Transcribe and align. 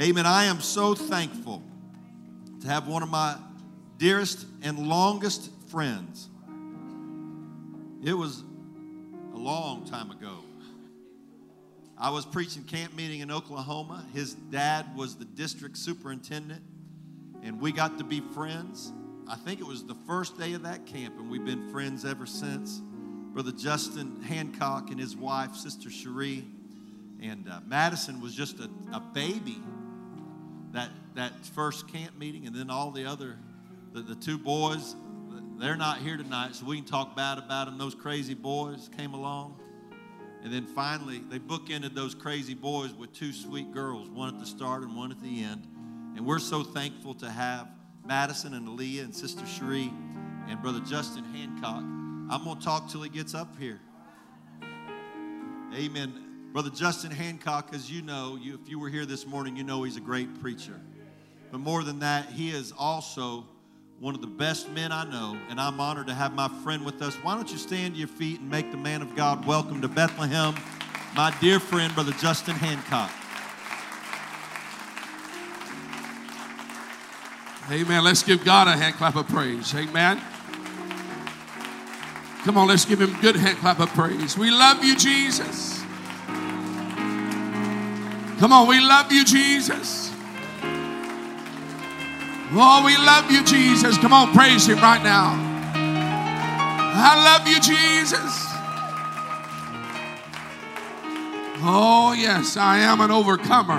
Amen. 0.00 0.26
I 0.26 0.44
am 0.44 0.60
so 0.60 0.94
thankful 0.94 1.60
to 2.60 2.68
have 2.68 2.86
one 2.86 3.02
of 3.02 3.08
my 3.08 3.36
dearest 3.96 4.46
and 4.62 4.78
longest 4.78 5.50
friends. 5.70 6.28
It 8.04 8.12
was 8.12 8.44
a 9.34 9.36
long 9.36 9.84
time 9.86 10.12
ago. 10.12 10.44
I 11.98 12.10
was 12.10 12.24
preaching 12.24 12.62
camp 12.62 12.94
meeting 12.94 13.20
in 13.20 13.32
Oklahoma. 13.32 14.06
His 14.14 14.34
dad 14.34 14.86
was 14.96 15.16
the 15.16 15.24
district 15.24 15.76
superintendent, 15.76 16.62
and 17.42 17.60
we 17.60 17.72
got 17.72 17.98
to 17.98 18.04
be 18.04 18.20
friends. 18.20 18.92
I 19.26 19.34
think 19.34 19.58
it 19.58 19.66
was 19.66 19.84
the 19.84 19.96
first 20.06 20.38
day 20.38 20.52
of 20.52 20.62
that 20.62 20.86
camp, 20.86 21.18
and 21.18 21.28
we've 21.28 21.44
been 21.44 21.72
friends 21.72 22.04
ever 22.04 22.24
since. 22.24 22.80
Brother 23.32 23.50
Justin 23.50 24.22
Hancock 24.22 24.90
and 24.92 25.00
his 25.00 25.16
wife, 25.16 25.56
Sister 25.56 25.90
Cherie, 25.90 26.44
and 27.20 27.48
uh, 27.48 27.58
Madison 27.66 28.20
was 28.20 28.32
just 28.32 28.60
a, 28.60 28.70
a 28.92 29.00
baby 29.00 29.60
that 30.72 30.90
that 31.14 31.32
first 31.46 31.88
camp 31.88 32.16
meeting, 32.18 32.46
and 32.46 32.54
then 32.54 32.70
all 32.70 32.90
the 32.90 33.04
other, 33.04 33.36
the, 33.92 34.02
the 34.02 34.14
two 34.14 34.38
boys, 34.38 34.94
they're 35.58 35.76
not 35.76 35.98
here 35.98 36.16
tonight, 36.16 36.54
so 36.54 36.66
we 36.66 36.76
can 36.76 36.84
talk 36.84 37.16
bad 37.16 37.38
about 37.38 37.66
them. 37.66 37.78
Those 37.78 37.94
crazy 37.94 38.34
boys 38.34 38.88
came 38.96 39.14
along. 39.14 39.58
And 40.44 40.52
then 40.52 40.66
finally, 40.66 41.18
they 41.28 41.40
bookended 41.40 41.94
those 41.94 42.14
crazy 42.14 42.54
boys 42.54 42.94
with 42.94 43.12
two 43.12 43.32
sweet 43.32 43.72
girls, 43.72 44.08
one 44.08 44.32
at 44.32 44.38
the 44.38 44.46
start 44.46 44.82
and 44.84 44.96
one 44.96 45.10
at 45.10 45.20
the 45.20 45.42
end. 45.42 45.66
And 46.16 46.24
we're 46.24 46.38
so 46.38 46.62
thankful 46.62 47.14
to 47.14 47.28
have 47.28 47.68
Madison 48.06 48.54
and 48.54 48.68
Aaliyah 48.68 49.02
and 49.02 49.14
Sister 49.14 49.44
Cherie 49.46 49.92
and 50.48 50.62
Brother 50.62 50.80
Justin 50.80 51.24
Hancock. 51.24 51.82
I'm 52.30 52.44
going 52.44 52.58
to 52.58 52.64
talk 52.64 52.88
till 52.88 53.02
he 53.02 53.10
gets 53.10 53.34
up 53.34 53.58
here. 53.58 53.80
Amen. 55.74 56.27
Brother 56.52 56.70
Justin 56.70 57.10
Hancock, 57.10 57.68
as 57.74 57.90
you 57.90 58.00
know, 58.00 58.38
you, 58.40 58.54
if 58.54 58.70
you 58.70 58.78
were 58.78 58.88
here 58.88 59.04
this 59.04 59.26
morning, 59.26 59.54
you 59.54 59.64
know 59.64 59.82
he's 59.82 59.98
a 59.98 60.00
great 60.00 60.40
preacher. 60.40 60.80
But 61.52 61.58
more 61.58 61.84
than 61.84 61.98
that, 61.98 62.30
he 62.30 62.50
is 62.50 62.72
also 62.76 63.44
one 64.00 64.14
of 64.14 64.22
the 64.22 64.26
best 64.26 64.70
men 64.70 64.90
I 64.90 65.04
know, 65.04 65.36
and 65.50 65.60
I'm 65.60 65.78
honored 65.78 66.06
to 66.06 66.14
have 66.14 66.32
my 66.32 66.48
friend 66.62 66.86
with 66.86 67.02
us. 67.02 67.14
Why 67.16 67.34
don't 67.34 67.50
you 67.50 67.58
stand 67.58 67.94
to 67.94 67.98
your 67.98 68.08
feet 68.08 68.40
and 68.40 68.50
make 68.50 68.70
the 68.70 68.78
man 68.78 69.02
of 69.02 69.14
God 69.14 69.44
welcome 69.44 69.82
to 69.82 69.88
Bethlehem, 69.88 70.54
my 71.14 71.34
dear 71.38 71.60
friend, 71.60 71.94
Brother 71.94 72.12
Justin 72.12 72.54
Hancock. 72.54 73.10
Amen. 77.70 78.02
Let's 78.02 78.22
give 78.22 78.42
God 78.42 78.68
a 78.68 78.76
hand 78.76 78.94
clap 78.94 79.16
of 79.16 79.28
praise. 79.28 79.74
Amen. 79.74 80.22
Come 82.44 82.56
on, 82.56 82.68
let's 82.68 82.86
give 82.86 83.02
him 83.02 83.14
a 83.14 83.20
good 83.20 83.36
hand 83.36 83.58
clap 83.58 83.80
of 83.80 83.90
praise. 83.90 84.38
We 84.38 84.50
love 84.50 84.82
you, 84.82 84.96
Jesus. 84.96 85.77
Come 88.38 88.52
on, 88.52 88.68
we 88.68 88.78
love 88.80 89.10
you, 89.10 89.24
Jesus. 89.24 90.12
Oh, 92.50 92.82
we 92.86 92.96
love 92.96 93.30
you, 93.30 93.42
Jesus. 93.44 93.98
Come 93.98 94.12
on, 94.12 94.32
praise 94.32 94.66
him 94.68 94.78
right 94.78 95.02
now. 95.02 95.34
I 95.74 97.16
love 97.24 97.48
you, 97.48 97.60
Jesus. 97.60 98.46
Oh, 101.60 102.14
yes, 102.16 102.56
I 102.56 102.78
am 102.78 103.00
an 103.00 103.10
overcomer. 103.10 103.74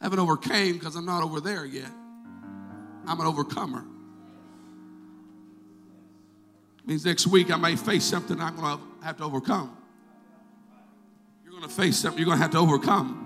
I 0.00 0.04
haven't 0.04 0.20
overcame 0.20 0.74
because 0.74 0.94
I'm 0.94 1.06
not 1.06 1.24
over 1.24 1.40
there 1.40 1.64
yet. 1.64 1.90
I'm 3.04 3.20
an 3.20 3.26
overcomer. 3.26 3.84
Means 6.86 7.04
next 7.04 7.26
week 7.26 7.50
I 7.50 7.56
may 7.56 7.74
face 7.74 8.04
something 8.04 8.40
I'm 8.40 8.54
going 8.54 8.78
to 8.78 9.04
have 9.04 9.16
to 9.16 9.24
overcome. 9.24 9.76
You're 11.56 11.62
going 11.62 11.74
to 11.74 11.82
face 11.82 11.96
something 11.96 12.18
you're 12.18 12.26
going 12.26 12.36
to 12.36 12.42
have 12.42 12.50
to 12.50 12.58
overcome. 12.58 13.22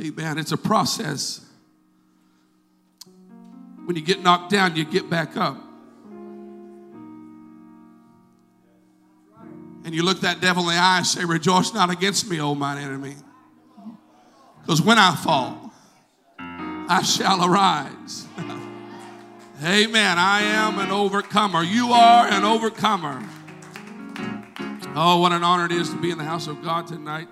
Amen. 0.00 0.38
It's 0.38 0.52
a 0.52 0.56
process. 0.56 1.44
When 3.84 3.96
you 3.96 4.02
get 4.02 4.22
knocked 4.22 4.50
down, 4.50 4.74
you 4.74 4.86
get 4.86 5.10
back 5.10 5.36
up. 5.36 5.58
And 9.84 9.94
you 9.94 10.02
look 10.02 10.22
that 10.22 10.40
devil 10.40 10.62
in 10.70 10.76
the 10.76 10.80
eye 10.80 10.96
and 10.96 11.06
say, 11.06 11.26
Rejoice 11.26 11.74
not 11.74 11.90
against 11.90 12.30
me, 12.30 12.40
O 12.40 12.54
mine 12.54 12.82
enemy. 12.82 13.16
Because 14.62 14.80
when 14.80 14.96
I 14.96 15.14
fall, 15.16 15.70
I 16.38 17.02
shall 17.02 17.44
arise. 17.44 18.26
Amen. 19.62 20.18
I 20.18 20.40
am 20.40 20.78
an 20.78 20.90
overcomer. 20.90 21.62
You 21.62 21.92
are 21.92 22.26
an 22.26 22.42
overcomer. 22.42 23.22
Oh, 24.96 25.18
what 25.18 25.32
an 25.32 25.42
honor 25.42 25.66
it 25.66 25.72
is 25.72 25.90
to 25.90 25.96
be 25.96 26.12
in 26.12 26.18
the 26.18 26.24
house 26.24 26.46
of 26.46 26.62
God 26.62 26.86
tonight. 26.86 27.26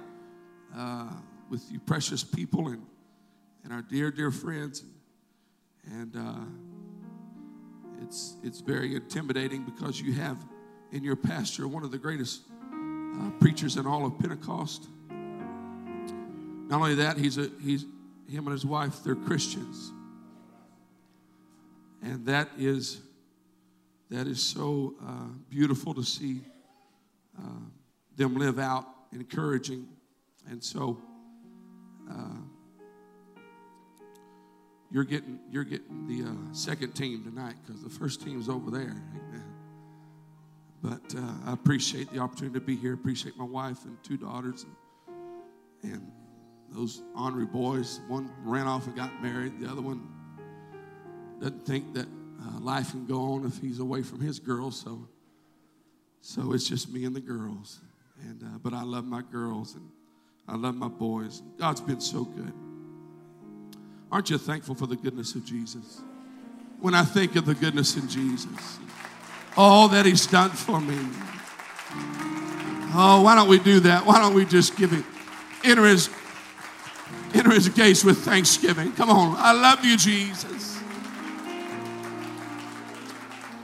Uh, 0.77 1.07
with 1.49 1.63
you 1.71 1.79
precious 1.79 2.25
people 2.25 2.67
and, 2.67 2.85
and 3.63 3.73
our 3.73 3.83
dear, 3.83 4.11
dear 4.11 4.33
friends. 4.33 4.83
And 5.87 6.17
uh, 6.17 6.41
it's, 8.03 8.37
it's 8.43 8.61
very 8.61 8.97
intimidating 8.97 9.63
because 9.63 10.01
you 10.01 10.13
have 10.15 10.45
in 10.91 11.05
your 11.05 11.15
pastor 11.15 11.69
one 11.69 11.85
of 11.85 11.93
the 11.93 11.99
greatest 11.99 12.41
uh, 12.73 13.31
preachers 13.39 13.77
in 13.77 13.87
all 13.87 14.05
of 14.07 14.19
Pentecost. 14.19 14.89
Not 15.09 16.81
only 16.81 16.97
that, 16.97 17.17
he's 17.17 17.39
a, 17.39 17.49
he's, 17.63 17.85
him 18.29 18.49
and 18.49 18.51
his 18.51 18.67
wife, 18.67 19.05
they're 19.05 19.15
Christians. 19.15 19.93
And 22.03 22.27
that 22.27 22.49
is, 22.59 23.03
that 24.11 24.27
is 24.27 24.43
so 24.43 24.95
uh, 25.01 25.29
beautiful 25.49 25.95
to 25.95 26.03
see 26.03 26.41
uh, 27.43 27.65
them 28.17 28.37
live 28.37 28.59
out, 28.59 28.87
encouraging. 29.13 29.89
And 30.49 30.63
so, 30.63 30.99
uh, 32.11 32.43
you're 34.91 35.05
getting 35.05 35.39
you're 35.51 35.65
getting 35.65 36.07
the 36.07 36.29
uh, 36.29 36.53
second 36.53 36.93
team 36.93 37.25
tonight 37.25 37.55
because 37.65 37.83
the 37.83 37.91
first 37.91 38.23
team's 38.23 38.49
over 38.49 38.71
there. 38.71 39.03
Amen. 39.15 39.45
But 40.83 41.15
uh, 41.17 41.33
I 41.47 41.53
appreciate 41.53 42.13
the 42.13 42.19
opportunity 42.19 42.59
to 42.59 42.65
be 42.65 42.77
here. 42.77 42.93
Appreciate 42.93 43.37
my 43.37 43.45
wife 43.45 43.85
and 43.85 43.97
two 44.03 44.17
daughters 44.17 44.67
and, 45.83 45.93
and 45.93 46.13
those 46.71 47.03
honorary 47.15 47.47
boys. 47.47 48.01
One 48.09 48.31
ran 48.45 48.67
off 48.67 48.87
and 48.87 48.97
got 48.97 49.23
married. 49.23 49.61
The 49.61 49.71
other 49.71 49.81
one 49.81 50.09
doesn't 51.41 51.65
think 51.65 51.95
that 51.95 52.07
uh, 52.07 52.59
life 52.61 52.91
can 52.91 53.07
go 53.07 53.35
on 53.35 53.47
if 53.47 53.59
he's 53.59 53.79
away 53.79 54.03
from 54.03 54.21
his 54.21 54.41
girls. 54.41 54.79
So, 54.81 55.09
so 56.23 56.55
it's 56.55 56.67
just 56.67 56.91
me 56.91 57.05
and 57.05 57.15
the 57.15 57.21
girls. 57.21 57.81
And 58.23 58.43
uh, 58.43 58.59
but 58.63 58.73
I 58.73 58.83
love 58.83 59.05
my 59.05 59.23
girls 59.31 59.75
and 59.75 59.87
I 60.49 60.57
love 60.57 60.75
my 60.75 60.89
boys. 60.89 61.43
God's 61.59 61.81
been 61.81 62.01
so 62.01 62.25
good. 62.25 62.53
Aren't 64.11 64.31
you 64.31 64.39
thankful 64.39 64.75
for 64.75 64.87
the 64.87 64.97
goodness 64.97 65.35
of 65.35 65.45
Jesus? 65.45 66.01
When 66.81 66.95
I 66.95 67.05
think 67.05 67.37
of 67.37 67.45
the 67.45 67.55
goodness 67.55 67.97
in 67.97 68.09
Jesus, 68.09 68.79
all 69.57 69.89
that 69.89 70.07
He's 70.07 70.27
done 70.27 70.51
for 70.51 70.81
me. 70.81 70.99
Oh, 72.95 73.23
why 73.23 73.35
don't 73.35 73.49
we 73.49 73.59
do 73.59 73.81
that? 73.81 74.07
Why 74.07 74.19
don't 74.19 74.35
we 74.35 74.45
just 74.45 74.77
give 74.77 74.93
it? 74.93 75.05
enter 75.65 75.85
His, 75.85 76.11
enter 77.35 77.51
His 77.51 77.69
gates 77.69 78.05
with 78.05 78.19
thanksgiving? 78.19 78.93
Come 78.93 79.11
on. 79.11 79.37
I 79.39 79.53
love 79.53 79.85
you, 79.85 79.97
Jesus. 79.97 80.79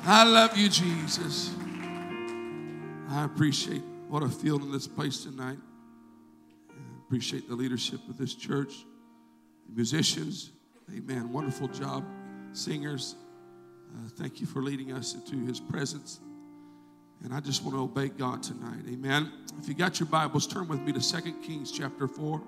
I 0.05 0.25
love 0.25 0.57
you, 0.57 0.69
Jesus. 0.69 1.55
I 3.11 3.25
appreciate 3.25 3.83
what 4.09 4.23
I 4.23 4.29
feel 4.29 4.57
in 4.57 4.71
this 4.71 4.87
place 4.87 5.25
tonight. 5.25 5.57
I 6.71 6.75
Appreciate 7.07 7.49
the 7.49 7.55
leadership 7.55 8.01
of 8.09 8.19
this 8.19 8.35
church, 8.35 8.85
musicians. 9.75 10.51
Amen. 10.95 11.33
Wonderful 11.33 11.69
job. 11.69 12.05
Singers. 12.53 13.15
Uh, 13.95 14.09
thank 14.17 14.41
you 14.41 14.47
for 14.47 14.63
leading 14.63 14.93
us 14.93 15.15
into 15.15 15.39
his 15.47 15.59
presence. 15.59 16.21
And 17.25 17.33
I 17.33 17.41
just 17.41 17.63
want 17.65 17.77
to 17.77 17.83
obey 17.83 18.09
God 18.09 18.43
tonight. 18.43 18.85
Amen. 18.89 19.33
If 19.59 19.69
you 19.69 19.75
got 19.75 19.99
your 19.99 20.09
Bibles, 20.09 20.47
turn 20.47 20.69
with 20.69 20.81
me 20.83 20.93
to 20.93 21.01
2 21.01 21.33
Kings 21.43 21.73
chapter 21.73 22.07
4. 22.07 22.43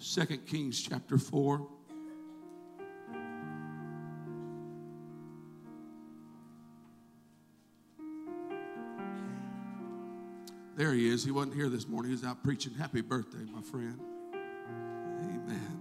2 0.00 0.26
Kings 0.38 0.80
chapter 0.80 1.18
4. 1.18 1.66
There 10.78 10.92
he 10.92 11.08
is. 11.08 11.24
He 11.24 11.32
wasn't 11.32 11.56
here 11.56 11.68
this 11.68 11.88
morning. 11.88 12.12
He's 12.12 12.22
out 12.22 12.44
preaching. 12.44 12.72
Happy 12.72 13.00
birthday, 13.00 13.44
my 13.52 13.62
friend. 13.62 13.98
Amen. 15.24 15.78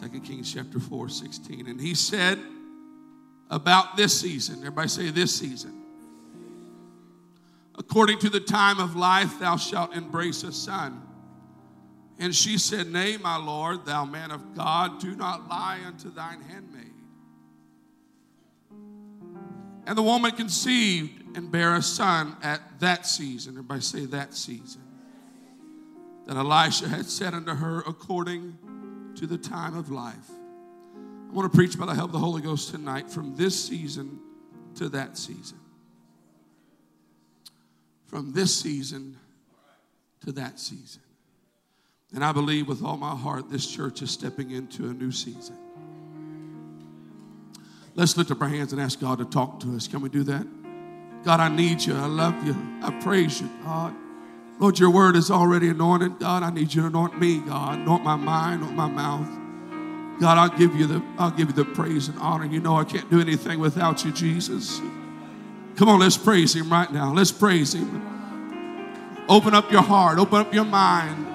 2 0.00 0.20
Kings 0.20 0.54
chapter 0.54 0.78
4, 0.78 1.08
16. 1.08 1.66
And 1.66 1.80
he 1.80 1.96
said 1.96 2.38
about 3.50 3.96
this 3.96 4.20
season, 4.20 4.58
everybody 4.58 4.86
say 4.86 5.10
this 5.10 5.34
season. 5.34 5.82
According 7.76 8.20
to 8.20 8.30
the 8.30 8.38
time 8.38 8.78
of 8.78 8.94
life, 8.94 9.40
thou 9.40 9.56
shalt 9.56 9.96
embrace 9.96 10.44
a 10.44 10.52
son. 10.52 11.02
And 12.20 12.32
she 12.32 12.56
said, 12.56 12.86
Nay, 12.86 13.16
my 13.16 13.36
Lord, 13.36 13.84
thou 13.84 14.04
man 14.04 14.30
of 14.30 14.54
God, 14.54 15.00
do 15.00 15.16
not 15.16 15.48
lie 15.48 15.80
unto 15.84 16.08
thine 16.08 16.40
handmaid. 16.40 16.92
And 19.86 19.98
the 19.98 20.02
woman 20.02 20.30
conceived 20.30 21.23
and 21.34 21.50
bear 21.50 21.74
a 21.74 21.82
son 21.82 22.36
at 22.42 22.60
that 22.80 23.06
season. 23.06 23.54
Everybody 23.54 23.80
say 23.80 24.06
that 24.06 24.34
season. 24.34 24.82
That 26.26 26.36
Elisha 26.36 26.88
had 26.88 27.06
said 27.06 27.34
unto 27.34 27.54
her, 27.54 27.80
according 27.80 28.56
to 29.16 29.26
the 29.26 29.38
time 29.38 29.76
of 29.76 29.90
life. 29.90 30.30
I 31.28 31.32
want 31.34 31.50
to 31.50 31.56
preach 31.56 31.78
by 31.78 31.86
the 31.86 31.94
help 31.94 32.08
of 32.08 32.12
the 32.12 32.18
Holy 32.18 32.40
Ghost 32.40 32.70
tonight 32.70 33.10
from 33.10 33.36
this 33.36 33.62
season 33.62 34.20
to 34.76 34.88
that 34.90 35.18
season. 35.18 35.58
From 38.06 38.32
this 38.32 38.54
season 38.56 39.16
to 40.24 40.32
that 40.32 40.58
season. 40.60 41.02
And 42.14 42.24
I 42.24 42.32
believe 42.32 42.68
with 42.68 42.82
all 42.82 42.96
my 42.96 43.14
heart 43.14 43.50
this 43.50 43.66
church 43.66 44.00
is 44.02 44.10
stepping 44.10 44.52
into 44.52 44.88
a 44.88 44.92
new 44.92 45.10
season. 45.10 45.56
Let's 47.96 48.16
lift 48.16 48.30
up 48.30 48.40
our 48.40 48.48
hands 48.48 48.72
and 48.72 48.80
ask 48.80 49.00
God 49.00 49.18
to 49.18 49.24
talk 49.24 49.60
to 49.60 49.74
us. 49.76 49.88
Can 49.88 50.00
we 50.00 50.08
do 50.08 50.22
that? 50.24 50.46
God, 51.24 51.40
I 51.40 51.48
need 51.48 51.84
you. 51.84 51.94
I 51.94 52.06
love 52.06 52.46
you. 52.46 52.54
I 52.82 52.90
praise 53.02 53.40
you, 53.40 53.48
God. 53.64 53.94
Lord, 54.58 54.78
your 54.78 54.90
word 54.90 55.16
is 55.16 55.30
already 55.30 55.68
anointed. 55.68 56.18
God, 56.18 56.42
I 56.42 56.50
need 56.50 56.72
you 56.74 56.82
to 56.82 56.88
anoint 56.88 57.18
me, 57.18 57.40
God. 57.40 57.78
Anoint 57.78 58.04
my 58.04 58.16
mind, 58.16 58.62
anoint 58.62 58.76
my 58.76 58.88
mouth. 58.88 60.20
God, 60.20 60.38
I'll 60.38 60.56
give 60.56 60.76
you 60.76 60.86
the 60.86 61.02
I'll 61.18 61.30
give 61.30 61.48
you 61.48 61.54
the 61.54 61.64
praise 61.64 62.08
and 62.08 62.18
honor. 62.18 62.44
You 62.44 62.60
know 62.60 62.76
I 62.76 62.84
can't 62.84 63.10
do 63.10 63.20
anything 63.20 63.58
without 63.58 64.04
you, 64.04 64.12
Jesus. 64.12 64.80
Come 65.76 65.88
on, 65.88 65.98
let's 65.98 66.16
praise 66.16 66.54
him 66.54 66.70
right 66.70 66.92
now. 66.92 67.12
Let's 67.12 67.32
praise 67.32 67.74
him. 67.74 68.10
Open 69.28 69.54
up 69.54 69.72
your 69.72 69.82
heart, 69.82 70.18
open 70.18 70.38
up 70.38 70.54
your 70.54 70.64
mind. 70.64 71.26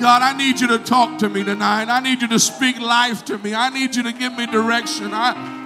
God, 0.00 0.22
I 0.22 0.36
need 0.36 0.60
you 0.60 0.66
to 0.68 0.78
talk 0.78 1.18
to 1.18 1.28
me 1.28 1.44
tonight. 1.44 1.88
I 1.88 2.00
need 2.00 2.22
you 2.22 2.28
to 2.28 2.38
speak 2.40 2.80
life 2.80 3.24
to 3.26 3.36
me. 3.38 3.54
I 3.54 3.68
need 3.68 3.94
you 3.94 4.02
to 4.02 4.12
give 4.12 4.34
me 4.34 4.46
direction. 4.46 5.10
I 5.12 5.59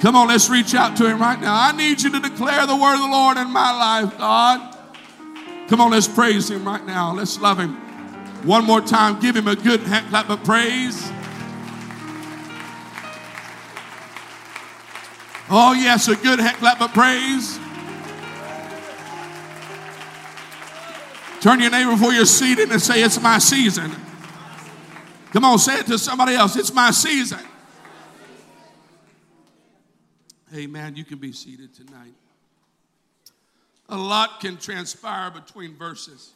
Come 0.00 0.14
on, 0.14 0.28
let's 0.28 0.50
reach 0.50 0.74
out 0.74 0.96
to 0.98 1.08
him 1.08 1.18
right 1.20 1.40
now. 1.40 1.54
I 1.54 1.72
need 1.72 2.02
you 2.02 2.10
to 2.10 2.20
declare 2.20 2.66
the 2.66 2.76
word 2.76 2.94
of 2.94 3.00
the 3.00 3.08
Lord 3.08 3.38
in 3.38 3.50
my 3.50 3.72
life, 3.72 4.18
God. 4.18 4.76
Come 5.68 5.80
on, 5.80 5.90
let's 5.90 6.06
praise 6.06 6.50
him 6.50 6.64
right 6.66 6.84
now. 6.84 7.12
Let's 7.14 7.40
love 7.40 7.58
him. 7.58 7.74
One 8.44 8.64
more 8.64 8.80
time, 8.80 9.18
give 9.20 9.34
him 9.34 9.48
a 9.48 9.56
good 9.56 9.80
hand 9.80 10.08
clap 10.10 10.28
of 10.28 10.44
praise. 10.44 11.10
Oh, 15.48 15.72
yes, 15.72 16.08
a 16.08 16.16
good 16.16 16.40
hand 16.40 16.56
clap 16.58 16.80
of 16.80 16.92
praise. 16.92 17.58
Turn 21.40 21.60
your 21.60 21.70
neighbor 21.70 21.92
before 21.92 22.12
you're 22.12 22.26
seated 22.26 22.70
and 22.70 22.82
say, 22.82 23.02
It's 23.02 23.20
my 23.20 23.38
season. 23.38 23.92
Come 25.32 25.44
on, 25.44 25.58
say 25.58 25.78
it 25.78 25.86
to 25.86 25.98
somebody 25.98 26.34
else. 26.34 26.56
It's 26.56 26.72
my 26.72 26.90
season. 26.90 27.40
Amen. 30.56 30.96
You 30.96 31.04
can 31.04 31.18
be 31.18 31.32
seated 31.32 31.74
tonight. 31.74 32.14
A 33.90 33.96
lot 33.96 34.40
can 34.40 34.56
transpire 34.56 35.30
between 35.30 35.76
verses. 35.76 36.32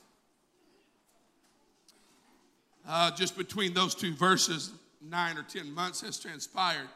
Uh, 2.87 3.11
just 3.13 3.37
between 3.37 3.73
those 3.73 3.95
two 3.95 4.15
verses, 4.15 4.73
nine 5.01 5.39
or 5.39 5.43
ten 5.43 5.73
months 5.73 6.03
has 6.03 6.19
transpired. 6.19 6.89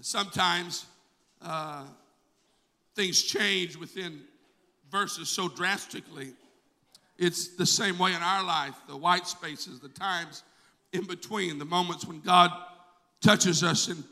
Sometimes 0.00 0.86
uh, 1.42 1.84
things 2.94 3.22
change 3.22 3.76
within 3.76 4.20
verses 4.90 5.28
so 5.28 5.48
drastically. 5.48 6.32
It's 7.18 7.56
the 7.56 7.66
same 7.66 7.98
way 7.98 8.14
in 8.14 8.22
our 8.22 8.44
life 8.44 8.74
the 8.88 8.96
white 8.96 9.26
spaces, 9.26 9.80
the 9.80 9.88
times 9.88 10.42
in 10.92 11.04
between, 11.04 11.58
the 11.58 11.64
moments 11.64 12.06
when 12.06 12.20
God 12.20 12.50
touches 13.20 13.62
us 13.62 13.88
and 13.88 14.02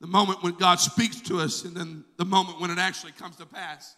the 0.00 0.06
moment 0.06 0.42
when 0.42 0.54
God 0.54 0.80
speaks 0.80 1.20
to 1.22 1.40
us 1.40 1.64
and 1.64 1.76
then 1.76 2.04
the 2.16 2.24
moment 2.24 2.60
when 2.60 2.70
it 2.70 2.78
actually 2.78 3.12
comes 3.12 3.36
to 3.36 3.46
pass. 3.46 3.96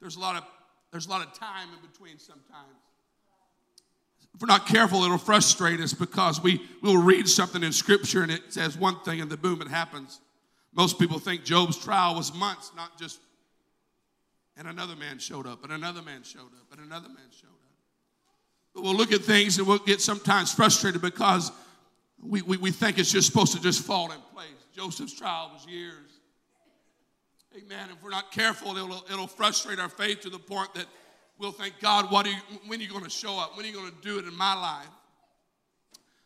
There's 0.00 0.16
a 0.16 0.20
lot 0.20 0.36
of 0.36 0.44
there's 0.90 1.06
a 1.06 1.10
lot 1.10 1.26
of 1.26 1.34
time 1.34 1.68
in 1.74 1.86
between 1.86 2.18
sometimes. 2.18 2.78
If 4.34 4.40
we're 4.40 4.46
not 4.46 4.66
careful, 4.66 5.02
it'll 5.02 5.18
frustrate 5.18 5.80
us 5.80 5.92
because 5.92 6.42
we 6.42 6.62
we'll 6.82 7.02
read 7.02 7.28
something 7.28 7.62
in 7.62 7.72
scripture 7.72 8.22
and 8.22 8.32
it 8.32 8.52
says 8.52 8.76
one 8.76 9.00
thing 9.00 9.20
and 9.20 9.30
the 9.30 9.36
boom, 9.36 9.60
it 9.62 9.68
happens. 9.68 10.20
Most 10.72 10.98
people 10.98 11.18
think 11.18 11.44
Job's 11.44 11.76
trial 11.76 12.14
was 12.14 12.34
months, 12.34 12.72
not 12.76 12.98
just 12.98 13.20
and 14.58 14.66
another 14.66 14.96
man 14.96 15.18
showed 15.18 15.46
up, 15.46 15.62
and 15.62 15.72
another 15.72 16.02
man 16.02 16.24
showed 16.24 16.40
up, 16.40 16.72
and 16.72 16.80
another 16.80 17.08
man 17.08 17.26
showed 17.30 17.46
up. 17.46 17.68
But 18.74 18.82
we'll 18.82 18.96
look 18.96 19.12
at 19.12 19.20
things 19.20 19.58
and 19.58 19.66
we'll 19.66 19.78
get 19.78 20.00
sometimes 20.00 20.52
frustrated 20.52 21.00
because 21.00 21.52
we, 22.20 22.42
we, 22.42 22.56
we 22.56 22.70
think 22.72 22.98
it's 22.98 23.12
just 23.12 23.28
supposed 23.28 23.52
to 23.54 23.62
just 23.62 23.84
fall 23.84 24.10
in 24.10 24.18
place. 24.34 24.48
Joseph's 24.78 25.12
trial 25.12 25.50
was 25.52 25.66
years. 25.66 26.20
Amen. 27.56 27.88
If 27.90 28.00
we're 28.00 28.10
not 28.10 28.30
careful, 28.30 28.76
it'll, 28.76 29.04
it'll 29.12 29.26
frustrate 29.26 29.80
our 29.80 29.88
faith 29.88 30.20
to 30.20 30.30
the 30.30 30.38
point 30.38 30.72
that 30.74 30.86
we'll 31.36 31.50
think, 31.50 31.74
God, 31.80 32.12
what 32.12 32.26
are 32.26 32.30
you, 32.30 32.36
when 32.68 32.78
are 32.78 32.84
you 32.84 32.88
going 32.88 33.02
to 33.02 33.10
show 33.10 33.36
up? 33.40 33.56
When 33.56 33.66
are 33.66 33.68
you 33.68 33.74
going 33.74 33.90
to 33.90 33.96
do 34.02 34.20
it 34.20 34.24
in 34.24 34.36
my 34.36 34.54
life? 34.54 34.86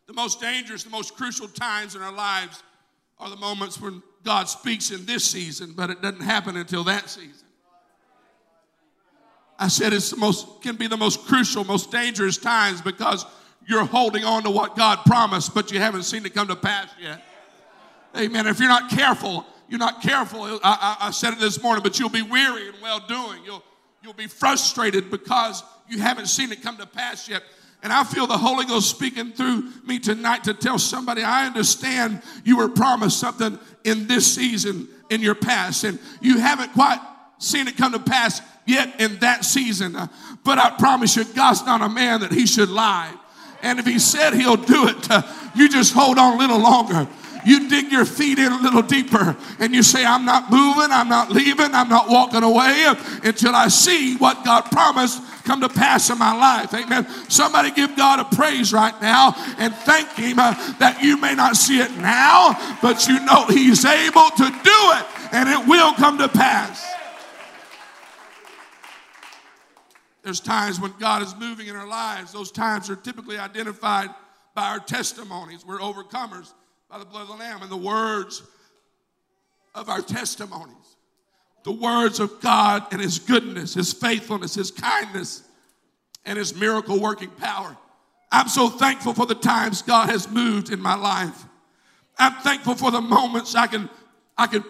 The 0.05 0.13
most 0.13 0.39
dangerous, 0.39 0.83
the 0.83 0.91
most 0.91 1.15
crucial 1.15 1.47
times 1.47 1.95
in 1.95 2.03
our 2.03 2.11
lives 2.11 2.61
are 3.17 3.31
the 3.31 3.37
moments 3.37 3.81
when 3.81 4.03
God 4.23 4.47
speaks 4.47 4.91
in 4.91 5.03
this 5.07 5.25
season, 5.25 5.73
but 5.75 5.89
it 5.89 6.03
doesn't 6.03 6.21
happen 6.21 6.55
until 6.55 6.83
that 6.83 7.09
season. 7.09 7.47
I 9.57 9.67
said 9.67 9.93
it's 9.93 10.11
the 10.11 10.17
most 10.17 10.61
can 10.61 10.75
be 10.75 10.85
the 10.85 10.97
most 10.97 11.25
crucial, 11.25 11.63
most 11.63 11.91
dangerous 11.91 12.37
times 12.37 12.83
because 12.83 13.25
you're 13.65 13.85
holding 13.85 14.23
on 14.23 14.43
to 14.43 14.51
what 14.51 14.75
God 14.75 14.99
promised, 15.07 15.55
but 15.55 15.71
you 15.71 15.79
haven't 15.79 16.03
seen 16.03 16.23
it 16.23 16.35
come 16.35 16.49
to 16.49 16.55
pass 16.55 16.89
yet. 17.01 17.23
Amen. 18.15 18.45
If 18.45 18.59
you're 18.59 18.69
not 18.69 18.89
careful, 18.89 19.45
you're 19.67 19.79
not 19.79 20.01
careful. 20.01 20.43
I, 20.43 20.59
I, 20.63 21.07
I 21.07 21.11
said 21.11 21.33
it 21.33 21.39
this 21.39 21.61
morning, 21.63 21.81
but 21.81 21.97
you'll 21.97 22.09
be 22.09 22.21
weary 22.21 22.67
and 22.67 22.77
well 22.81 22.99
doing. 22.99 23.43
You'll, 23.43 23.63
you'll 24.03 24.13
be 24.13 24.27
frustrated 24.27 25.09
because 25.09 25.63
you 25.89 25.99
haven't 25.99 26.27
seen 26.27 26.51
it 26.51 26.61
come 26.61 26.77
to 26.77 26.85
pass 26.85 27.27
yet. 27.27 27.41
And 27.81 27.91
I 27.91 28.03
feel 28.03 28.27
the 28.27 28.37
Holy 28.37 28.65
Ghost 28.65 28.89
speaking 28.89 29.31
through 29.31 29.69
me 29.85 29.99
tonight 29.99 30.43
to 30.45 30.53
tell 30.53 30.79
somebody, 30.79 31.23
I 31.23 31.47
understand 31.47 32.21
you 32.45 32.57
were 32.57 32.69
promised 32.69 33.19
something 33.19 33.59
in 33.83 34.07
this 34.07 34.33
season 34.33 34.87
in 35.09 35.21
your 35.21 35.35
past, 35.35 35.83
and 35.83 35.99
you 36.21 36.37
haven't 36.37 36.71
quite 36.73 36.99
seen 37.39 37.67
it 37.67 37.75
come 37.75 37.91
to 37.91 37.99
pass 37.99 38.41
yet 38.65 39.01
in 39.01 39.17
that 39.19 39.43
season. 39.43 39.97
But 40.43 40.59
I 40.59 40.69
promise 40.77 41.15
you, 41.17 41.25
God's 41.25 41.65
not 41.65 41.81
a 41.81 41.89
man 41.89 42.21
that 42.21 42.31
he 42.31 42.45
should 42.45 42.69
lie. 42.69 43.13
And 43.61 43.79
if 43.79 43.85
he 43.85 43.99
said 43.99 44.33
he'll 44.33 44.55
do 44.55 44.87
it, 44.87 45.25
you 45.55 45.67
just 45.67 45.93
hold 45.93 46.17
on 46.17 46.35
a 46.35 46.37
little 46.37 46.59
longer 46.59 47.07
you 47.45 47.69
dig 47.69 47.91
your 47.91 48.05
feet 48.05 48.39
in 48.39 48.51
a 48.51 48.61
little 48.61 48.81
deeper 48.81 49.35
and 49.59 49.73
you 49.73 49.83
say, 49.83 50.05
I'm 50.05 50.25
not 50.25 50.51
moving, 50.51 50.91
I'm 50.91 51.09
not 51.09 51.31
leaving, 51.31 51.73
I'm 51.73 51.89
not 51.89 52.09
walking 52.09 52.43
away 52.43 52.85
until 53.23 53.55
I 53.55 53.67
see 53.67 54.17
what 54.17 54.43
God 54.43 54.63
promised 54.71 55.21
come 55.43 55.61
to 55.61 55.69
pass 55.69 56.09
in 56.09 56.17
my 56.17 56.33
life. 56.33 56.73
Amen. 56.73 57.07
Somebody 57.29 57.71
give 57.71 57.95
God 57.95 58.19
a 58.19 58.35
praise 58.35 58.71
right 58.71 58.99
now 59.01 59.33
and 59.57 59.73
thank 59.73 60.09
Him 60.11 60.39
uh, 60.39 60.53
that 60.79 61.01
you 61.01 61.17
may 61.17 61.35
not 61.35 61.55
see 61.55 61.79
it 61.79 61.91
now, 61.97 62.77
but 62.81 63.07
you 63.07 63.19
know 63.25 63.45
He's 63.47 63.85
able 63.85 64.29
to 64.29 64.43
do 64.43 64.79
it 64.97 65.05
and 65.31 65.49
it 65.49 65.67
will 65.67 65.93
come 65.93 66.17
to 66.17 66.29
pass. 66.29 66.85
There's 70.23 70.39
times 70.39 70.79
when 70.79 70.93
God 70.99 71.21
is 71.21 71.35
moving 71.35 71.67
in 71.67 71.75
our 71.75 71.87
lives. 71.87 72.31
Those 72.31 72.51
times 72.51 72.89
are 72.89 72.95
typically 72.95 73.37
identified 73.37 74.09
by 74.55 74.69
our 74.69 74.79
testimonies. 74.79 75.65
We're 75.65 75.79
overcomers 75.79 76.53
by 76.93 76.99
the 76.99 77.05
blood 77.05 77.23
of 77.23 77.29
the 77.29 77.33
Lamb 77.33 77.63
and 77.63 77.71
the 77.71 77.75
words 77.75 78.43
of 79.73 79.89
our 79.89 80.03
testimonies. 80.03 80.75
The 81.63 81.71
words 81.71 82.19
of 82.19 82.39
God 82.39 82.85
and 82.91 83.01
His 83.01 83.17
goodness, 83.17 83.73
His 83.73 83.91
faithfulness, 83.91 84.53
His 84.53 84.69
kindness, 84.69 85.41
and 86.23 86.37
His 86.37 86.55
miracle 86.55 86.99
working 86.99 87.31
power. 87.31 87.75
I'm 88.31 88.47
so 88.47 88.69
thankful 88.69 89.15
for 89.15 89.25
the 89.25 89.33
times 89.33 89.81
God 89.81 90.11
has 90.11 90.29
moved 90.29 90.69
in 90.69 90.79
my 90.79 90.93
life. 90.93 91.45
I'm 92.19 92.33
thankful 92.43 92.75
for 92.75 92.91
the 92.91 93.01
moments 93.01 93.55
I 93.55 93.65
can, 93.65 93.89
I 94.37 94.45
can 94.45 94.63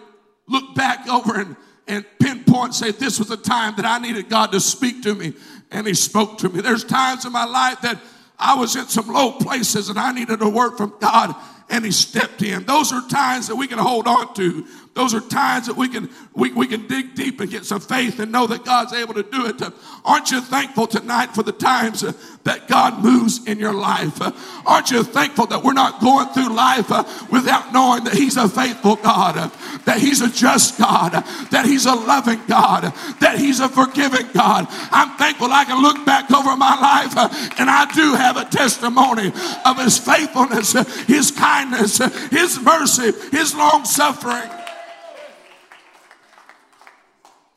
look 0.48 0.74
back 0.74 1.06
over 1.06 1.38
and, 1.38 1.56
and 1.86 2.06
pinpoint, 2.18 2.74
say, 2.74 2.90
this 2.90 3.18
was 3.18 3.30
a 3.30 3.36
time 3.36 3.74
that 3.76 3.84
I 3.84 3.98
needed 3.98 4.30
God 4.30 4.50
to 4.52 4.60
speak 4.60 5.02
to 5.02 5.14
me, 5.14 5.34
and 5.70 5.86
He 5.86 5.92
spoke 5.92 6.38
to 6.38 6.48
me. 6.48 6.62
There's 6.62 6.84
times 6.84 7.26
in 7.26 7.32
my 7.32 7.44
life 7.44 7.82
that 7.82 8.00
I 8.38 8.54
was 8.54 8.76
in 8.76 8.86
some 8.86 9.08
low 9.08 9.32
places 9.32 9.90
and 9.90 9.98
I 9.98 10.12
needed 10.12 10.40
a 10.40 10.48
word 10.48 10.78
from 10.78 10.94
God, 11.00 11.34
and 11.68 11.84
he 11.84 11.90
stepped 11.92 12.42
in. 12.42 12.64
Those 12.64 12.92
are 12.92 13.06
times 13.08 13.48
that 13.48 13.56
we 13.56 13.66
can 13.66 13.78
hold 13.78 14.06
on 14.06 14.34
to. 14.34 14.66
Those 14.94 15.12
are 15.12 15.20
times 15.20 15.66
that 15.66 15.76
we 15.76 15.88
can 15.88 16.08
we, 16.34 16.52
we 16.52 16.68
can 16.68 16.86
dig 16.86 17.16
deep 17.16 17.40
and 17.40 17.50
get 17.50 17.64
some 17.64 17.80
faith 17.80 18.20
and 18.20 18.30
know 18.30 18.46
that 18.46 18.64
God's 18.64 18.92
able 18.92 19.14
to 19.14 19.24
do 19.24 19.46
it. 19.46 19.60
Aren't 20.04 20.30
you 20.30 20.40
thankful 20.40 20.86
tonight 20.86 21.34
for 21.34 21.42
the 21.42 21.52
times 21.52 22.04
uh, 22.04 22.12
that 22.44 22.68
God 22.68 23.02
moves 23.02 23.44
in 23.46 23.58
your 23.58 23.72
life? 23.72 24.20
Aren't 24.64 24.92
you 24.92 25.02
thankful 25.02 25.46
that 25.46 25.64
we're 25.64 25.72
not 25.72 26.00
going 26.00 26.28
through 26.28 26.54
life 26.54 26.92
uh, 26.92 27.02
without 27.30 27.72
knowing 27.72 28.04
that 28.04 28.14
He's 28.14 28.36
a 28.36 28.48
faithful 28.48 28.94
God, 28.96 29.36
uh, 29.36 29.50
that 29.84 29.98
He's 29.98 30.20
a 30.20 30.30
just 30.30 30.78
God, 30.78 31.12
that 31.50 31.66
He's 31.66 31.86
a 31.86 31.94
loving 31.94 32.40
God, 32.46 32.92
that 33.18 33.36
He's 33.36 33.58
a 33.58 33.68
forgiving 33.68 34.28
God? 34.32 34.66
I'm 34.92 35.16
thankful 35.18 35.52
I 35.52 35.64
can 35.64 35.82
look 35.82 36.06
back 36.06 36.30
over 36.30 36.56
my 36.56 36.78
life 36.80 37.16
and 37.58 37.68
I 37.68 37.90
do 37.94 38.14
have 38.14 38.36
a 38.36 38.44
testimony 38.44 39.32
of 39.64 39.78
His 39.78 39.98
faithfulness, 39.98 40.72
His 41.06 41.32
kindness, 41.32 41.98
His 42.30 42.60
mercy, 42.60 43.10
His 43.32 43.56
long 43.56 43.84
suffering. 43.84 44.63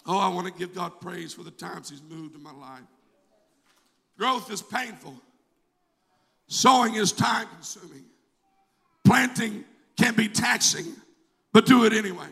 Oh, 0.07 0.17
I 0.17 0.29
want 0.29 0.47
to 0.47 0.53
give 0.53 0.73
God 0.73 1.01
praise 1.01 1.33
for 1.33 1.43
the 1.43 1.51
times 1.51 1.89
He's 1.89 2.01
moved 2.01 2.35
in 2.35 2.41
my 2.41 2.53
life. 2.53 2.83
Growth 4.17 4.49
is 4.51 4.61
painful. 4.61 5.13
Sowing 6.47 6.95
is 6.95 7.11
time 7.11 7.47
consuming. 7.53 8.05
Planting 9.03 9.65
can 9.97 10.15
be 10.15 10.29
taxing, 10.29 10.85
but 11.51 11.65
do 11.65 11.85
it 11.85 11.93
anyway. 11.93 12.27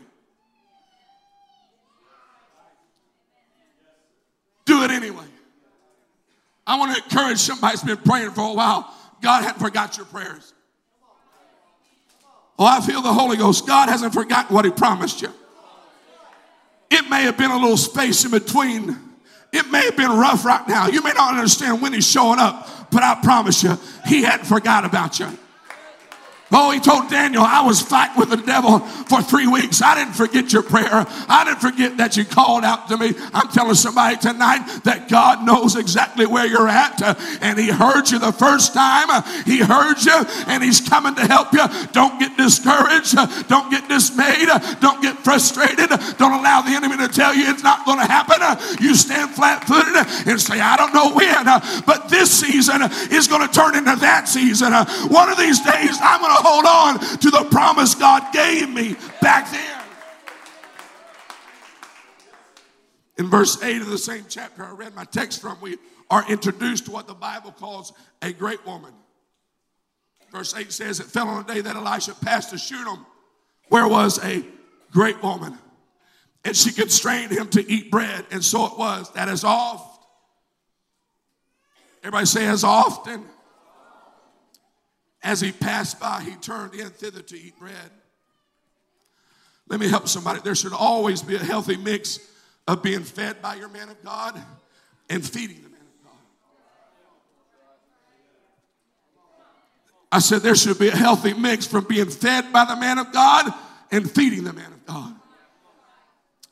Do 4.64 4.82
it 4.82 4.90
anyway. 4.90 5.24
I 6.66 6.78
want 6.78 6.96
to 6.96 7.02
encourage 7.04 7.38
somebody 7.38 7.72
who's 7.72 7.82
been 7.82 7.98
praying 7.98 8.30
for 8.30 8.50
a 8.50 8.54
while. 8.54 8.92
God 9.22 9.42
hasn't 9.42 9.60
forgot 9.60 9.96
your 9.96 10.06
prayers. 10.06 10.54
Oh, 12.58 12.64
I 12.64 12.80
feel 12.80 13.02
the 13.02 13.12
Holy 13.12 13.36
Ghost. 13.36 13.66
God 13.66 13.88
hasn't 13.88 14.14
forgotten 14.14 14.54
what 14.54 14.64
He 14.64 14.70
promised 14.70 15.20
you. 15.20 15.28
It 16.90 17.08
may 17.10 17.22
have 17.22 17.36
been 17.36 17.50
a 17.50 17.58
little 17.58 17.76
space 17.76 18.24
in 18.24 18.30
between. 18.30 18.96
It 19.52 19.70
may 19.70 19.84
have 19.86 19.96
been 19.96 20.10
rough 20.10 20.44
right 20.44 20.66
now. 20.68 20.88
You 20.88 21.02
may 21.02 21.12
not 21.12 21.34
understand 21.34 21.80
when 21.80 21.92
He's 21.92 22.08
showing 22.08 22.38
up, 22.38 22.90
but 22.90 23.02
I 23.02 23.16
promise 23.22 23.62
you, 23.62 23.78
He 24.06 24.22
hadn't 24.22 24.46
forgot 24.46 24.84
about 24.84 25.18
you. 25.18 25.28
Oh, 26.52 26.70
he 26.70 26.78
told 26.78 27.10
Daniel, 27.10 27.42
I 27.42 27.66
was 27.66 27.82
fighting 27.82 28.18
with 28.18 28.30
the 28.30 28.36
devil 28.36 28.78
for 28.78 29.20
three 29.20 29.48
weeks. 29.48 29.82
I 29.82 29.96
didn't 29.96 30.14
forget 30.14 30.52
your 30.52 30.62
prayer. 30.62 31.04
I 31.28 31.44
didn't 31.44 31.60
forget 31.60 31.96
that 31.96 32.16
you 32.16 32.24
called 32.24 32.62
out 32.62 32.86
to 32.88 32.96
me. 32.96 33.14
I'm 33.34 33.48
telling 33.48 33.74
somebody 33.74 34.16
tonight 34.16 34.62
that 34.84 35.08
God 35.08 35.44
knows 35.44 35.74
exactly 35.74 36.24
where 36.24 36.46
you're 36.46 36.68
at. 36.68 37.02
And 37.42 37.58
he 37.58 37.68
heard 37.68 38.08
you 38.10 38.20
the 38.20 38.30
first 38.30 38.74
time. 38.74 39.08
He 39.44 39.58
heard 39.58 39.98
you 40.04 40.14
and 40.46 40.62
he's 40.62 40.80
coming 40.80 41.16
to 41.16 41.26
help 41.26 41.52
you. 41.52 41.66
Don't 41.90 42.20
get 42.20 42.36
discouraged. 42.36 43.16
Don't 43.48 43.68
get 43.70 43.88
dismayed. 43.88 44.46
Don't 44.78 45.02
get 45.02 45.18
frustrated. 45.18 45.90
Don't 46.16 46.32
allow 46.32 46.62
the 46.62 46.78
enemy 46.78 46.96
to 46.98 47.08
tell 47.08 47.34
you 47.34 47.50
it's 47.50 47.64
not 47.64 47.84
going 47.84 47.98
to 47.98 48.06
happen. 48.06 48.38
You 48.80 48.94
stand 48.94 49.30
flat 49.30 49.64
footed 49.64 49.96
and 50.30 50.40
say, 50.40 50.60
I 50.60 50.76
don't 50.76 50.94
know 50.94 51.10
when, 51.12 51.44
but 51.86 52.08
this 52.08 52.30
season 52.30 52.82
is 53.10 53.26
going 53.26 53.46
to 53.46 53.52
turn 53.52 53.74
into 53.74 53.96
that 53.96 54.28
season. 54.28 54.72
One 55.10 55.28
of 55.28 55.38
these 55.38 55.58
days, 55.58 55.98
I'm 56.00 56.20
going 56.20 56.30
to 56.30 56.35
hold 56.36 56.64
on 56.64 57.18
to 57.18 57.30
the 57.30 57.46
promise 57.50 57.94
God 57.94 58.32
gave 58.32 58.68
me 58.68 58.96
back 59.20 59.50
then. 59.50 59.82
In 63.18 63.30
verse 63.30 63.62
8 63.62 63.80
of 63.80 63.88
the 63.88 63.98
same 63.98 64.26
chapter 64.28 64.64
I 64.64 64.70
read 64.70 64.94
my 64.94 65.04
text 65.04 65.40
from, 65.40 65.58
we 65.60 65.78
are 66.10 66.24
introduced 66.28 66.86
to 66.86 66.90
what 66.90 67.06
the 67.06 67.14
Bible 67.14 67.50
calls 67.50 67.92
a 68.22 68.32
great 68.32 68.64
woman. 68.66 68.92
Verse 70.30 70.54
8 70.54 70.70
says, 70.70 71.00
It 71.00 71.06
fell 71.06 71.28
on 71.28 71.44
a 71.44 71.46
day 71.46 71.60
that 71.60 71.76
Elisha 71.76 72.14
passed 72.14 72.50
to 72.50 72.58
Shunem, 72.58 73.06
where 73.68 73.88
was 73.88 74.22
a 74.22 74.44
great 74.90 75.22
woman. 75.22 75.56
And 76.44 76.56
she 76.56 76.72
constrained 76.72 77.32
him 77.32 77.48
to 77.48 77.72
eat 77.72 77.90
bread. 77.90 78.24
And 78.30 78.44
so 78.44 78.66
it 78.66 78.78
was 78.78 79.10
that 79.12 79.28
as 79.28 79.44
oft, 79.44 80.06
everybody 82.02 82.26
say, 82.26 82.46
as 82.46 82.62
often 82.62 83.24
as 85.26 85.40
he 85.40 85.50
passed 85.50 85.98
by, 85.98 86.22
he 86.22 86.36
turned 86.36 86.72
in 86.72 86.88
thither 86.88 87.20
to 87.20 87.36
eat 87.36 87.58
bread. 87.58 87.90
Let 89.68 89.80
me 89.80 89.88
help 89.88 90.06
somebody. 90.06 90.38
There 90.40 90.54
should 90.54 90.72
always 90.72 91.20
be 91.20 91.34
a 91.34 91.40
healthy 91.40 91.76
mix 91.76 92.20
of 92.68 92.80
being 92.80 93.02
fed 93.02 93.42
by 93.42 93.56
your 93.56 93.68
man 93.68 93.88
of 93.88 94.02
God 94.04 94.40
and 95.10 95.28
feeding 95.28 95.56
the 95.56 95.68
man 95.68 95.80
of 95.80 96.04
God. 96.04 96.12
I 100.12 100.20
said 100.20 100.42
there 100.42 100.54
should 100.54 100.78
be 100.78 100.88
a 100.88 100.96
healthy 100.96 101.34
mix 101.34 101.66
from 101.66 101.84
being 101.84 102.08
fed 102.08 102.52
by 102.52 102.64
the 102.64 102.76
man 102.76 102.98
of 102.98 103.12
God 103.12 103.52
and 103.90 104.08
feeding 104.08 104.44
the 104.44 104.52
man 104.52 104.72
of 104.72 104.86
God. 104.86 105.12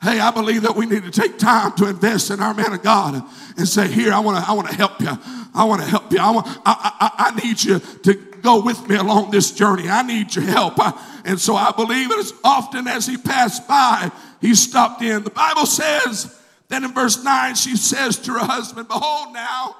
Hey, 0.03 0.19
I 0.19 0.33
believe 0.33 0.63
that 0.63 0.75
we 0.75 0.87
need 0.87 1.05
to 1.05 1.13
take 1.13 1.39
time 1.39 1.73
to 1.77 1.89
invest 1.89 2.33
in 2.33 2.41
our 2.41 2.53
man 2.53 2.73
of 2.73 2.83
God 2.83 3.23
and 3.57 3.69
say, 3.69 3.87
Here, 3.87 4.13
I 4.13 4.19
want 4.19 4.45
to, 4.45 4.51
I 4.51 4.53
want 4.53 4.69
to 4.69 4.75
help 4.75 5.01
you. 5.01 5.17
I 5.55 5.65
want 5.65 5.83
to 5.83 5.89
help 5.89 6.13
you. 6.13 6.19
I, 6.19 6.31
want, 6.31 6.47
I, 6.67 7.13
I, 7.17 7.31
I 7.31 7.45
need 7.45 7.63
you 7.63 7.79
to 7.79 8.15
go 8.15 8.63
with 8.63 8.89
me 8.89 8.97
along 8.97 9.31
this 9.31 9.53
journey. 9.53 9.89
I 9.89 10.03
need 10.03 10.35
your 10.35 10.45
help. 10.45 10.79
and 11.25 11.41
so 11.41 11.55
I 11.55 11.71
believe 11.73 12.11
as 12.13 12.33
often 12.43 12.89
as 12.89 13.07
he 13.07 13.17
passed 13.17 13.67
by, 13.69 14.11
he 14.41 14.55
stopped 14.55 15.03
in. 15.03 15.25
The 15.25 15.31
Bible 15.31 15.67
says 15.67 16.39
that 16.69 16.83
in 16.83 16.93
verse 16.93 17.23
9, 17.23 17.55
she 17.55 17.77
says 17.77 18.19
to 18.19 18.33
her 18.33 18.45
husband, 18.45 18.89
Behold, 18.89 19.33
now 19.33 19.77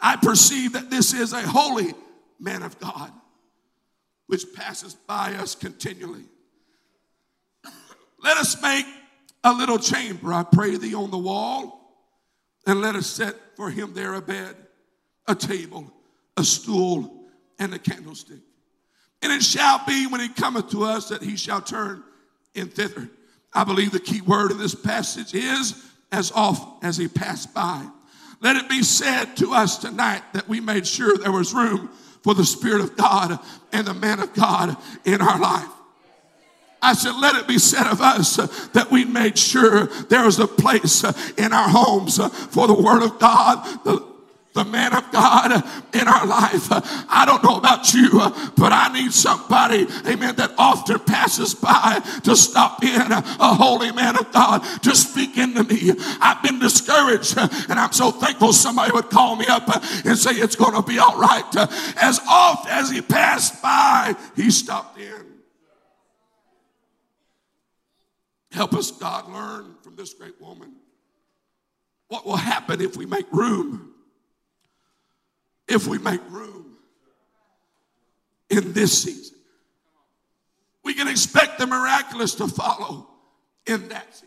I 0.00 0.16
perceive 0.16 0.72
that 0.72 0.90
this 0.90 1.14
is 1.14 1.32
a 1.32 1.42
holy 1.42 1.94
man 2.38 2.62
of 2.62 2.78
God, 2.80 3.12
which 4.26 4.52
passes 4.54 4.94
by 4.94 5.34
us 5.34 5.54
continually. 5.54 6.24
Let 8.22 8.36
us 8.36 8.60
make 8.60 8.86
a 9.44 9.52
little 9.52 9.78
chamber, 9.78 10.32
I 10.32 10.42
pray 10.42 10.76
thee, 10.76 10.94
on 10.94 11.10
the 11.10 11.18
wall, 11.18 11.80
and 12.66 12.80
let 12.80 12.94
us 12.94 13.06
set 13.06 13.34
for 13.56 13.70
him 13.70 13.94
there 13.94 14.14
a 14.14 14.20
bed, 14.20 14.56
a 15.26 15.34
table, 15.34 15.92
a 16.36 16.44
stool, 16.44 17.28
and 17.58 17.74
a 17.74 17.78
candlestick. 17.78 18.40
And 19.22 19.32
it 19.32 19.42
shall 19.42 19.82
be 19.86 20.06
when 20.06 20.20
he 20.20 20.28
cometh 20.28 20.70
to 20.70 20.84
us 20.84 21.08
that 21.10 21.22
he 21.22 21.36
shall 21.36 21.60
turn 21.60 22.02
in 22.54 22.68
thither. 22.68 23.08
I 23.52 23.64
believe 23.64 23.92
the 23.92 24.00
key 24.00 24.20
word 24.20 24.50
in 24.50 24.58
this 24.58 24.74
passage 24.74 25.34
is 25.34 25.84
as 26.10 26.32
oft 26.32 26.84
as 26.84 26.96
he 26.96 27.08
passed 27.08 27.52
by. 27.52 27.86
Let 28.40 28.56
it 28.56 28.68
be 28.68 28.82
said 28.82 29.36
to 29.36 29.52
us 29.52 29.76
tonight 29.76 30.22
that 30.32 30.48
we 30.48 30.60
made 30.60 30.86
sure 30.86 31.16
there 31.16 31.32
was 31.32 31.52
room 31.52 31.90
for 32.22 32.34
the 32.34 32.44
Spirit 32.44 32.80
of 32.80 32.96
God 32.96 33.38
and 33.72 33.86
the 33.86 33.94
man 33.94 34.20
of 34.20 34.32
God 34.32 34.76
in 35.04 35.20
our 35.20 35.38
life. 35.38 35.68
I 36.82 36.94
said, 36.94 37.14
let 37.16 37.36
it 37.36 37.46
be 37.46 37.58
said 37.58 37.86
of 37.86 38.00
us 38.00 38.36
that 38.68 38.90
we 38.90 39.04
made 39.04 39.36
sure 39.36 39.86
there 40.08 40.24
was 40.24 40.38
a 40.38 40.46
place 40.46 41.04
in 41.36 41.52
our 41.52 41.68
homes 41.68 42.16
for 42.46 42.66
the 42.66 42.74
Word 42.74 43.02
of 43.02 43.18
God, 43.18 43.84
the, 43.84 44.09
the 44.52 44.64
man 44.64 44.92
of 44.94 45.10
God 45.12 45.62
in 45.94 46.08
our 46.08 46.26
life. 46.26 46.66
I 47.08 47.24
don't 47.24 47.42
know 47.44 47.56
about 47.56 47.92
you, 47.94 48.10
but 48.56 48.72
I 48.72 48.90
need 48.92 49.12
somebody, 49.12 49.86
amen, 50.06 50.36
that 50.36 50.52
often 50.58 50.98
passes 51.00 51.54
by 51.54 52.00
to 52.24 52.34
stop 52.34 52.82
in 52.82 53.12
a 53.12 53.54
holy 53.54 53.92
man 53.92 54.18
of 54.18 54.32
God 54.32 54.62
to 54.82 54.94
speak 54.96 55.38
into 55.38 55.62
me. 55.64 55.92
I've 56.20 56.42
been 56.42 56.58
discouraged 56.58 57.36
and 57.38 57.78
I'm 57.78 57.92
so 57.92 58.10
thankful 58.10 58.52
somebody 58.52 58.92
would 58.92 59.10
call 59.10 59.36
me 59.36 59.46
up 59.46 59.68
and 60.04 60.18
say 60.18 60.32
it's 60.32 60.56
going 60.56 60.74
to 60.74 60.82
be 60.82 60.98
all 60.98 61.18
right. 61.18 61.44
As 62.00 62.20
oft 62.28 62.68
as 62.68 62.90
he 62.90 63.02
passed 63.02 63.62
by, 63.62 64.16
he 64.34 64.50
stopped 64.50 64.98
in. 64.98 65.26
Help 68.50 68.74
us, 68.74 68.90
God, 68.90 69.30
learn 69.30 69.76
from 69.82 69.94
this 69.94 70.12
great 70.12 70.40
woman. 70.40 70.72
What 72.08 72.26
will 72.26 72.36
happen 72.36 72.80
if 72.80 72.96
we 72.96 73.06
make 73.06 73.30
room 73.32 73.94
if 75.70 75.86
we 75.86 75.98
make 75.98 76.20
room 76.30 76.76
in 78.50 78.72
this 78.72 79.02
season. 79.02 79.36
We 80.82 80.94
can 80.94 81.08
expect 81.08 81.58
the 81.58 81.66
miraculous 81.66 82.34
to 82.36 82.48
follow 82.48 83.08
in 83.66 83.88
that 83.88 84.14
season. 84.14 84.26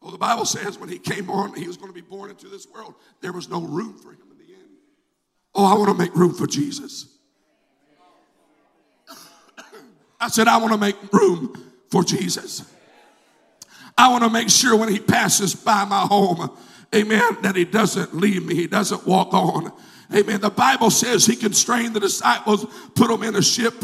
Well, 0.00 0.10
the 0.10 0.18
Bible 0.18 0.44
says 0.44 0.78
when 0.78 0.88
he 0.88 0.98
came 0.98 1.30
on, 1.30 1.54
he 1.54 1.66
was 1.66 1.76
going 1.76 1.88
to 1.88 1.94
be 1.94 2.00
born 2.00 2.30
into 2.30 2.48
this 2.48 2.66
world. 2.66 2.94
There 3.20 3.32
was 3.32 3.48
no 3.48 3.60
room 3.60 3.98
for 3.98 4.10
him 4.10 4.26
in 4.32 4.38
the 4.38 4.52
end. 4.52 4.68
Oh, 5.54 5.64
I 5.64 5.78
want 5.78 5.90
to 5.90 5.94
make 5.94 6.14
room 6.16 6.34
for 6.34 6.46
Jesus. 6.46 7.06
I 10.20 10.28
said, 10.28 10.48
I 10.48 10.56
want 10.56 10.72
to 10.72 10.78
make 10.78 10.96
room 11.12 11.72
for 11.90 12.02
Jesus. 12.02 12.68
I 13.96 14.08
want 14.08 14.24
to 14.24 14.30
make 14.30 14.50
sure 14.50 14.76
when 14.76 14.88
he 14.88 14.98
passes 14.98 15.54
by 15.54 15.84
my 15.84 16.00
home, 16.00 16.50
amen, 16.94 17.38
that 17.42 17.56
he 17.56 17.64
doesn't 17.64 18.14
leave 18.14 18.44
me, 18.44 18.54
he 18.54 18.66
doesn't 18.66 19.06
walk 19.06 19.32
on. 19.32 19.72
Amen. 20.14 20.40
The 20.40 20.50
Bible 20.50 20.90
says 20.90 21.26
he 21.26 21.36
constrained 21.36 21.94
the 21.94 22.00
disciples, 22.00 22.66
put 22.94 23.08
them 23.08 23.22
in 23.22 23.34
a 23.34 23.42
ship, 23.42 23.74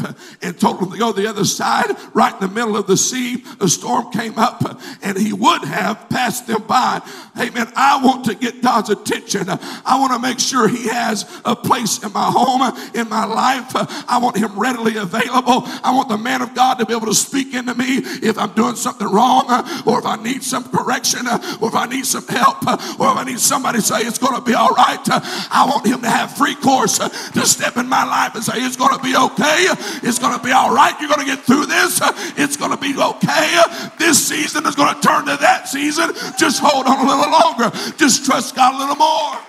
and 0.41 0.59
told 0.59 0.79
them 0.79 0.91
to 0.91 0.97
go 0.97 1.11
to 1.11 1.21
the 1.21 1.27
other 1.27 1.45
side. 1.45 1.95
Right 2.13 2.33
in 2.33 2.39
the 2.39 2.53
middle 2.53 2.77
of 2.77 2.87
the 2.87 2.97
sea, 2.97 3.43
a 3.59 3.67
storm 3.67 4.11
came 4.11 4.37
up, 4.37 4.79
and 5.01 5.17
he 5.17 5.33
would 5.33 5.63
have 5.63 6.09
passed 6.09 6.47
them 6.47 6.63
by. 6.67 7.01
Amen. 7.39 7.71
I 7.75 8.03
want 8.03 8.25
to 8.25 8.35
get 8.35 8.61
God's 8.61 8.89
attention. 8.89 9.47
I 9.49 9.99
want 9.99 10.13
to 10.13 10.19
make 10.19 10.39
sure 10.39 10.67
he 10.67 10.87
has 10.89 11.25
a 11.45 11.55
place 11.55 12.03
in 12.03 12.11
my 12.13 12.29
home, 12.31 12.61
in 12.93 13.09
my 13.09 13.25
life. 13.25 13.71
I 14.07 14.19
want 14.21 14.37
him 14.37 14.59
readily 14.59 14.97
available. 14.97 15.63
I 15.83 15.93
want 15.95 16.09
the 16.09 16.17
man 16.17 16.41
of 16.41 16.53
God 16.53 16.75
to 16.75 16.85
be 16.85 16.93
able 16.93 17.07
to 17.07 17.15
speak 17.15 17.53
into 17.53 17.73
me 17.73 17.97
if 18.21 18.37
I'm 18.37 18.53
doing 18.53 18.75
something 18.75 19.07
wrong, 19.07 19.45
or 19.85 19.99
if 19.99 20.05
I 20.05 20.21
need 20.21 20.43
some 20.43 20.65
correction, 20.69 21.27
or 21.27 21.69
if 21.69 21.75
I 21.75 21.87
need 21.87 22.05
some 22.05 22.27
help, 22.27 22.67
or 22.99 23.11
if 23.11 23.17
I 23.17 23.23
need 23.25 23.39
somebody 23.39 23.79
to 23.79 23.83
say 23.83 24.01
it's 24.01 24.19
going 24.19 24.35
to 24.35 24.41
be 24.41 24.53
all 24.53 24.71
right. 24.71 24.99
I 25.07 25.65
want 25.69 25.87
him 25.87 26.01
to 26.01 26.09
have 26.09 26.18
have 26.19 26.35
free 26.35 26.55
course 26.55 26.97
to 26.97 27.45
step 27.45 27.77
in 27.77 27.87
my 27.87 28.03
life 28.03 28.35
and 28.35 28.43
say, 28.43 28.53
it's 28.57 28.75
going 28.75 28.95
to 28.95 29.03
be 29.03 29.15
okay. 29.15 29.67
It's 30.03 30.19
going 30.19 30.37
to 30.37 30.43
be 30.43 30.51
all 30.51 30.73
right. 30.73 30.93
You're 30.99 31.09
going 31.09 31.21
to 31.21 31.25
get 31.25 31.39
through 31.39 31.65
this. 31.65 31.99
It's 32.37 32.57
going 32.57 32.71
to 32.71 32.77
be 32.77 32.95
okay. 32.97 33.61
This 33.97 34.27
season 34.27 34.65
is 34.65 34.75
going 34.75 34.93
to 34.93 35.01
turn 35.01 35.25
to 35.25 35.37
that 35.37 35.67
season. 35.67 36.11
Just 36.37 36.61
hold 36.63 36.85
on 36.87 36.99
a 36.99 37.09
little 37.09 37.31
longer. 37.31 37.71
Just 37.97 38.25
trust 38.25 38.55
God 38.55 38.75
a 38.75 38.77
little 38.77 38.95
more. 38.95 39.39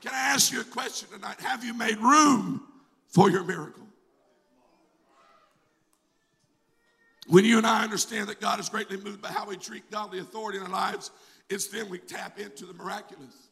Can 0.00 0.12
I 0.14 0.32
ask 0.34 0.52
you 0.52 0.60
a 0.60 0.64
question 0.64 1.08
tonight? 1.12 1.40
Have 1.40 1.62
you 1.64 1.74
made 1.74 1.98
room 1.98 2.62
for 3.08 3.30
your 3.30 3.44
miracle? 3.44 3.86
When 7.26 7.44
you 7.44 7.58
and 7.58 7.66
I 7.66 7.84
understand 7.84 8.28
that 8.28 8.40
God 8.40 8.58
is 8.58 8.68
greatly 8.68 8.96
moved 8.96 9.22
by 9.22 9.28
how 9.28 9.46
we 9.46 9.56
treat 9.56 9.88
godly 9.90 10.18
authority 10.18 10.58
in 10.58 10.64
our 10.64 10.70
lives, 10.70 11.10
it's 11.48 11.68
then 11.68 11.88
we 11.88 11.98
tap 11.98 12.40
into 12.40 12.66
the 12.66 12.72
miraculous. 12.72 13.49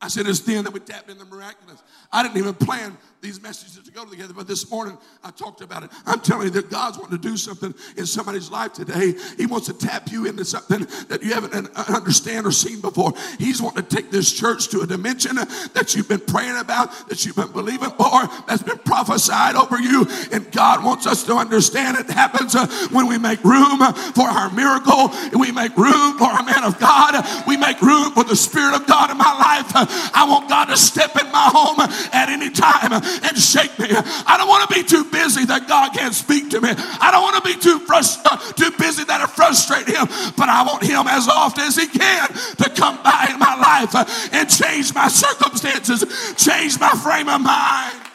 I 0.00 0.08
said 0.08 0.26
it's 0.26 0.40
then 0.40 0.64
that 0.64 0.72
we 0.72 0.80
tap 0.80 1.10
in 1.10 1.18
the 1.18 1.24
miraculous. 1.24 1.82
I 2.12 2.22
didn't 2.22 2.38
even 2.38 2.54
plan 2.54 2.96
these 3.20 3.42
messages 3.42 3.82
to 3.82 3.90
go 3.90 4.04
together, 4.04 4.32
but 4.32 4.46
this 4.46 4.70
morning 4.70 4.96
I 5.24 5.30
talked 5.30 5.60
about 5.60 5.82
it. 5.82 5.90
I'm 6.06 6.20
telling 6.20 6.44
you 6.44 6.50
that 6.50 6.70
God's 6.70 6.98
wanting 6.98 7.18
to 7.18 7.28
do 7.28 7.36
something 7.36 7.74
in 7.96 8.06
somebody's 8.06 8.50
life 8.50 8.74
today. 8.74 9.14
He 9.36 9.46
wants 9.46 9.66
to 9.66 9.72
tap 9.72 10.10
you 10.12 10.26
into 10.26 10.44
something 10.44 10.86
that 11.08 11.22
you 11.22 11.34
haven't 11.34 11.54
understand 11.88 12.46
or 12.46 12.52
seen 12.52 12.80
before. 12.80 13.12
He's 13.38 13.60
wanting 13.60 13.84
to 13.84 13.96
take 13.96 14.10
this 14.10 14.32
church 14.32 14.68
to 14.68 14.82
a 14.82 14.86
dimension 14.86 15.34
that 15.36 15.94
you've 15.94 16.08
been 16.08 16.20
praying 16.20 16.58
about, 16.58 17.08
that 17.08 17.24
you've 17.26 17.36
been 17.36 17.50
believing 17.50 17.90
for, 17.90 18.26
that's 18.46 18.62
been 18.62 18.78
prophesied 18.78 19.56
over 19.56 19.80
you. 19.80 20.06
And 20.30 20.50
God 20.52 20.84
wants 20.84 21.06
us 21.06 21.24
to 21.24 21.34
understand 21.34 21.96
it 21.96 22.08
happens 22.08 22.54
uh, 22.54 22.66
when 22.92 23.08
we 23.08 23.18
make 23.18 23.42
room 23.42 23.78
for 24.14 24.28
our 24.28 24.50
miracle, 24.52 25.10
we 25.38 25.50
make 25.50 25.76
room 25.76 26.18
for 26.18 26.24
our 26.24 26.44
man 26.44 26.62
of 26.62 26.78
God, 26.78 27.24
we 27.46 27.56
make 27.56 27.80
room 27.82 28.12
for 28.12 28.22
the 28.22 28.36
Spirit 28.36 28.74
of 28.74 28.86
God 28.86 29.10
in 29.10 29.18
my 29.18 29.32
life. 29.32 29.72
I 30.14 30.24
want 30.28 30.48
God 30.48 30.66
to 30.66 30.76
step 30.76 31.16
in 31.20 31.30
my 31.32 31.50
home 31.52 31.80
at 32.12 32.28
any 32.28 32.50
time 32.50 33.07
and 33.22 33.36
shake 33.36 33.78
me. 33.78 33.88
I 33.90 34.36
don't 34.36 34.48
want 34.48 34.68
to 34.68 34.74
be 34.74 34.82
too 34.82 35.04
busy 35.10 35.44
that 35.46 35.68
God 35.68 35.92
can't 35.92 36.14
speak 36.14 36.50
to 36.50 36.60
me. 36.60 36.70
I 36.70 37.10
don't 37.10 37.22
want 37.22 37.42
to 37.42 37.46
be 37.48 37.58
too 37.58 37.78
frust- 37.80 38.22
uh, 38.24 38.36
too 38.52 38.70
busy 38.78 39.04
that 39.04 39.20
it 39.20 39.30
frustrate 39.30 39.86
Him, 39.86 40.06
but 40.36 40.48
I 40.48 40.62
want 40.62 40.82
Him 40.82 41.06
as 41.08 41.28
often 41.28 41.64
as 41.64 41.76
He 41.76 41.86
can 41.86 42.28
to 42.28 42.70
come 42.70 43.02
by 43.02 43.28
in 43.30 43.38
my 43.38 43.56
life 43.56 43.94
and 44.32 44.48
change 44.48 44.94
my 44.94 45.08
circumstances, 45.08 46.04
change 46.36 46.78
my 46.78 46.90
frame 46.90 47.28
of 47.28 47.40
mind. 47.40 48.08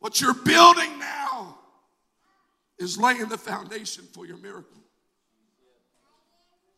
What 0.00 0.20
you're 0.20 0.34
building 0.34 0.98
now 0.98 1.58
is 2.78 2.96
laying 2.96 3.28
the 3.28 3.38
foundation 3.38 4.04
for 4.14 4.26
your 4.26 4.38
miracle. 4.38 4.78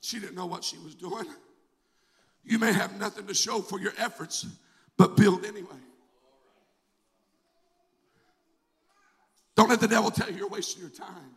She 0.01 0.19
didn't 0.19 0.35
know 0.35 0.47
what 0.47 0.65
she 0.65 0.77
was 0.79 0.97
doing. 0.97 1.27
You 2.45 2.59
may 2.59 2.73
have 2.73 2.99
nothing 2.99 3.27
to 3.27 3.35
show 3.35 3.61
for 3.61 3.79
your 3.79 3.93
efforts, 3.99 4.47
but 4.97 5.17
build 5.17 5.45
anyway. 5.45 5.69
Don't 9.55 9.69
let 9.69 9.81
the 9.81 9.89
devil 9.89 10.11
tell 10.11 10.31
you 10.31 10.39
you're 10.39 10.49
wasting 10.49 10.83
your 10.83 10.91
time. 10.91 11.31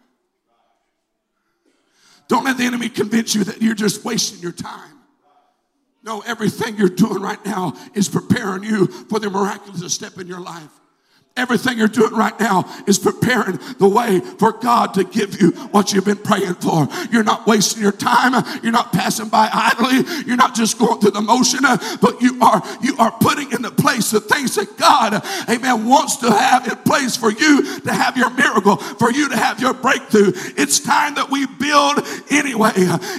Don't 2.28 2.44
let 2.44 2.58
the 2.58 2.64
enemy 2.64 2.90
convince 2.90 3.36
you 3.36 3.44
that 3.44 3.62
you're 3.62 3.76
just 3.76 4.04
wasting 4.04 4.40
your 4.40 4.52
time. 4.52 4.92
No, 6.04 6.22
everything 6.22 6.78
you're 6.78 6.90
doing 6.90 7.22
right 7.22 7.44
now 7.46 7.74
is 7.94 8.08
preparing 8.10 8.64
you 8.64 8.88
for 8.88 9.20
the 9.20 9.30
miraculous 9.30 9.94
step 9.94 10.18
in 10.20 10.28
your 10.28 10.40
life. 10.40 10.70
Everything 11.38 11.78
you're 11.78 11.90
doing 11.90 12.14
right 12.14 12.40
now 12.40 12.64
is 12.88 12.98
preparing 12.98 13.60
the 13.78 13.90
way 13.90 14.22
for 14.22 14.54
God 14.54 14.94
to 14.94 15.04
give 15.04 15.42
you 15.42 15.52
what 15.72 15.92
you've 15.92 16.06
been 16.06 16.16
praying 16.16 16.56
for. 16.56 16.88
You're 17.12 17.26
not 17.26 17.46
wasting 17.46 17.84
your 17.84 17.92
time. 17.92 18.42
You're 18.64 18.72
not 18.72 18.94
passing 18.94 19.28
by 19.28 19.50
idly. 19.52 20.24
You're 20.26 20.38
not 20.38 20.56
just 20.56 20.80
going 20.80 21.02
through 21.02 21.12
the 21.12 21.20
motion, 21.20 21.60
but 22.00 22.22
you 22.22 22.42
are 22.42 22.64
you 22.82 22.96
are 23.00 23.12
putting 23.20 23.52
into 23.52 23.70
place 23.70 24.12
the 24.12 24.22
things 24.22 24.56
that 24.56 24.78
God, 24.78 25.22
Amen, 25.50 25.86
wants 25.86 26.16
to 26.18 26.32
have 26.32 26.70
in 26.70 26.78
place 26.84 27.18
for 27.18 27.34
you 27.34 27.82
to 27.82 27.92
have 27.92 28.16
your 28.16 28.30
miracle, 28.30 28.78
for 28.78 29.12
you 29.12 29.28
to 29.28 29.36
have 29.36 29.60
your 29.60 29.74
breakthrough. 29.74 30.32
It's 30.56 30.80
time 30.80 31.16
that 31.16 31.30
we 31.30 31.48
build 31.48 32.00
anyway. 32.32 32.72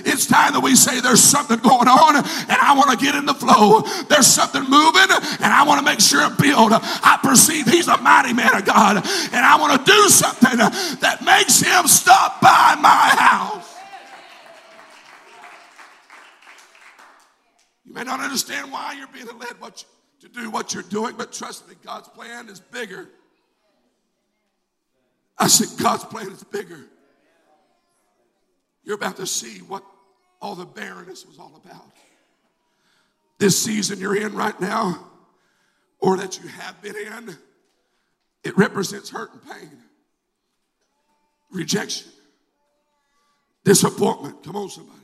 It's 0.09 0.25
time 0.25 0.55
that 0.55 0.63
we 0.63 0.75
say 0.75 1.03
there's 1.03 1.23
something 1.23 1.59
going 1.59 1.87
on, 1.89 2.17
and 2.17 2.25
I 2.49 2.73
want 2.79 2.99
to 2.99 3.05
get 3.05 3.15
in 3.15 3.27
the 3.27 3.35
flow. 3.35 3.83
There's 4.09 4.27
something 4.27 4.63
moving, 4.63 5.11
and 5.13 5.53
I 5.53 5.65
want 5.67 5.81
to 5.81 5.85
make 5.85 6.01
sure 6.01 6.25
it 6.25 6.39
build. 6.39 6.73
I 6.73 7.21
perceive 7.23 7.67
He's 7.67 7.89
a 7.89 8.06
mighty 8.07 8.33
man 8.33 8.55
of 8.55 8.65
God. 8.65 8.97
And 8.97 9.45
I 9.45 9.57
want 9.59 9.85
to 9.85 9.93
do 9.93 10.09
something 10.09 10.59
that 11.01 11.25
makes 11.25 11.61
him 11.61 11.89
stop 11.89 12.41
by 12.41 12.77
my 12.81 12.89
house. 12.89 13.75
You 17.85 17.93
may 17.93 18.05
not 18.05 18.21
understand 18.21 18.71
why 18.71 18.95
you're 18.97 19.09
being 19.09 19.27
led 19.27 19.61
what 19.61 19.83
you, 19.83 20.29
to 20.29 20.41
do 20.41 20.51
what 20.51 20.73
you're 20.73 20.85
doing, 20.85 21.17
but 21.19 21.33
trust 21.33 21.69
me, 21.69 21.75
God's 21.85 22.09
plan 22.09 22.49
is 22.49 22.61
bigger. 22.61 23.09
I 25.37 25.49
said, 25.49 25.69
God's 25.83 26.05
plan 26.05 26.29
is 26.29 26.45
bigger. 26.45 26.81
You're 28.85 28.95
about 28.95 29.17
to 29.17 29.27
see 29.27 29.59
what 29.59 29.83
all 30.41 30.55
the 30.55 30.65
barrenness 30.65 31.27
was 31.27 31.41
all 31.41 31.61
about. 31.65 31.93
This 33.39 33.63
season 33.63 33.99
you're 33.99 34.17
in 34.17 34.35
right 34.35 34.59
now, 34.61 35.05
or 35.99 36.17
that 36.19 36.41
you 36.41 36.49
have 36.49 36.81
been 36.81 36.97
in, 36.97 37.37
it 38.47 38.57
represents 38.57 39.11
hurt 39.11 39.33
and 39.33 39.43
pain, 39.43 39.79
rejection, 41.51 42.07
disappointment. 43.65 44.45
Come 44.45 44.55
on, 44.55 44.71
somebody. 44.71 45.01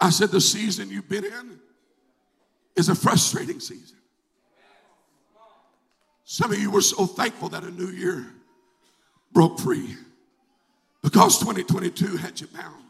I 0.00 0.10
said 0.10 0.30
the 0.30 0.40
season 0.40 0.90
you've 0.90 1.08
been 1.08 1.24
in 1.24 1.58
is 2.76 2.88
a 2.88 2.94
frustrating 2.94 3.58
season. 3.58 3.98
Some 6.22 6.52
of 6.52 6.58
you 6.58 6.70
were 6.70 6.80
so 6.80 7.06
thankful 7.06 7.48
that 7.50 7.64
a 7.64 7.70
new 7.70 7.88
year 7.88 8.26
broke 9.32 9.58
free 9.58 9.96
because 11.02 11.38
2022 11.38 12.16
had 12.16 12.40
you 12.40 12.46
bound. 12.46 12.82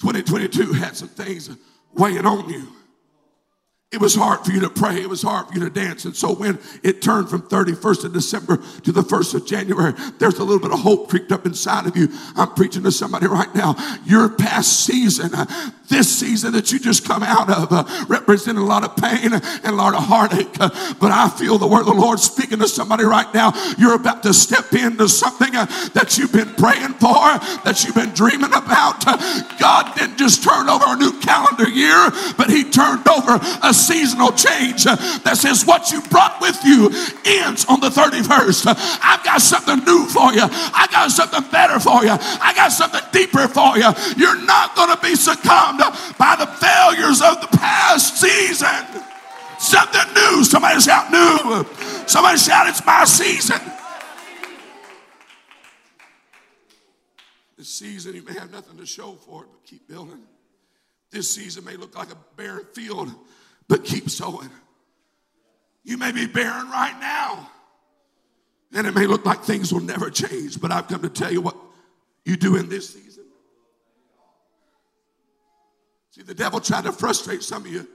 2022 0.00 0.72
had 0.74 0.96
some 0.96 1.08
things 1.08 1.50
weighing 1.92 2.24
on 2.24 2.48
you. 2.48 2.68
It 3.96 4.02
was 4.02 4.14
hard 4.14 4.44
for 4.44 4.52
you 4.52 4.60
to 4.60 4.68
pray. 4.68 5.00
It 5.00 5.08
was 5.08 5.22
hard 5.22 5.48
for 5.48 5.54
you 5.54 5.60
to 5.60 5.70
dance. 5.70 6.04
And 6.04 6.14
so 6.14 6.34
when 6.34 6.58
it 6.82 7.00
turned 7.00 7.30
from 7.30 7.40
31st 7.40 8.04
of 8.04 8.12
December 8.12 8.58
to 8.82 8.92
the 8.92 9.00
1st 9.00 9.36
of 9.36 9.46
January, 9.46 9.94
there's 10.18 10.36
a 10.36 10.44
little 10.44 10.60
bit 10.60 10.70
of 10.70 10.80
hope 10.80 11.08
creeped 11.08 11.32
up 11.32 11.46
inside 11.46 11.86
of 11.86 11.96
you. 11.96 12.08
I'm 12.36 12.52
preaching 12.52 12.82
to 12.82 12.92
somebody 12.92 13.26
right 13.26 13.52
now. 13.54 13.74
Your 14.04 14.28
past 14.28 14.84
season, 14.84 15.30
this 15.88 16.18
season 16.18 16.52
that 16.52 16.72
you 16.72 16.78
just 16.78 17.04
come 17.04 17.22
out 17.22 17.50
of, 17.50 17.72
uh, 17.72 17.84
a 18.46 18.60
lot 18.60 18.84
of 18.84 18.96
pain 18.96 19.32
and 19.32 19.66
a 19.66 19.72
lot 19.72 19.94
of 19.94 20.04
heartache. 20.04 20.48
Uh, 20.60 20.68
but 21.00 21.12
I 21.12 21.28
feel 21.28 21.58
the 21.58 21.66
word 21.66 21.80
of 21.80 21.86
the 21.86 21.94
Lord 21.94 22.18
speaking 22.20 22.58
to 22.58 22.68
somebody 22.68 23.04
right 23.04 23.32
now. 23.34 23.52
You're 23.78 23.94
about 23.94 24.22
to 24.24 24.34
step 24.34 24.72
into 24.72 25.08
something 25.08 25.54
uh, 25.54 25.66
that 25.94 26.16
you've 26.18 26.32
been 26.32 26.52
praying 26.54 26.94
for, 26.94 27.38
that 27.64 27.82
you've 27.84 27.94
been 27.94 28.14
dreaming 28.14 28.52
about. 28.52 29.06
Uh, 29.06 29.16
God 29.58 29.94
didn't 29.96 30.18
just 30.18 30.42
turn 30.42 30.68
over 30.68 30.84
a 30.86 30.96
new 30.96 31.18
calendar 31.20 31.68
year, 31.68 32.10
but 32.36 32.50
He 32.50 32.64
turned 32.64 33.06
over 33.08 33.38
a 33.62 33.72
seasonal 33.72 34.32
change 34.32 34.84
that 34.84 35.36
says 35.36 35.66
what 35.66 35.90
you 35.90 36.02
brought 36.08 36.40
with 36.40 36.58
you 36.64 36.90
ends 37.24 37.64
on 37.66 37.80
the 37.80 37.90
31st. 37.90 38.66
I've 39.02 39.24
got 39.24 39.40
something 39.40 39.84
new 39.84 40.06
for 40.06 40.32
you. 40.32 40.44
I 40.44 40.88
got 40.90 41.10
something 41.10 41.44
better 41.50 41.78
for 41.78 42.04
you. 42.04 42.16
I 42.16 42.52
got 42.54 42.72
something 42.72 43.02
deeper 43.12 43.48
for 43.48 43.76
you. 43.76 43.90
You're 44.16 44.40
not 44.44 44.74
going 44.74 44.94
to 44.94 45.00
be 45.02 45.14
succumbed 45.14 45.75
by 46.18 46.36
the 46.38 46.46
failures 46.46 47.20
of 47.22 47.40
the 47.40 47.56
past 47.56 48.20
season. 48.20 49.02
Something 49.58 50.14
new. 50.14 50.44
Somebody 50.44 50.80
shout 50.80 51.10
new. 51.10 51.64
Somebody 52.06 52.38
shout 52.38 52.68
it's 52.68 52.84
my 52.84 53.04
season. 53.04 53.60
This 57.56 57.68
season 57.68 58.14
you 58.14 58.22
may 58.22 58.34
have 58.34 58.52
nothing 58.52 58.76
to 58.76 58.86
show 58.86 59.12
for 59.12 59.44
it, 59.44 59.48
but 59.50 59.64
keep 59.64 59.88
building. 59.88 60.22
This 61.10 61.30
season 61.30 61.64
may 61.64 61.76
look 61.76 61.96
like 61.96 62.10
a 62.10 62.16
barren 62.36 62.66
field, 62.74 63.10
but 63.68 63.84
keep 63.84 64.10
sowing. 64.10 64.50
You 65.84 65.96
may 65.96 66.12
be 66.12 66.26
barren 66.26 66.68
right 66.70 66.98
now, 67.00 67.48
and 68.74 68.86
it 68.86 68.94
may 68.94 69.06
look 69.06 69.24
like 69.24 69.42
things 69.42 69.72
will 69.72 69.80
never 69.80 70.10
change, 70.10 70.60
but 70.60 70.72
I've 70.72 70.88
come 70.88 71.02
to 71.02 71.08
tell 71.08 71.32
you 71.32 71.40
what 71.40 71.56
you 72.24 72.36
do 72.36 72.56
in 72.56 72.68
this 72.68 72.90
season. 72.90 73.05
See, 76.16 76.22
the 76.22 76.32
devil 76.32 76.60
tried 76.60 76.84
to 76.84 76.92
frustrate 76.92 77.42
some 77.42 77.66
of 77.66 77.70
you, 77.70 77.86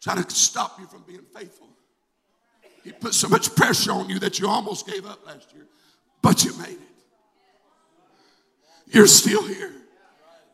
try 0.00 0.14
to 0.14 0.30
stop 0.34 0.80
you 0.80 0.86
from 0.86 1.02
being 1.02 1.20
faithful. 1.38 1.68
He 2.82 2.90
put 2.90 3.12
so 3.12 3.28
much 3.28 3.54
pressure 3.54 3.92
on 3.92 4.08
you 4.08 4.18
that 4.20 4.40
you 4.40 4.48
almost 4.48 4.86
gave 4.86 5.04
up 5.04 5.26
last 5.26 5.52
year, 5.52 5.66
but 6.22 6.42
you 6.42 6.54
made 6.56 6.70
it. 6.70 6.78
You're 8.86 9.08
still 9.08 9.46
here. 9.46 9.72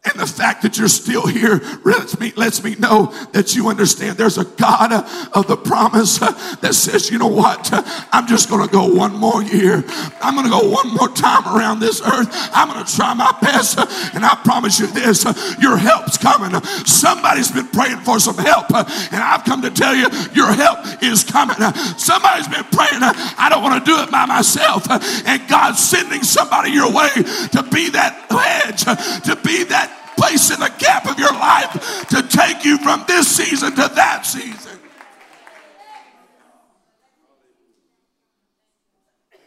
And 0.04 0.18
the 0.18 0.26
fact 0.26 0.62
that 0.62 0.78
you're 0.78 0.88
still 0.88 1.28
here 1.28 1.60
lets 1.84 2.18
me, 2.18 2.32
lets 2.34 2.64
me 2.64 2.74
know 2.74 3.14
that 3.30 3.54
you 3.54 3.68
understand 3.68 4.18
there's 4.18 4.36
a 4.36 4.44
God 4.44 4.92
of 5.32 5.46
the 5.46 5.56
promise 5.56 6.18
that 6.18 6.74
says, 6.74 7.08
you 7.08 7.18
know 7.18 7.28
what? 7.28 7.70
I'm 8.12 8.26
just 8.26 8.50
going 8.50 8.66
to 8.66 8.72
go 8.72 8.92
one 8.92 9.14
more 9.14 9.44
year. 9.44 9.84
I'm 10.20 10.34
going 10.34 10.46
to 10.46 10.50
go 10.50 10.68
one 10.68 10.92
more 10.96 11.08
time 11.08 11.46
around 11.46 11.78
this 11.78 12.02
earth. 12.02 12.28
I'm 12.52 12.66
going 12.68 12.84
to 12.84 12.96
try 12.96 13.14
my 13.14 13.30
best. 13.40 13.78
And 14.12 14.24
I 14.24 14.34
promise 14.42 14.80
you 14.80 14.88
this 14.88 15.22
your 15.62 15.76
help's 15.76 16.18
coming. 16.18 16.60
Somebody's 16.84 17.52
been 17.52 17.68
praying 17.68 17.98
for 17.98 18.18
some 18.18 18.38
help. 18.38 18.74
And 18.74 19.22
I've 19.22 19.44
come 19.44 19.62
to 19.62 19.70
tell 19.70 19.94
you, 19.94 20.08
your 20.34 20.52
help 20.52 20.80
is 21.00 21.22
coming. 21.22 21.56
Somebody's 21.96 22.48
been 22.48 22.64
praying, 22.74 23.06
I 23.38 23.46
don't 23.48 23.62
want 23.62 23.78
to 23.78 23.88
do 23.88 24.02
it 24.02 24.10
by 24.10 24.26
myself. 24.26 24.90
And 24.90 25.48
God's 25.48 25.78
sending 25.78 26.24
somebody 26.24 26.72
your 26.72 26.92
way 26.92 27.10
to 27.54 27.62
be 27.70 27.90
that 27.90 28.26
hedge, 28.28 28.82
to 28.82 29.36
be 29.44 29.62
that 29.64 29.90
place 30.22 30.50
in 30.52 30.60
the 30.60 30.72
gap 30.78 31.10
of 31.10 31.18
your 31.18 31.32
life 31.32 32.06
to 32.08 32.22
take 32.22 32.64
you 32.64 32.78
from 32.78 33.04
this 33.08 33.36
season 33.36 33.70
to 33.70 33.90
that 33.94 34.24
season. 34.24 34.78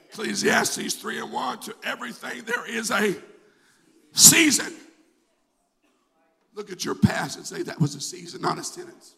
Ecclesiastes 0.10 0.96
3 0.96 1.20
and 1.20 1.32
1 1.32 1.60
to 1.60 1.76
everything 1.84 2.44
there 2.44 2.70
is 2.70 2.92
a 2.92 3.16
season. 4.12 4.74
Look 6.54 6.72
at 6.72 6.84
your 6.84 6.96
past 6.96 7.38
and 7.38 7.46
say 7.46 7.64
that 7.64 7.80
was 7.80 7.96
a 7.96 8.02
season, 8.02 8.42
not 8.42 8.58
a 8.58 8.64
sentence. 8.64 9.14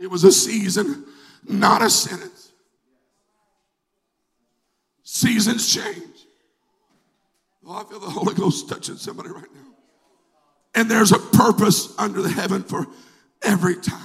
It 0.00 0.10
was 0.10 0.24
a 0.24 0.32
season, 0.32 1.04
not 1.46 1.82
a 1.82 1.90
sentence. 1.90 2.52
Seasons 5.02 5.74
change. 5.74 6.26
Oh, 7.66 7.80
I 7.80 7.84
feel 7.84 8.00
the 8.00 8.10
Holy 8.10 8.34
Ghost 8.34 8.68
touching 8.68 8.96
somebody 8.96 9.30
right 9.30 9.52
now. 9.54 9.60
And 10.74 10.90
there's 10.90 11.12
a 11.12 11.18
purpose 11.18 11.94
under 11.98 12.22
the 12.22 12.30
heaven 12.30 12.62
for 12.62 12.86
every 13.42 13.76
time. 13.76 13.98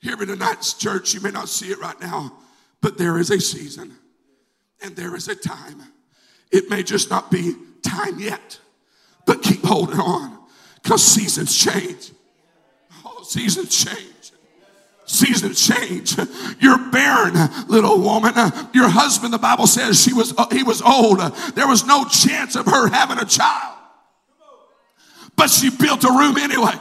Hear 0.00 0.16
me 0.16 0.26
tonight's 0.26 0.74
church. 0.74 1.14
You 1.14 1.20
may 1.20 1.30
not 1.30 1.48
see 1.48 1.70
it 1.70 1.78
right 1.78 2.00
now, 2.00 2.32
but 2.80 2.98
there 2.98 3.18
is 3.18 3.30
a 3.30 3.40
season 3.40 3.94
and 4.82 4.96
there 4.96 5.14
is 5.14 5.28
a 5.28 5.34
time. 5.34 5.82
It 6.50 6.70
may 6.70 6.82
just 6.82 7.10
not 7.10 7.30
be 7.30 7.54
time 7.82 8.18
yet, 8.18 8.58
but 9.26 9.42
keep 9.42 9.62
holding 9.62 10.00
on 10.00 10.38
because 10.82 11.04
seasons 11.04 11.56
change. 11.56 12.12
Oh, 13.04 13.22
seasons 13.22 13.84
change. 13.84 14.06
Seasons 15.10 15.66
change. 15.66 16.16
You're 16.60 16.78
barren, 16.90 17.34
little 17.66 18.00
woman. 18.00 18.32
Your 18.72 18.88
husband, 18.88 19.32
the 19.32 19.38
Bible 19.38 19.66
says, 19.66 20.00
she 20.00 20.12
was 20.12 20.32
uh, 20.38 20.46
he 20.50 20.62
was 20.62 20.80
old. 20.80 21.18
There 21.56 21.66
was 21.66 21.84
no 21.84 22.04
chance 22.04 22.54
of 22.54 22.66
her 22.66 22.88
having 22.88 23.18
a 23.18 23.24
child, 23.24 23.76
but 25.34 25.50
she 25.50 25.68
built 25.68 26.04
a 26.04 26.12
room 26.12 26.38
anyway. 26.38 26.78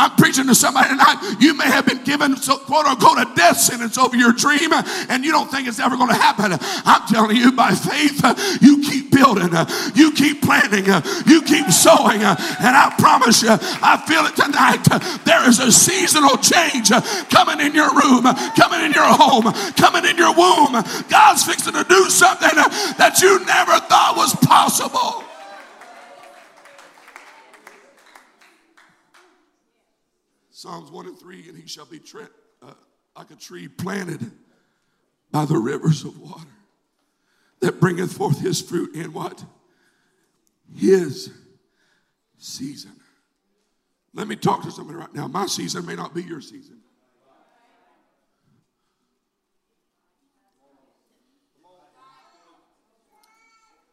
I'm 0.00 0.16
preaching 0.16 0.46
to 0.46 0.54
somebody 0.54 0.88
tonight. 0.88 1.36
You 1.40 1.52
may 1.52 1.66
have 1.66 1.84
been 1.84 2.02
given, 2.04 2.36
so, 2.38 2.56
quote 2.56 2.86
unquote, 2.86 3.18
a 3.18 3.28
death 3.36 3.58
sentence 3.58 3.98
over 3.98 4.16
your 4.16 4.32
dream, 4.32 4.72
and 4.72 5.24
you 5.24 5.30
don't 5.30 5.50
think 5.50 5.68
it's 5.68 5.78
ever 5.78 5.96
going 5.96 6.08
to 6.08 6.16
happen. 6.16 6.56
I'm 6.86 7.06
telling 7.06 7.36
you, 7.36 7.52
by 7.52 7.72
faith, 7.72 8.24
you 8.62 8.80
keep 8.80 9.12
building, 9.12 9.52
you 9.94 10.12
keep 10.12 10.40
planting, 10.40 10.86
you 11.26 11.42
keep 11.42 11.68
sowing, 11.68 12.22
and 12.22 12.72
I 12.72 12.94
promise 12.98 13.42
you, 13.42 13.50
I 13.52 14.00
feel 14.08 14.24
it 14.24 14.36
tonight. 14.36 14.88
There 15.24 15.46
is 15.46 15.60
a 15.60 15.70
seasonal 15.70 16.38
change 16.38 16.88
coming 17.28 17.60
in 17.60 17.74
your 17.74 17.92
room, 17.92 18.24
coming 18.56 18.80
in 18.80 18.92
your 18.92 19.04
home, 19.04 19.52
coming 19.76 20.08
in 20.08 20.16
your 20.16 20.32
womb. 20.32 20.80
God's 21.10 21.44
fixing 21.44 21.74
to 21.74 21.84
do 21.84 22.08
something 22.08 22.56
that 22.96 23.20
you 23.20 23.44
never 23.44 23.78
thought 23.84 24.14
was 24.16 24.34
possible. 24.36 25.24
Psalms 30.60 30.90
1 30.90 31.06
and 31.06 31.18
3, 31.18 31.48
and 31.48 31.56
he 31.56 31.66
shall 31.66 31.86
be 31.86 31.98
tre- 31.98 32.26
uh, 32.62 32.74
like 33.16 33.30
a 33.30 33.34
tree 33.34 33.66
planted 33.66 34.30
by 35.32 35.46
the 35.46 35.56
rivers 35.56 36.04
of 36.04 36.20
water 36.20 36.50
that 37.60 37.80
bringeth 37.80 38.12
forth 38.12 38.38
his 38.42 38.60
fruit 38.60 38.94
in 38.94 39.10
what? 39.14 39.42
His 40.76 41.30
season. 42.36 42.92
Let 44.12 44.28
me 44.28 44.36
talk 44.36 44.62
to 44.64 44.70
somebody 44.70 44.98
right 44.98 45.14
now. 45.14 45.28
My 45.28 45.46
season 45.46 45.86
may 45.86 45.94
not 45.94 46.14
be 46.14 46.24
your 46.24 46.42
season. 46.42 46.76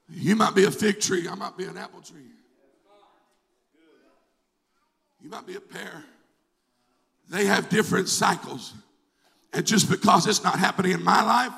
You 0.09 0.35
might 0.35 0.53
be 0.53 0.65
a 0.65 0.71
fig 0.71 0.99
tree, 0.99 1.29
I 1.29 1.35
might 1.35 1.55
be 1.55 1.63
an 1.63 1.77
apple 1.77 2.01
tree. 2.01 2.27
You 5.21 5.29
might 5.29 5.47
be 5.47 5.55
a 5.55 5.61
pear 5.61 6.03
they 7.29 7.45
have 7.45 7.69
different 7.69 8.09
cycles. 8.09 8.73
And 9.53 9.65
just 9.65 9.89
because 9.89 10.27
it's 10.27 10.43
not 10.43 10.59
happening 10.59 10.91
in 10.91 11.03
my 11.03 11.23
life 11.23 11.53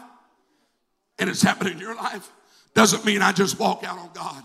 and 1.17 1.29
it's 1.29 1.41
happening 1.41 1.73
in 1.73 1.79
your 1.79 1.95
life 1.95 2.29
doesn't 2.73 3.05
mean 3.05 3.21
I 3.21 3.32
just 3.32 3.60
walk 3.60 3.84
out 3.84 3.97
on 3.97 4.10
God 4.13 4.43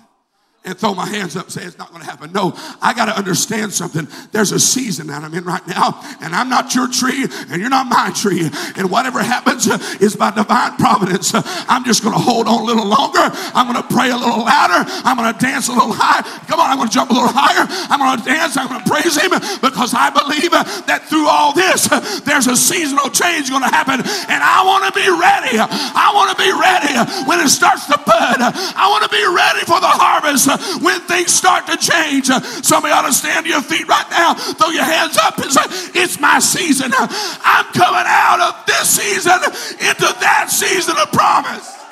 and 0.65 0.79
throw 0.79 0.95
my 0.95 1.07
hands 1.07 1.37
up 1.37 1.45
and 1.45 1.53
say 1.53 1.63
it's 1.63 1.77
not 1.77 1.91
going 1.91 2.03
to 2.03 2.09
happen. 2.09 2.33
No, 2.33 2.57
I 2.81 2.95
got 2.95 3.07
to 3.07 3.17
understand 3.17 3.73
something. 3.73 4.09
There's 4.33 4.53
a 4.53 4.59
season 4.59 5.09
that 5.09 5.23
I'm 5.23 5.35
in 5.35 5.45
right 5.45 5.67
now, 5.69 6.01
and 6.21 6.35
I'm 6.35 6.49
not 6.49 6.75
your 6.75 6.89
tree, 6.89 7.27
and 7.51 7.61
you're 7.61 7.71
not 7.71 7.87
my 7.87 8.11
tree. 8.17 8.49
And 8.77 8.91
whatever 8.91 9.23
happens 9.23 9.69
uh, 9.69 9.77
is 10.01 10.17
by 10.17 10.31
divine 10.31 10.77
providence. 10.77 11.35
Uh, 11.35 11.43
I'm 11.69 11.85
just 11.85 12.03
going 12.03 12.15
to 12.15 12.21
hold 12.21 12.49
on 12.49 12.63
a 12.63 12.65
little 12.65 12.87
longer. 12.87 13.29
I'm 13.53 13.69
going 13.71 13.81
to 13.81 13.95
pray 13.95 14.11
a 14.11 14.17
little 14.17 14.41
louder. 14.41 14.89
I'm 15.05 15.17
going 15.17 15.33
to 15.33 15.39
dance 15.39 15.69
a 15.69 15.73
little 15.73 15.93
higher. 15.93 16.25
Come 16.49 16.61
on, 16.61 16.71
I'm 16.71 16.79
going 16.79 16.89
to 16.89 16.95
jump 16.95 17.11
a 17.11 17.15
little 17.15 17.33
higher. 17.33 17.69
I'm 17.93 18.01
going 18.01 18.17
to 18.17 18.25
dance. 18.25 18.57
I'm 18.57 18.69
going 18.69 18.81
to 18.81 18.89
praise 18.89 19.21
Him 19.21 19.37
because 19.61 19.93
I 19.93 20.09
believe 20.09 20.53
uh, 20.53 20.65
that 20.89 21.05
through 21.13 21.29
all 21.29 21.53
this, 21.53 21.89
there's 22.25 22.47
a 22.49 22.57
seasonal 22.57 23.13
change 23.13 23.51
going 23.51 23.63
to 23.63 23.75
happen, 23.75 24.01
and 24.01 24.41
I 24.41 24.65
want 24.65 24.89
to 24.89 24.93
be 24.97 25.05
ready. 25.13 25.61
I 25.61 26.09
want 26.17 26.33
to 26.33 26.39
be 26.41 26.49
ready 26.49 26.97
when 27.29 27.45
it 27.45 27.53
starts 27.53 27.85
to 27.93 28.01
bud. 28.01 28.41
I 28.41 28.89
want 28.89 29.05
to 29.05 29.13
be 29.13 29.21
ready 29.29 29.61
for 29.69 29.77
the 29.77 29.93
harvest 29.93 30.54
when 30.81 31.01
things 31.03 31.33
start 31.33 31.67
to 31.67 31.77
change. 31.77 32.31
Uh, 32.31 32.41
somebody 32.63 32.93
ought 32.93 33.07
to 33.07 33.13
stand 33.13 33.47
to 33.47 33.51
your 33.51 33.63
feet 33.63 33.87
right 33.89 34.07
now, 34.11 34.35
throw 34.35 34.71
your 34.71 34.85
hands 34.85 35.17
up 35.19 35.39
and 35.39 35.51
say, 35.51 35.63
It's 36.01 36.21
my 36.21 36.39
season. 36.39 36.93
I'm 36.95 37.67
coming 37.73 38.05
out 38.07 38.41
of 38.41 38.67
this 38.67 38.89
season 38.91 39.39
into 39.81 40.09
that 40.21 40.47
season 40.51 40.97
of 40.99 41.11
promise. 41.13 41.85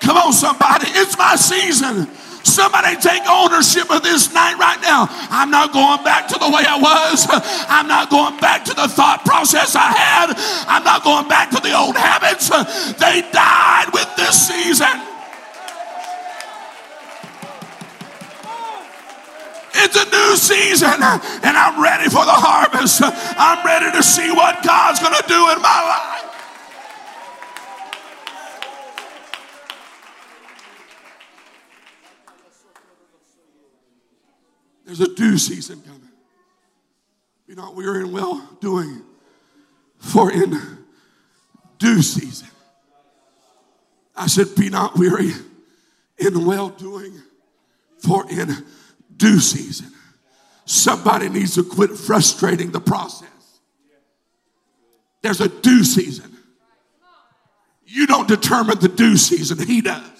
Come 0.00 0.16
on, 0.16 0.32
somebody. 0.32 0.86
It's 0.88 1.16
my 1.16 1.36
season. 1.36 2.08
Somebody 2.42 2.96
take 2.96 3.22
ownership 3.28 3.90
of 3.90 4.02
this 4.02 4.32
night 4.32 4.56
right 4.58 4.80
now. 4.80 5.06
I'm 5.30 5.50
not 5.50 5.72
going 5.72 6.02
back 6.04 6.28
to 6.28 6.38
the 6.38 6.48
way 6.48 6.64
I 6.66 6.78
was. 6.80 7.26
I'm 7.68 7.86
not 7.86 8.10
going 8.10 8.38
back 8.40 8.64
to 8.64 8.74
the 8.74 8.88
thought 8.88 9.24
process 9.24 9.76
I 9.76 9.92
had. 9.92 10.34
I'm 10.66 10.84
not 10.84 11.04
going 11.04 11.28
back 11.28 11.50
to 11.50 11.60
the 11.60 11.76
old 11.76 11.96
habits. 11.96 12.48
They 12.98 13.22
died 13.32 13.92
with 13.92 14.08
this 14.16 14.48
season. 14.48 15.06
It's 19.72 19.96
a 19.96 20.04
new 20.10 20.36
season, 20.36 21.00
and 21.00 21.56
I'm 21.56 21.80
ready 21.80 22.10
for 22.10 22.24
the 22.24 22.34
harvest. 22.34 23.00
I'm 23.04 23.64
ready 23.64 23.90
to 23.96 24.02
see 24.02 24.30
what 24.32 24.62
God's 24.64 25.00
going 25.00 25.14
to 25.14 25.28
do 25.28 25.48
in 25.54 25.62
my 25.62 25.80
life. 25.86 26.29
There's 34.90 35.08
a 35.08 35.14
due 35.14 35.38
season 35.38 35.80
coming. 35.82 36.10
Be 37.46 37.54
not 37.54 37.76
weary 37.76 38.00
in 38.00 38.10
well 38.10 38.44
doing, 38.60 39.02
for 39.98 40.32
in 40.32 40.60
due 41.78 42.02
season. 42.02 42.48
I 44.16 44.26
said, 44.26 44.48
Be 44.56 44.68
not 44.68 44.98
weary 44.98 45.30
in 46.18 46.44
well 46.44 46.70
doing, 46.70 47.22
for 47.98 48.28
in 48.32 48.52
due 49.16 49.38
season. 49.38 49.92
Somebody 50.64 51.28
needs 51.28 51.54
to 51.54 51.62
quit 51.62 51.90
frustrating 51.90 52.72
the 52.72 52.80
process. 52.80 53.28
There's 55.22 55.40
a 55.40 55.48
due 55.48 55.84
season. 55.84 56.36
You 57.86 58.08
don't 58.08 58.26
determine 58.26 58.80
the 58.80 58.88
due 58.88 59.16
season, 59.16 59.64
He 59.64 59.82
does. 59.82 60.19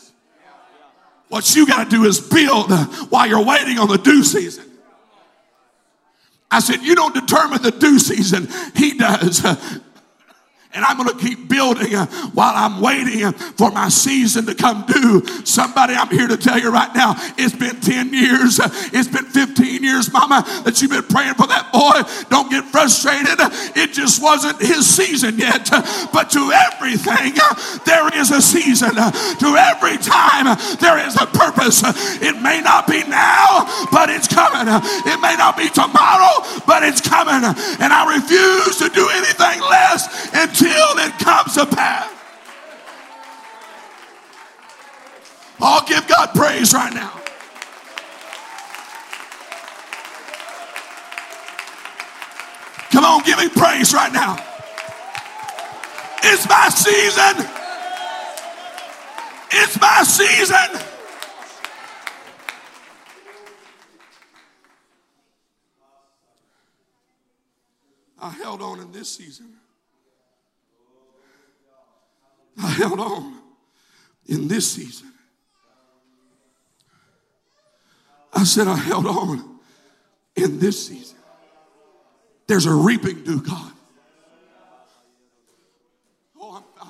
What 1.30 1.54
you 1.54 1.64
got 1.64 1.84
to 1.84 1.96
do 1.96 2.04
is 2.04 2.20
build 2.20 2.72
uh, 2.72 2.84
while 3.08 3.26
you're 3.26 3.44
waiting 3.44 3.78
on 3.78 3.88
the 3.88 3.98
due 3.98 4.24
season. 4.24 4.64
I 6.50 6.58
said, 6.58 6.82
You 6.82 6.96
don't 6.96 7.14
determine 7.14 7.62
the 7.62 7.70
due 7.70 7.98
season, 7.98 8.48
He 8.74 8.98
does. 8.98 9.40
And 10.72 10.84
I'm 10.84 10.96
going 10.96 11.08
to 11.08 11.18
keep 11.18 11.48
building 11.48 11.96
uh, 11.96 12.06
while 12.30 12.54
I'm 12.54 12.80
waiting 12.80 13.24
uh, 13.24 13.32
for 13.32 13.72
my 13.72 13.88
season 13.88 14.46
to 14.46 14.54
come 14.54 14.84
due. 14.86 15.26
Somebody, 15.44 15.94
I'm 15.94 16.08
here 16.08 16.28
to 16.28 16.36
tell 16.36 16.60
you 16.60 16.70
right 16.70 16.94
now, 16.94 17.14
it's 17.36 17.56
been 17.56 17.80
10 17.80 18.14
years, 18.14 18.60
uh, 18.60 18.68
it's 18.92 19.08
been 19.08 19.24
15 19.24 19.82
years, 19.82 20.12
mama, 20.12 20.44
that 20.62 20.80
you've 20.80 20.92
been 20.92 21.02
praying 21.10 21.34
for 21.34 21.48
that 21.48 21.72
boy. 21.74 22.06
Don't 22.30 22.50
get 22.50 22.64
frustrated. 22.66 23.34
It 23.74 23.92
just 23.92 24.22
wasn't 24.22 24.62
his 24.62 24.86
season 24.86 25.38
yet. 25.38 25.68
But 26.12 26.30
to 26.38 26.52
everything, 26.54 27.34
there 27.84 28.06
is 28.14 28.30
a 28.30 28.40
season. 28.40 28.94
To 28.94 29.48
every 29.58 29.98
time, 29.98 30.54
there 30.78 31.02
is 31.02 31.16
a 31.20 31.26
purpose. 31.26 31.82
It 32.22 32.40
may 32.42 32.60
not 32.60 32.86
be 32.86 33.02
now, 33.10 33.66
but 33.90 34.08
it's 34.08 34.28
coming. 34.28 34.70
It 34.70 35.18
may 35.18 35.34
not 35.34 35.56
be 35.56 35.68
tomorrow, 35.68 36.46
but 36.62 36.84
it's 36.84 37.00
coming. 37.00 37.42
And 37.42 37.90
I 37.90 38.14
refuse 38.14 38.78
to 38.78 38.88
do 38.88 39.08
anything 39.18 39.60
less 39.66 40.06
until 40.60 40.98
it 40.98 41.18
comes 41.18 41.54
to 41.54 41.66
pass. 41.66 42.10
I'll 45.58 45.86
give 45.86 46.06
God 46.08 46.30
praise 46.34 46.72
right 46.72 46.92
now. 46.92 47.12
Come 52.90 53.04
on, 53.04 53.22
give 53.22 53.38
me 53.38 53.48
praise 53.48 53.94
right 53.94 54.12
now. 54.12 54.36
It's 56.22 56.48
my 56.48 56.68
season. 56.68 57.46
It's 59.52 59.80
my 59.80 60.02
season. 60.02 60.86
I 68.22 68.30
held 68.30 68.60
on 68.60 68.80
in 68.80 68.92
this 68.92 69.08
season. 69.08 69.54
Held 72.80 72.98
on 72.98 73.34
in 74.24 74.48
this 74.48 74.72
season. 74.72 75.12
I 78.32 78.44
said, 78.44 78.68
I 78.68 78.76
held 78.76 79.04
on 79.04 79.58
in 80.34 80.58
this 80.58 80.86
season. 80.86 81.18
There's 82.46 82.64
a 82.64 82.72
reaping 82.72 83.22
due, 83.22 83.42
God. 83.42 83.72
Oh, 86.40 86.64
I'm, 86.80 86.88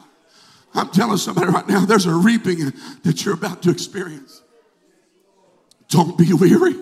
I'm 0.75 0.91
telling 0.91 1.17
somebody 1.17 1.51
right 1.51 1.67
now, 1.67 1.85
there's 1.85 2.07
a 2.07 2.15
reaping 2.15 2.73
that 3.03 3.25
you're 3.25 3.35
about 3.35 3.61
to 3.65 3.71
experience. 3.71 4.43
Don't 5.89 6.17
be 6.17 6.33
weary. 6.33 6.77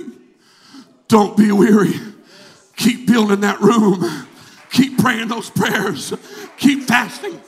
Don't 1.09 1.35
be 1.35 1.51
weary. 1.51 1.95
Keep 2.77 3.07
building 3.07 3.41
that 3.41 3.59
room. 3.63 4.27
Keep 4.71 4.99
praying 4.99 5.29
those 5.29 5.49
prayers. 5.49 6.13
Keep 6.59 6.83
fasting. 6.83 7.41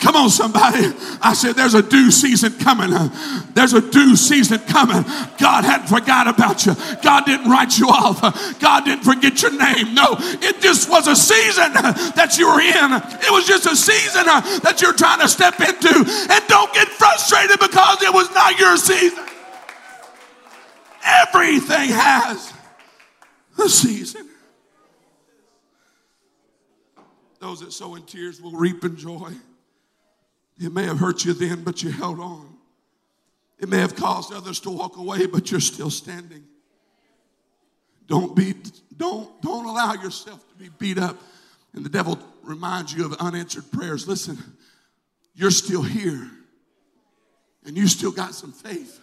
Come 0.00 0.14
on, 0.14 0.30
somebody. 0.30 0.94
I 1.20 1.34
said, 1.34 1.56
there's 1.56 1.74
a 1.74 1.82
due 1.82 2.12
season 2.12 2.52
coming. 2.60 2.90
There's 3.54 3.72
a 3.72 3.80
due 3.80 4.14
season 4.14 4.60
coming. 4.60 5.02
God 5.38 5.64
hadn't 5.64 5.88
forgot 5.88 6.28
about 6.28 6.64
you. 6.64 6.76
God 7.02 7.26
didn't 7.26 7.50
write 7.50 7.76
you 7.76 7.88
off. 7.88 8.20
God 8.60 8.84
didn't 8.84 9.02
forget 9.02 9.42
your 9.42 9.50
name. 9.50 9.94
No, 9.94 10.14
it 10.18 10.60
just 10.60 10.88
was 10.88 11.08
a 11.08 11.16
season 11.16 11.72
that 11.72 12.36
you 12.38 12.46
were 12.46 12.60
in. 12.60 12.92
It 13.26 13.30
was 13.32 13.44
just 13.44 13.66
a 13.66 13.74
season 13.74 14.26
that 14.26 14.78
you're 14.80 14.92
trying 14.92 15.18
to 15.18 15.28
step 15.28 15.58
into. 15.58 15.92
And 16.30 16.46
don't 16.46 16.72
get 16.72 16.86
frustrated 16.86 17.58
because 17.58 18.00
it 18.00 18.14
was 18.14 18.30
not 18.30 18.56
your 18.56 18.76
season. 18.76 19.24
Everything 21.04 21.90
has 21.90 22.52
a 23.58 23.68
season. 23.68 24.28
Those 27.40 27.60
that 27.60 27.72
sow 27.72 27.96
in 27.96 28.02
tears 28.02 28.40
will 28.40 28.52
reap 28.52 28.84
in 28.84 28.96
joy. 28.96 29.32
It 30.60 30.72
may 30.72 30.84
have 30.84 30.98
hurt 30.98 31.24
you 31.24 31.32
then, 31.32 31.62
but 31.62 31.82
you 31.82 31.90
held 31.90 32.18
on. 32.18 32.48
It 33.58 33.68
may 33.68 33.78
have 33.78 33.96
caused 33.96 34.32
others 34.32 34.60
to 34.60 34.70
walk 34.70 34.96
away, 34.96 35.26
but 35.26 35.50
you're 35.50 35.60
still 35.60 35.90
standing. 35.90 36.44
Don't 38.06 38.34
be, 38.34 38.54
don't, 38.96 39.40
don't 39.42 39.66
allow 39.66 39.94
yourself 39.94 40.46
to 40.48 40.54
be 40.54 40.70
beat 40.78 40.98
up. 40.98 41.16
And 41.74 41.84
the 41.84 41.90
devil 41.90 42.18
reminds 42.42 42.92
you 42.92 43.04
of 43.04 43.12
unanswered 43.14 43.70
prayers. 43.70 44.08
Listen, 44.08 44.38
you're 45.34 45.50
still 45.50 45.82
here. 45.82 46.30
And 47.64 47.76
you 47.76 47.86
still 47.86 48.12
got 48.12 48.34
some 48.34 48.52
faith. 48.52 49.00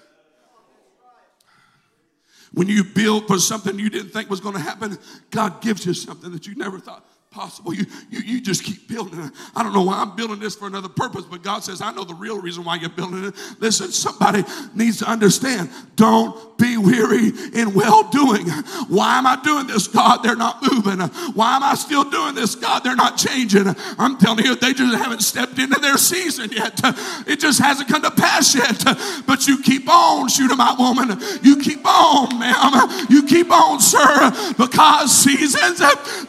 When 2.54 2.68
you 2.68 2.84
build 2.84 3.28
for 3.28 3.38
something 3.38 3.78
you 3.78 3.90
didn't 3.90 4.10
think 4.10 4.30
was 4.30 4.40
going 4.40 4.56
to 4.56 4.62
happen, 4.62 4.98
God 5.30 5.62
gives 5.62 5.86
you 5.86 5.94
something 5.94 6.32
that 6.32 6.48
you 6.48 6.56
never 6.56 6.80
thought 6.80 7.06
possible. 7.36 7.74
You, 7.74 7.86
you, 8.10 8.20
you 8.22 8.42
just 8.42 8.64
keep 8.64 8.88
building 8.88 9.20
it. 9.20 9.32
I 9.56 9.62
don't 9.62 9.74
know 9.74 9.84
why 9.84 9.98
I'm 9.98 10.16
building 10.16 10.40
this 10.40 10.56
for 10.56 10.68
another 10.68 10.88
purpose, 10.88 11.26
but 11.30 11.44
God 11.44 11.66
says, 11.66 11.82
I 11.82 11.92
know 11.92 12.06
the 12.06 12.14
real 12.14 12.42
reason 12.42 12.64
why 12.64 12.76
you're 12.76 12.90
building 12.90 13.26
it. 13.26 13.36
Listen, 13.60 13.92
somebody 13.92 14.46
needs 14.74 15.00
to 15.00 15.06
understand 15.06 15.70
don't 15.98 16.58
be 16.58 16.78
weary 16.78 17.34
in 17.54 17.74
well 17.74 18.04
doing. 18.10 18.48
Why 18.88 19.18
am 19.18 19.28
I 19.28 19.36
doing 19.44 19.68
this, 19.68 19.88
God? 19.90 20.24
They're 20.24 20.38
not 20.38 20.62
moving. 20.62 21.00
Why 21.34 21.58
am 21.58 21.64
I 21.64 21.76
still 21.76 22.10
doing 22.10 22.36
this, 22.36 22.56
God? 22.56 22.86
They're 22.86 22.96
not 22.96 23.18
changing. 23.18 23.68
I'm 24.00 24.18
telling 24.18 24.46
you, 24.46 24.56
they 24.56 24.74
just 24.74 24.96
haven't 24.96 25.22
stepped 25.22 25.60
into 25.60 25.80
their 25.82 25.98
season 25.98 26.50
yet. 26.54 26.80
It 27.28 27.42
just 27.42 27.60
hasn't 27.60 27.90
come 27.90 28.02
to 28.04 28.12
pass 28.12 28.56
yet. 28.56 28.82
But 29.28 29.46
you 29.48 29.62
keep 29.62 29.90
on, 29.90 30.30
Shunammite 30.30 30.80
woman. 30.80 31.20
You 31.42 31.58
keep 31.58 31.86
on, 31.86 32.40
ma'am. 32.40 33.08
You 33.10 33.28
keep 33.28 33.52
on, 33.52 33.82
sir, 33.82 34.54
because 34.58 35.12
seasons, 35.12 35.82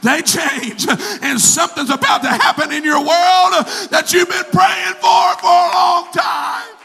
they 0.03 0.23
change 0.23 0.87
and 1.23 1.41
something's 1.41 1.91
about 1.91 2.23
to 2.23 2.29
happen 2.29 2.73
in 2.73 2.85
your 2.85 2.99
world 2.99 3.67
that 3.91 4.13
you've 4.13 4.29
been 4.29 4.45
praying 4.53 4.95
for 5.01 5.37
for 5.41 5.47
a 5.47 5.71
long 5.75 6.13
time. 6.13 6.77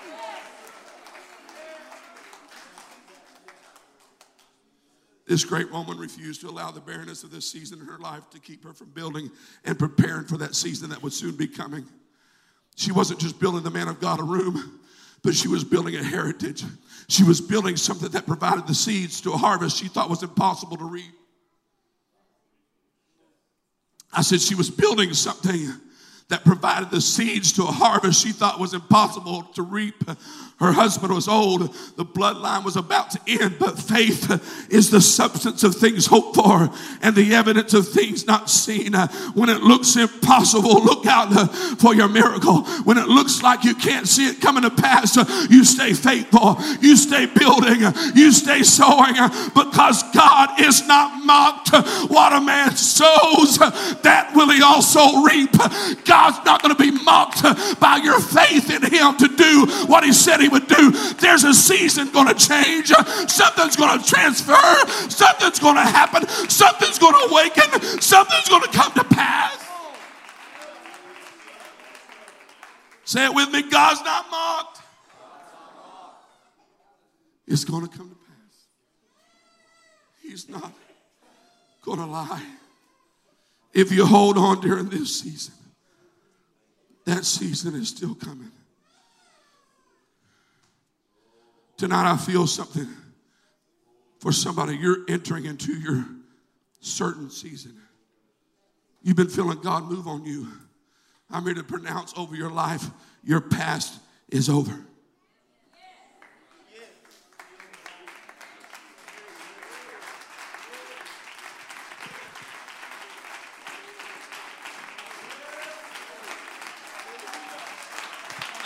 This 5.32 5.46
great 5.46 5.72
woman 5.72 5.98
refused 5.98 6.42
to 6.42 6.50
allow 6.50 6.72
the 6.72 6.82
barrenness 6.82 7.24
of 7.24 7.32
this 7.32 7.50
season 7.50 7.80
in 7.80 7.86
her 7.86 7.98
life 8.00 8.30
to 8.32 8.40
keep 8.40 8.66
her 8.66 8.74
from 8.74 8.90
building 8.90 9.32
and 9.64 9.80
preparing 9.80 10.26
for 10.26 10.36
that 10.38 10.56
season 10.56 10.90
that 10.90 11.02
would 11.02 11.14
soon 11.14 11.38
be 11.38 11.48
coming. 11.48 11.86
She 12.76 12.92
wasn't 12.92 13.22
just 13.22 13.40
building 13.40 13.64
the 13.64 13.72
man 13.72 13.88
of 13.88 14.02
God 14.02 14.20
a 14.20 14.24
room, 14.24 14.82
but 15.24 15.34
she 15.34 15.48
was 15.48 15.64
building 15.64 15.96
a 15.96 16.04
heritage. 16.04 16.66
She 17.08 17.24
was 17.24 17.40
building 17.40 17.78
something 17.78 18.10
that 18.10 18.26
provided 18.26 18.68
the 18.68 18.76
seeds 18.76 19.22
to 19.22 19.32
a 19.32 19.38
harvest 19.38 19.78
she 19.78 19.88
thought 19.88 20.10
was 20.10 20.22
impossible 20.22 20.76
to 20.76 20.86
reap. 20.86 21.14
I 24.14 24.22
said 24.22 24.42
she 24.42 24.56
was 24.56 24.70
building 24.70 25.14
something 25.14 25.70
that 26.30 26.46
provided 26.46 26.92
the 26.92 27.02
seeds 27.02 27.52
to 27.54 27.64
a 27.64 27.72
harvest 27.72 28.24
she 28.24 28.32
thought 28.32 28.60
was 28.60 28.74
impossible 28.74 29.44
to 29.54 29.62
reap. 29.62 30.04
Her 30.62 30.72
husband 30.72 31.12
was 31.12 31.28
old. 31.28 31.74
The 31.98 32.06
bloodline 32.06 32.64
was 32.64 32.76
about 32.76 33.10
to 33.12 33.20
end, 33.28 33.58
but 33.58 33.80
faith 33.80 34.30
is 34.70 34.92
the 34.92 35.02
substance 35.02 35.64
of 35.64 35.76
things 35.76 36.06
hoped 36.06 36.36
for 36.36 36.70
and 37.02 37.16
the 37.16 37.34
evidence 37.34 37.74
of 37.74 37.88
things 37.90 38.28
not 38.28 38.48
seen. 38.48 38.94
When 39.34 39.50
it 39.50 39.62
looks 39.62 39.96
impossible, 39.96 40.84
look 40.84 41.08
out 41.08 41.32
for 41.80 41.96
your 41.96 42.08
miracle. 42.08 42.62
When 42.84 43.00
it 43.00 43.08
looks 43.08 43.42
like 43.42 43.64
you 43.64 43.74
can't 43.74 44.08
see 44.08 44.28
it 44.28 44.40
coming 44.40 44.62
to 44.62 44.70
pass, 44.70 45.18
you 45.50 45.64
stay 45.66 45.94
faithful. 45.94 46.58
You 46.80 46.96
stay 46.96 47.26
building. 47.26 47.82
You 48.14 48.32
stay 48.32 48.62
sowing 48.62 49.16
because 49.56 50.04
God 50.14 50.62
is 50.62 50.86
not 50.88 51.26
mocked. 51.26 51.70
What 52.12 52.34
a 52.34 52.42
man 52.42 52.76
sows, 52.76 53.58
that 53.58 54.32
will 54.36 54.52
he 54.52 54.62
also 54.62 55.24
reap. 55.24 55.54
God's 56.06 56.46
not 56.46 56.62
going 56.62 56.76
to 56.76 56.80
be 56.80 56.92
mocked 57.04 57.42
by 57.80 58.00
your 58.04 58.20
faith 58.20 58.70
in 58.70 58.84
him 58.84 59.18
to 59.18 59.28
do 59.28 59.66
what 59.88 60.04
he 60.04 60.14
said 60.14 60.40
he 60.40 60.51
would 60.52 60.68
do. 60.68 60.92
There's 61.20 61.44
a 61.44 61.54
season 61.54 62.12
going 62.12 62.28
to 62.28 62.34
change. 62.36 62.88
Something's 63.30 63.76
going 63.76 64.00
to 64.00 64.06
transfer. 64.06 64.54
Something's 65.10 65.60
going 65.60 65.76
to 65.76 65.82
happen. 65.82 66.28
Something's 66.50 67.00
going 67.00 67.14
to 67.14 67.32
awaken. 67.32 67.82
Something's 68.02 68.50
going 68.50 68.64
to 68.64 68.70
come 68.70 68.92
to 68.94 69.04
pass. 69.04 69.58
Say 73.04 73.26
it 73.26 73.34
with 73.34 73.52
me 73.52 73.64
God's 73.64 74.02
not 74.04 74.30
mocked. 74.32 74.80
It's 77.48 77.66
going 77.66 77.86
to 77.86 77.98
come 77.98 78.10
to 78.10 78.16
pass. 78.16 78.68
He's 80.22 80.48
not 80.48 80.72
going 81.84 82.00
to 82.00 82.06
lie. 82.06 82.46
If 83.74 83.92
you 83.92 84.06
hold 84.06 84.38
on 84.38 84.62
during 84.62 84.90
this 84.90 85.20
season, 85.20 85.56
that 87.06 87.26
season 87.26 87.76
is 87.76 87.90
still 87.90 88.16
coming. 88.16 88.52
Tonight, 91.82 92.12
I 92.12 92.16
feel 92.16 92.46
something 92.46 92.88
for 94.20 94.32
somebody. 94.32 94.78
You're 94.78 95.00
entering 95.08 95.46
into 95.46 95.74
your 95.74 96.06
certain 96.80 97.32
season. 97.32 97.76
You've 99.02 99.16
been 99.16 99.30
feeling 99.30 99.60
God 99.62 99.86
move 99.86 100.08
on 100.08 100.24
you. 100.24 100.48
I'm 101.32 101.44
here 101.44 101.56
to 101.56 101.64
pronounce 101.64 102.14
over 102.16 102.36
your 102.36 102.52
life 102.52 102.88
your 103.24 103.42
past 103.42 104.00
is 104.30 104.48
over. 104.48 104.80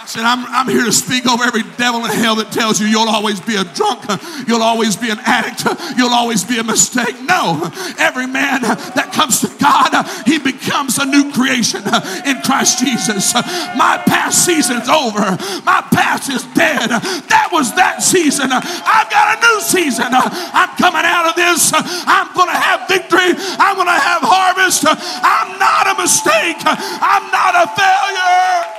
Said, 0.05 0.23
I'm, 0.23 0.45
I'm 0.47 0.67
here 0.67 0.85
to 0.85 0.91
speak 0.91 1.27
over 1.27 1.43
every 1.43 1.63
devil 1.77 2.05
in 2.05 2.11
hell 2.11 2.35
that 2.37 2.51
tells 2.51 2.79
you 2.79 2.87
you'll 2.87 3.09
always 3.09 3.39
be 3.39 3.55
a 3.55 3.63
drunk, 3.63 4.03
you'll 4.47 4.63
always 4.63 4.95
be 4.95 5.09
an 5.09 5.19
addict, 5.23 5.63
you'll 5.97 6.13
always 6.13 6.43
be 6.43 6.59
a 6.59 6.63
mistake. 6.63 7.19
No, 7.23 7.59
every 7.97 8.27
man 8.27 8.61
that 8.61 9.11
comes 9.11 9.41
to 9.41 9.49
God, 9.59 9.91
he 10.25 10.37
becomes 10.37 10.97
a 10.99 11.05
new 11.05 11.31
creation 11.31 11.81
in 12.23 12.41
Christ 12.43 12.79
Jesus. 12.79 13.33
My 13.75 14.01
past 14.05 14.45
season's 14.45 14.87
over, 14.87 15.35
my 15.63 15.81
past 15.91 16.29
is 16.29 16.43
dead. 16.53 16.89
That 17.31 17.49
was 17.51 17.73
that 17.75 18.03
season. 18.03 18.51
I've 18.51 19.09
got 19.09 19.35
a 19.35 19.41
new 19.41 19.57
season. 19.61 20.11
I'm 20.11 20.71
coming 20.77 21.03
out 21.03 21.29
of 21.29 21.35
this. 21.35 21.71
I'm 21.73 22.29
going 22.35 22.51
to 22.51 22.59
have 22.59 22.87
victory. 22.87 23.35
I'm 23.59 23.75
going 23.75 23.91
to 23.91 23.99
have 23.99 24.21
harvest. 24.23 24.85
I'm 24.87 25.59
not 25.59 25.91
a 25.91 25.95
mistake. 26.01 26.59
I'm 26.65 27.25
not 27.31 27.53
a 27.55 27.65
failure. 27.75 28.74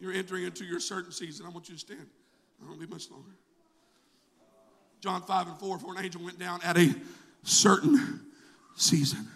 You're 0.00 0.12
entering 0.12 0.44
into 0.44 0.64
your 0.64 0.80
certain 0.80 1.12
season. 1.12 1.46
I 1.46 1.50
want 1.50 1.68
you 1.68 1.74
to 1.74 1.80
stand. 1.80 2.06
I 2.62 2.66
don't 2.66 2.80
be 2.80 2.86
much 2.86 3.10
longer. 3.10 3.30
John 5.00 5.22
5 5.22 5.48
and 5.48 5.58
4 5.58 5.78
For 5.78 5.96
an 5.96 6.04
angel 6.04 6.22
went 6.22 6.38
down 6.38 6.60
at 6.64 6.76
a 6.76 6.94
certain 7.42 8.20
season. 8.76 9.28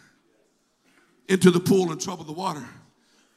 into 1.29 1.51
the 1.51 1.61
pool 1.61 1.91
and 1.91 2.01
troubled 2.01 2.29
the 2.29 2.33
water. 2.33 2.65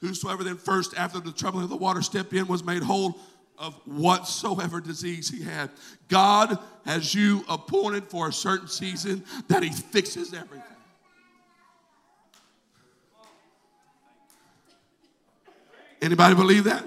Whosoever 0.02 0.44
then 0.44 0.58
first, 0.58 0.94
after 0.98 1.20
the 1.20 1.32
troubling 1.32 1.64
of 1.64 1.70
the 1.70 1.78
water, 1.78 2.02
stepped 2.02 2.34
in 2.34 2.48
was 2.48 2.64
made 2.64 2.84
whole 2.84 3.18
of 3.58 3.74
whatsoever 3.86 4.80
disease 4.80 5.30
he 5.30 5.42
had. 5.42 5.72
God 6.08 6.60
has 6.86 7.16
you 7.16 7.44
appointed 7.50 8.04
for 8.06 8.28
a 8.28 8.34
certain 8.34 8.68
season 8.68 9.24
that 9.48 9.64
he 9.64 9.72
fixes 9.72 10.34
everything. 10.34 10.62
Anybody 16.02 16.36
believe 16.36 16.66
that? 16.66 16.84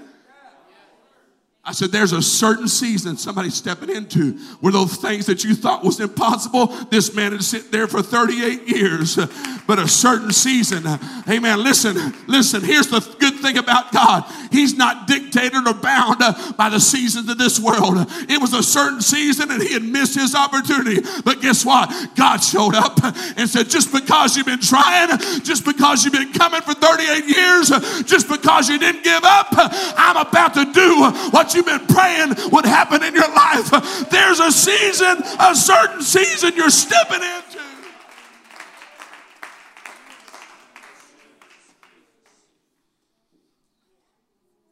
I 1.63 1.73
said, 1.73 1.91
there's 1.91 2.11
a 2.11 2.23
certain 2.23 2.67
season 2.67 3.17
somebody's 3.17 3.53
stepping 3.53 3.91
into 3.91 4.31
where 4.61 4.73
those 4.73 4.95
things 4.95 5.27
that 5.27 5.43
you 5.43 5.53
thought 5.53 5.83
was 5.83 5.99
impossible, 5.99 6.67
this 6.89 7.13
man 7.13 7.33
had 7.33 7.43
sit 7.43 7.71
there 7.71 7.85
for 7.85 8.01
38 8.01 8.67
years. 8.67 9.19
But 9.67 9.77
a 9.77 9.87
certain 9.87 10.31
season, 10.31 10.83
hey 11.25 11.37
amen. 11.37 11.63
Listen, 11.63 12.15
listen, 12.27 12.63
here's 12.63 12.87
the 12.87 12.99
good 13.19 13.35
thing 13.35 13.59
about 13.59 13.91
God. 13.91 14.25
He's 14.51 14.75
not 14.75 15.05
dictated 15.05 15.67
or 15.67 15.75
bound 15.75 16.17
by 16.57 16.69
the 16.69 16.79
seasons 16.79 17.29
of 17.29 17.37
this 17.37 17.59
world. 17.59 18.07
It 18.27 18.41
was 18.41 18.55
a 18.55 18.63
certain 18.63 19.01
season 19.01 19.51
and 19.51 19.61
he 19.61 19.73
had 19.73 19.83
missed 19.83 20.15
his 20.15 20.33
opportunity. 20.33 21.01
But 21.23 21.41
guess 21.41 21.63
what? 21.63 21.91
God 22.15 22.37
showed 22.37 22.73
up 22.73 22.97
and 23.37 23.47
said, 23.47 23.69
just 23.69 23.93
because 23.93 24.35
you've 24.35 24.47
been 24.47 24.61
trying, 24.61 25.09
just 25.43 25.63
because 25.63 26.03
you've 26.03 26.13
been 26.13 26.33
coming 26.33 26.61
for 26.61 26.73
38 26.73 27.25
years, 27.25 27.69
just 28.07 28.27
because 28.27 28.67
you 28.67 28.79
didn't 28.79 29.03
give 29.03 29.21
up, 29.23 29.47
I'm 29.51 30.17
about 30.17 30.55
to 30.55 30.65
do 30.73 31.29
what 31.29 31.50
you've 31.53 31.65
been 31.65 31.85
praying 31.87 32.35
would 32.51 32.65
happen 32.65 33.03
in 33.03 33.13
your 33.13 33.27
life. 33.33 33.69
There's 34.09 34.39
a 34.39 34.51
season, 34.51 35.17
a 35.39 35.55
certain 35.55 36.01
season 36.01 36.53
you're 36.55 36.69
stepping 36.69 37.21
into. 37.21 37.59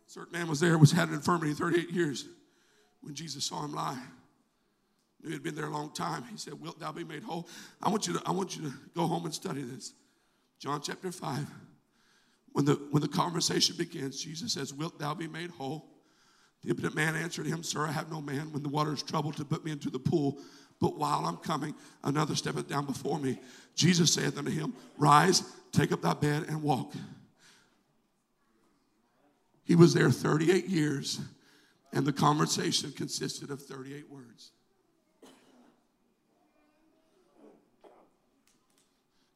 Certain 0.08 0.32
man 0.32 0.48
was 0.48 0.60
there, 0.60 0.78
was 0.78 0.92
had 0.92 1.10
an 1.10 1.16
infirmity 1.16 1.54
38 1.54 1.92
years. 1.92 2.28
When 3.02 3.16
Jesus 3.16 3.46
saw 3.46 3.64
him 3.64 3.74
lie, 3.74 4.02
he 5.26 5.32
had 5.32 5.44
been 5.44 5.56
there 5.56 5.68
a 5.68 5.72
long 5.72 5.92
time. 5.94 6.24
He 6.32 6.38
said, 6.38 6.54
Wilt 6.54 6.80
thou 6.80 6.92
be 6.92 7.04
made 7.04 7.24
whole? 7.24 7.48
I 7.82 7.90
want 7.90 8.08
you 8.08 8.14
to, 8.14 8.22
I 8.26 8.32
want 8.32 8.58
you 8.58 8.64
to 8.64 8.74
go 8.96 9.06
home 9.06 9.26
and 9.26 9.34
study 9.34 9.62
this. 9.62 9.94
John 10.60 10.82
chapter 10.82 11.12
5. 11.12 11.46
When 12.52 12.66
the 12.66 12.74
when 12.92 13.02
the 13.02 13.08
conversation 13.08 13.76
begins, 13.78 14.22
Jesus 14.22 14.54
says, 14.54 14.74
Wilt 14.74 15.00
thou 15.00 15.14
be 15.14 15.28
made 15.28 15.52
whole? 15.52 15.89
The 16.64 16.70
impotent 16.70 16.96
man 16.96 17.16
answered 17.16 17.46
him, 17.46 17.64
Sir, 17.64 17.88
I 17.88 17.92
have 17.92 18.12
no 18.12 18.22
man 18.22 18.52
when 18.52 18.64
the 18.64 18.70
water 18.70 18.94
is 18.94 19.04
troubled 19.04 19.38
to 19.38 19.46
put 19.46 19.64
me 19.64 19.72
into 19.72 19.90
the 19.90 20.00
pool. 20.00 20.38
But 20.82 20.98
while 20.98 21.26
I'm 21.26 21.38
coming, 21.38 21.76
another 22.04 22.36
steppeth 22.36 22.68
down 22.68 22.86
before 22.86 23.20
me. 23.20 23.40
Jesus 23.76 24.14
saith 24.14 24.38
unto 24.38 24.52
him, 24.52 24.74
Rise, 24.98 25.44
take 25.72 25.92
up 25.92 26.02
thy 26.02 26.14
bed, 26.14 26.46
and 26.48 26.62
walk. 26.62 26.94
He 29.64 29.76
was 29.76 29.94
there 29.94 30.10
38 30.10 30.66
years, 30.66 31.20
and 31.94 32.06
the 32.06 32.14
conversation 32.14 32.92
consisted 32.92 33.52
of 33.52 33.62
38 33.62 34.10
words. 34.10 34.52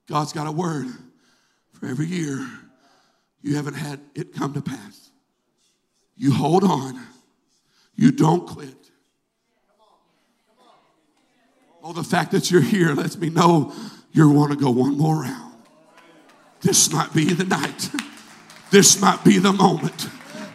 God's 0.08 0.34
got 0.34 0.48
a 0.48 0.52
word 0.52 0.88
for 1.72 1.88
every 1.88 2.08
year 2.08 2.46
you 3.42 3.56
haven't 3.56 3.76
had 3.76 4.00
it 4.16 4.34
come 4.34 4.54
to 4.54 4.62
pass. 4.62 5.12
You 6.16 6.34
hold 6.34 6.64
on 6.64 7.00
you 7.96 8.12
don't 8.12 8.48
quit. 8.48 8.76
Oh, 11.84 11.92
the 11.92 12.04
fact 12.04 12.32
that 12.32 12.50
you're 12.50 12.62
here 12.62 12.94
lets 12.94 13.18
me 13.18 13.30
know 13.30 13.74
you 14.14 14.30
want 14.30 14.52
to 14.52 14.58
go 14.58 14.72
one 14.72 14.98
more 14.98 15.22
round. 15.24 15.54
This 16.62 16.92
might 16.94 17.14
be 17.14 17.26
the 17.34 17.44
night. 17.44 17.90
This 18.72 19.02
might 19.02 19.24
be 19.24 19.38
the 19.38 19.52
moment. 19.52 20.08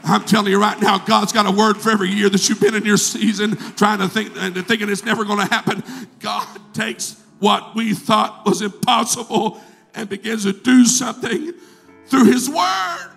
I'm 0.04 0.24
telling 0.24 0.50
you 0.50 0.58
right 0.58 0.80
now, 0.80 0.96
God's 0.98 1.32
got 1.32 1.44
a 1.44 1.50
word 1.50 1.76
for 1.76 1.90
every 1.90 2.08
year 2.08 2.30
that 2.30 2.48
you've 2.48 2.60
been 2.60 2.74
in 2.74 2.84
your 2.84 2.96
season 2.96 3.56
trying 3.76 3.98
to 3.98 4.08
think 4.08 4.32
and 4.36 4.54
thinking 4.66 4.88
it's 4.88 5.04
never 5.04 5.24
going 5.24 5.46
to 5.46 5.52
happen. 5.52 5.82
God 6.18 6.46
takes 6.72 7.22
what 7.40 7.74
we 7.74 7.92
thought 7.92 8.46
was 8.46 8.62
impossible 8.62 9.60
and 9.94 10.08
begins 10.08 10.44
to 10.44 10.52
do 10.52 10.86
something 10.86 11.52
through 12.06 12.24
His 12.24 12.48
Word. 12.48 13.10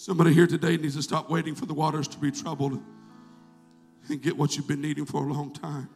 Somebody 0.00 0.32
here 0.32 0.46
today 0.46 0.78
needs 0.78 0.96
to 0.96 1.02
stop 1.02 1.28
waiting 1.28 1.54
for 1.54 1.66
the 1.66 1.74
waters 1.74 2.08
to 2.08 2.16
be 2.16 2.30
troubled 2.30 2.82
and 4.08 4.22
get 4.22 4.34
what 4.34 4.56
you've 4.56 4.66
been 4.66 4.80
needing 4.80 5.04
for 5.04 5.28
a 5.28 5.30
long 5.30 5.52
time. 5.52 5.90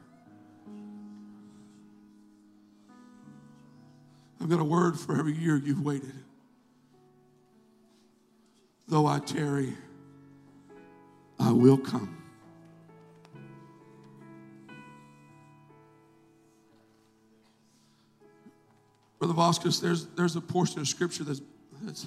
I've 4.42 4.50
got 4.50 4.60
a 4.60 4.64
word 4.64 5.00
for 5.00 5.18
every 5.18 5.32
year 5.32 5.56
you've 5.56 5.80
waited. 5.80 6.12
Though 8.88 9.06
I 9.06 9.20
tarry, 9.20 9.72
I 11.40 11.52
will 11.52 11.78
come. 11.78 12.22
Brother 19.18 19.32
Vasquez, 19.32 19.80
there's, 19.80 20.04
there's 20.08 20.36
a 20.36 20.42
portion 20.42 20.80
of 20.80 20.88
scripture 20.88 21.24
that's, 21.24 21.40
that's 21.80 22.06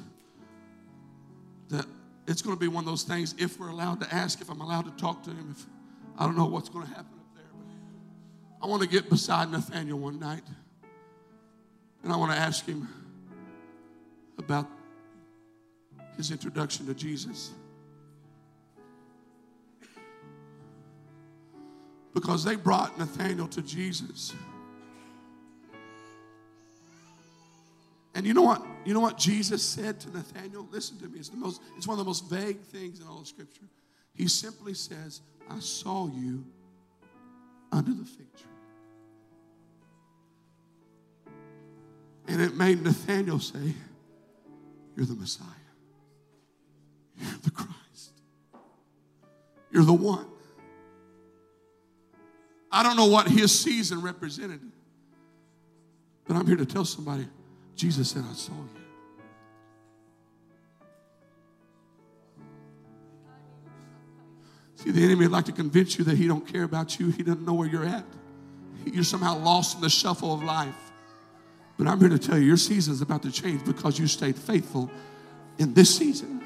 that 1.70 1.86
it's 2.28 2.42
going 2.42 2.56
to 2.56 2.60
be 2.60 2.68
one 2.68 2.84
of 2.84 2.90
those 2.90 3.04
things 3.04 3.36
if 3.38 3.60
we're 3.60 3.70
allowed 3.70 4.02
to 4.02 4.14
ask, 4.14 4.42
if 4.42 4.50
I'm 4.50 4.62
allowed 4.62 4.86
to 4.86 5.02
talk 5.02 5.24
to 5.24 5.30
him, 5.30 5.56
if 5.58 5.66
I 6.18 6.26
don't 6.26 6.38
know 6.38 6.46
what's 6.46 6.70
going 6.70 6.86
to 6.86 6.94
happen 6.94 7.14
up 7.20 7.36
there. 7.36 7.46
But 7.54 8.66
I 8.66 8.70
want 8.70 8.82
to 8.82 8.88
get 8.88 9.10
beside 9.10 9.52
Nathaniel 9.52 10.00
one 10.00 10.20
night 10.20 10.44
and 12.04 12.12
I 12.12 12.18
want 12.18 12.32
to 12.32 12.38
ask 12.38 12.66
him 12.66 12.88
about 14.38 14.68
his 16.16 16.32
introduction 16.32 16.86
to 16.88 16.94
Jesus. 16.94 17.52
Because 22.14 22.44
they 22.44 22.56
brought 22.56 22.98
Nathaniel 22.98 23.48
to 23.50 23.62
Jesus. 23.62 24.34
And 28.18 28.26
you 28.26 28.34
know 28.34 28.42
what? 28.42 28.66
You 28.84 28.96
know 28.96 29.00
what 29.00 29.20
Jesus 29.20 29.62
said 29.62 30.00
to 30.00 30.10
Nathaniel? 30.10 30.68
Listen 30.72 30.98
to 30.98 31.08
me. 31.08 31.20
It's 31.20 31.30
the 31.30 31.38
most, 31.38 31.62
it's 31.78 31.86
one 31.86 32.00
of 32.00 32.04
the 32.04 32.10
most 32.10 32.28
vague 32.28 32.60
things 32.62 33.00
in 33.00 33.06
all 33.06 33.22
of 33.22 33.28
Scripture. 33.28 33.68
He 34.16 34.28
simply 34.28 34.74
says, 34.74 35.22
I 35.48 35.60
saw 35.60 36.08
you 36.08 36.44
under 37.72 37.92
the 37.92 38.04
fig 38.04 38.26
tree. 38.36 38.50
And 42.28 42.42
it 42.42 42.56
made 42.56 42.82
Nathaniel 42.82 43.40
say, 43.40 43.76
You're 44.96 45.06
the 45.06 45.14
Messiah. 45.14 45.46
You're 47.20 47.30
the 47.44 47.52
Christ. 47.52 48.14
You're 49.70 49.86
the 49.86 49.94
one. 49.94 50.26
I 52.72 52.82
don't 52.82 52.98
know 52.98 53.06
what 53.06 53.28
his 53.28 53.58
season 53.60 54.02
represented, 54.02 54.62
but 56.28 56.36
I'm 56.36 56.48
here 56.48 56.58
to 56.58 56.66
tell 56.66 56.84
somebody 56.84 57.28
Jesus 57.78 58.10
said, 58.10 58.24
I 58.30 58.34
saw 58.34 58.54
you. 58.54 58.70
See, 64.76 64.92
the 64.92 65.04
enemy 65.04 65.26
would 65.26 65.32
like 65.32 65.46
to 65.46 65.52
convince 65.52 65.98
you 65.98 66.04
that 66.06 66.18
he 66.18 66.28
don't 66.28 66.46
care 66.46 66.64
about 66.64 67.00
you. 67.00 67.12
He 67.12 67.24
doesn't 67.24 67.46
know 67.46 67.54
where 67.54 67.68
you're 67.68 67.86
at. 67.86 68.04
You're 68.86 69.04
somehow 69.04 69.38
lost 69.38 69.76
in 69.76 69.82
the 69.82 69.90
shuffle 69.90 70.34
of 70.34 70.44
life. 70.44 70.74
But 71.78 71.88
I'm 71.88 72.00
here 72.00 72.10
to 72.10 72.18
tell 72.18 72.38
you, 72.38 72.46
your 72.46 72.58
season 72.58 72.94
is 72.94 73.02
about 73.02 73.22
to 73.24 73.32
change 73.32 73.64
because 73.64 74.00
you 74.00 74.08
stayed 74.08 74.36
faithful 74.36 74.90
in 75.60 75.74
this 75.76 75.96
season. 75.96 76.42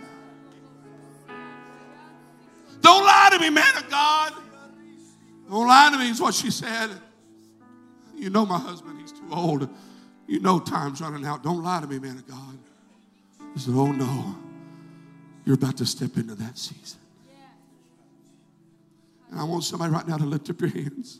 Don't 2.82 3.05
lie 3.05 3.30
to 3.32 3.39
me, 3.39 3.49
man 3.49 3.78
of 3.78 3.89
God. 3.89 4.34
Don't 5.49 5.68
lie 5.68 5.89
to 5.91 5.97
me, 5.97 6.10
is 6.10 6.20
what 6.20 6.34
she 6.34 6.51
said. 6.51 6.89
You 8.16 8.30
know 8.30 8.45
my 8.45 8.60
husband, 8.60 8.99
he's 8.99 9.14
too 9.14 9.28
old. 9.32 9.70
You 10.32 10.39
know 10.39 10.59
time's 10.59 11.01
running 11.01 11.25
out. 11.25 11.43
Don't 11.43 11.61
lie 11.61 11.82
to 11.82 11.88
me, 11.88 11.99
man 11.99 12.15
of 12.15 12.25
God. 12.25 12.57
He 13.53 13.59
said, 13.59 13.73
Oh 13.75 13.91
no, 13.91 14.38
you're 15.43 15.55
about 15.55 15.75
to 15.79 15.86
step 15.86 16.15
into 16.15 16.36
that 16.36 16.57
season. 16.57 17.01
And 19.29 19.41
I 19.41 19.43
want 19.43 19.65
somebody 19.65 19.91
right 19.91 20.07
now 20.07 20.15
to 20.15 20.23
lift 20.23 20.49
up 20.49 20.61
your 20.61 20.69
hands. 20.69 21.19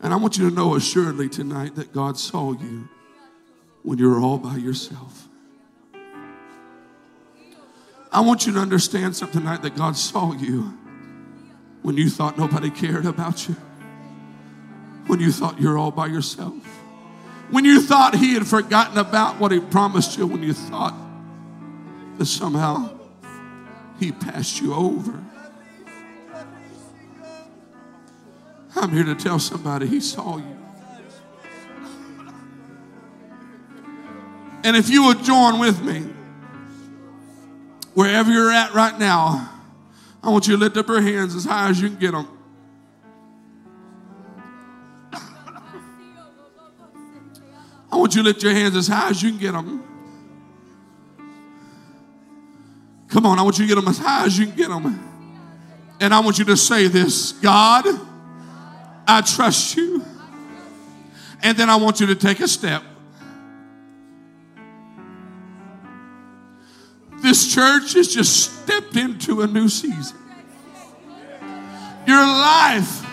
And 0.00 0.14
I 0.14 0.16
want 0.16 0.38
you 0.38 0.48
to 0.48 0.54
know 0.54 0.76
assuredly 0.76 1.28
tonight 1.28 1.74
that 1.74 1.92
God 1.92 2.16
saw 2.16 2.52
you 2.52 2.88
when 3.82 3.98
you 3.98 4.08
were 4.08 4.20
all 4.20 4.38
by 4.38 4.58
yourself. 4.58 5.26
I 8.12 8.20
want 8.20 8.46
you 8.46 8.52
to 8.52 8.60
understand 8.60 9.16
something 9.16 9.40
tonight 9.40 9.62
that 9.62 9.74
God 9.74 9.96
saw 9.96 10.34
you 10.34 10.72
when 11.82 11.96
you 11.96 12.08
thought 12.10 12.38
nobody 12.38 12.70
cared 12.70 13.06
about 13.06 13.48
you 13.48 13.56
when 15.06 15.20
you 15.20 15.32
thought 15.32 15.60
you're 15.60 15.78
all 15.78 15.90
by 15.90 16.06
yourself. 16.06 16.54
When 17.50 17.64
you 17.64 17.80
thought 17.80 18.16
he 18.16 18.34
had 18.34 18.46
forgotten 18.46 18.98
about 18.98 19.38
what 19.38 19.52
he 19.52 19.60
promised 19.60 20.18
you, 20.18 20.26
when 20.26 20.42
you 20.42 20.52
thought 20.52 20.94
that 22.18 22.26
somehow 22.26 22.90
he 24.00 24.12
passed 24.12 24.60
you 24.60 24.74
over. 24.74 25.22
I'm 28.74 28.90
here 28.90 29.04
to 29.04 29.14
tell 29.14 29.38
somebody 29.38 29.86
he 29.86 30.00
saw 30.00 30.36
you. 30.36 30.56
And 34.64 34.76
if 34.76 34.90
you 34.90 35.04
would 35.04 35.22
join 35.22 35.60
with 35.60 35.82
me, 35.82 36.04
wherever 37.94 38.30
you're 38.30 38.50
at 38.50 38.74
right 38.74 38.98
now, 38.98 39.50
I 40.22 40.30
want 40.30 40.48
you 40.48 40.54
to 40.54 40.60
lift 40.60 40.76
up 40.76 40.88
your 40.88 41.00
hands 41.00 41.34
as 41.34 41.44
high 41.44 41.70
as 41.70 41.80
you 41.80 41.88
can 41.88 41.98
get 41.98 42.12
them. 42.12 42.35
I 47.96 47.98
want 47.98 48.14
you 48.14 48.22
to 48.22 48.28
lift 48.28 48.42
your 48.42 48.52
hands 48.52 48.76
as 48.76 48.88
high 48.88 49.08
as 49.08 49.22
you 49.22 49.30
can 49.30 49.38
get 49.38 49.52
them. 49.52 49.82
Come 53.08 53.24
on, 53.24 53.38
I 53.38 53.42
want 53.42 53.58
you 53.58 53.64
to 53.64 53.74
get 53.74 53.80
them 53.80 53.88
as 53.88 53.96
high 53.96 54.26
as 54.26 54.38
you 54.38 54.48
can 54.48 54.54
get 54.54 54.68
them. 54.68 55.00
And 55.98 56.12
I 56.12 56.20
want 56.20 56.38
you 56.38 56.44
to 56.44 56.58
say 56.58 56.88
this 56.88 57.32
God, 57.32 57.86
I 59.08 59.22
trust 59.22 59.78
you. 59.78 60.04
And 61.42 61.56
then 61.56 61.70
I 61.70 61.76
want 61.76 62.00
you 62.00 62.06
to 62.08 62.14
take 62.14 62.40
a 62.40 62.48
step. 62.48 62.82
This 67.22 67.50
church 67.50 67.94
has 67.94 68.08
just 68.12 68.62
stepped 68.62 68.96
into 68.96 69.40
a 69.40 69.46
new 69.46 69.70
season. 69.70 70.18
Your 72.06 72.26
life, 72.26 73.06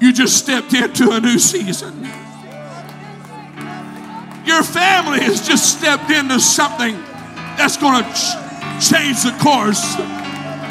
you 0.00 0.14
just 0.14 0.38
stepped 0.38 0.72
into 0.72 1.10
a 1.10 1.20
new 1.20 1.38
season. 1.38 2.08
Your 4.48 4.64
family 4.64 5.20
has 5.20 5.46
just 5.46 5.76
stepped 5.76 6.08
into 6.08 6.40
something 6.40 6.96
that's 7.60 7.76
going 7.76 8.00
to 8.00 8.08
ch- 8.16 8.32
change 8.80 9.20
the 9.20 9.36
course. 9.44 9.92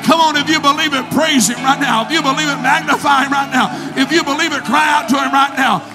Come 0.02 0.18
on, 0.18 0.34
if 0.34 0.50
you 0.50 0.58
believe 0.58 0.98
it, 0.98 1.06
praise 1.14 1.46
Him 1.46 1.62
right 1.62 1.78
now. 1.78 2.02
If 2.02 2.10
you 2.10 2.26
believe 2.26 2.50
it, 2.50 2.58
magnify 2.66 3.30
Him 3.30 3.32
right 3.32 3.54
now. 3.54 3.70
If 3.94 4.10
you 4.10 4.26
believe 4.26 4.50
it, 4.50 4.66
cry 4.66 4.82
out 4.82 5.06
to 5.14 5.22
Him 5.22 5.30
right 5.30 5.54
now. 5.54 5.86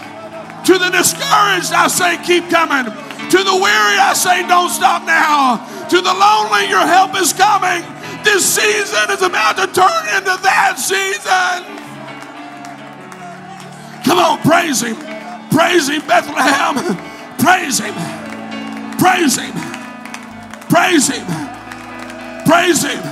To 0.62 0.78
the 0.78 0.95
discouraged, 0.95 1.74
I 1.74 1.91
say, 1.91 2.22
keep 2.22 2.47
coming. 2.47 2.87
To 2.87 3.39
the 3.43 3.57
weary, 3.59 3.99
I 3.99 4.14
say, 4.14 4.47
don't 4.47 4.70
stop 4.70 5.03
now. 5.03 5.66
To 5.91 5.99
the 5.99 6.14
lonely, 6.14 6.70
your 6.70 6.87
help 6.87 7.18
is 7.18 7.35
coming. 7.35 7.83
This 8.22 8.47
season 8.47 9.11
is 9.11 9.26
about 9.26 9.59
to 9.59 9.66
turn 9.66 10.05
into 10.22 10.39
that 10.47 10.78
season. 10.78 11.66
Come 14.07 14.22
on, 14.22 14.39
praise 14.47 14.87
Him. 14.87 14.95
Praise 15.51 15.91
Him, 15.91 16.07
Bethlehem. 16.07 17.11
Praise 17.43 17.80
Him. 17.80 17.95
Praise 18.99 19.36
Him. 19.36 19.53
Praise 20.70 21.09
Him. 21.09 21.26
Praise 22.47 22.84
Him. 22.84 23.03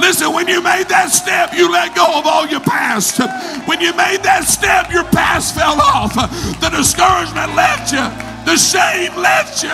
Listen, 0.00 0.32
when 0.32 0.48
you 0.48 0.60
made 0.60 0.88
that 0.88 1.10
step, 1.10 1.54
you 1.54 1.70
let 1.70 1.94
go 1.94 2.04
of 2.18 2.26
all 2.26 2.44
your 2.48 2.60
past. 2.60 3.20
When 3.68 3.80
you 3.80 3.94
made 3.94 4.24
that 4.24 4.44
step, 4.44 4.90
your 4.90 5.04
past 5.04 5.54
fell 5.54 5.80
off. 5.80 6.12
The 6.60 6.70
discouragement 6.70 7.54
left 7.54 7.92
you, 7.92 8.02
the 8.44 8.56
shame 8.58 9.14
left 9.14 9.62
you. 9.62 9.70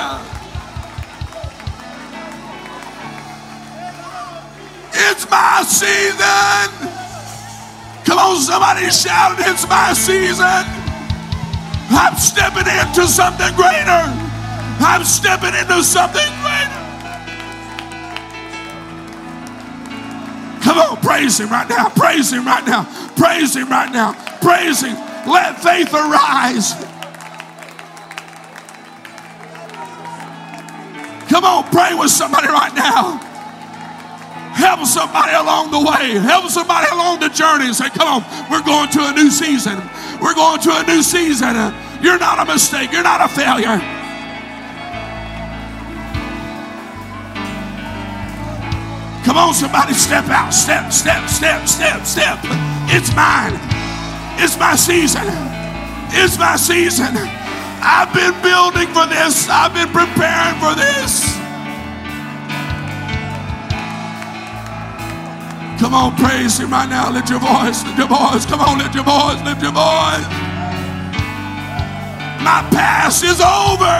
It's 4.92 5.30
my 5.30 5.62
season. 5.62 6.92
Come 8.04 8.18
on, 8.18 8.36
somebody 8.36 8.90
shout 8.90 9.40
it, 9.40 9.46
it's 9.46 9.66
my 9.66 9.94
season. 9.94 10.77
I'm 11.90 12.16
stepping 12.16 12.66
into 12.66 13.06
something 13.06 13.54
greater. 13.54 14.02
I'm 14.80 15.04
stepping 15.04 15.54
into 15.54 15.82
something 15.82 16.30
greater. 16.42 16.78
Come 20.62 20.78
on, 20.78 20.96
praise 20.98 21.40
him 21.40 21.48
right 21.48 21.68
now. 21.68 21.88
Praise 21.88 22.32
him 22.32 22.44
right 22.44 22.66
now. 22.66 22.84
Praise 23.16 23.56
him 23.56 23.68
right 23.68 23.90
now. 23.92 24.12
Praise 24.40 24.82
him. 24.82 24.96
Let 25.26 25.62
faith 25.62 25.92
arise. 25.94 26.74
Come 31.28 31.44
on, 31.44 31.64
pray 31.70 31.94
with 31.94 32.10
somebody 32.10 32.48
right 32.48 32.74
now. 32.74 33.18
Help 34.54 34.84
somebody 34.86 35.34
along 35.34 35.70
the 35.70 35.78
way. 35.78 36.18
Help 36.18 36.50
somebody 36.50 36.88
along 36.92 37.20
the 37.20 37.28
journey. 37.28 37.72
Say, 37.72 37.90
come 37.90 38.08
on, 38.08 38.50
we're 38.50 38.62
going 38.64 38.90
to 38.90 39.06
a 39.06 39.12
new 39.12 39.30
season. 39.30 39.78
We're 40.20 40.34
going 40.34 40.60
to 40.60 40.78
a 40.78 40.82
new 40.84 41.02
season. 41.02 41.54
You're 42.02 42.18
not 42.18 42.38
a 42.38 42.44
mistake. 42.44 42.92
You're 42.92 43.02
not 43.02 43.20
a 43.20 43.28
failure. 43.28 43.78
Come 49.24 49.36
on, 49.36 49.54
somebody, 49.54 49.92
step 49.94 50.24
out. 50.28 50.52
Step, 50.52 50.92
step, 50.92 51.28
step, 51.28 51.68
step, 51.68 52.04
step. 52.04 52.38
It's 52.88 53.14
mine. 53.14 53.58
It's 54.40 54.58
my 54.58 54.74
season. 54.74 55.24
It's 56.10 56.38
my 56.38 56.56
season. 56.56 57.14
I've 57.80 58.12
been 58.14 58.34
building 58.42 58.88
for 58.94 59.06
this. 59.06 59.48
I've 59.50 59.74
been 59.74 59.88
preparing 59.88 60.58
for 60.58 60.74
this. 60.74 61.47
Come 65.78 65.94
on, 65.94 66.16
praise 66.16 66.58
him 66.58 66.70
right 66.70 66.88
now. 66.88 67.10
Lift 67.10 67.30
your 67.30 67.38
voice. 67.38 67.84
Lift 67.84 67.98
your 67.98 68.08
voice. 68.08 68.44
Come 68.46 68.60
on, 68.60 68.78
lift 68.78 68.94
your 68.94 69.04
voice. 69.04 69.40
Lift 69.46 69.62
your 69.62 69.72
voice. 69.72 70.26
My 72.42 72.66
past 72.74 73.22
is 73.22 73.40
over. 73.40 73.96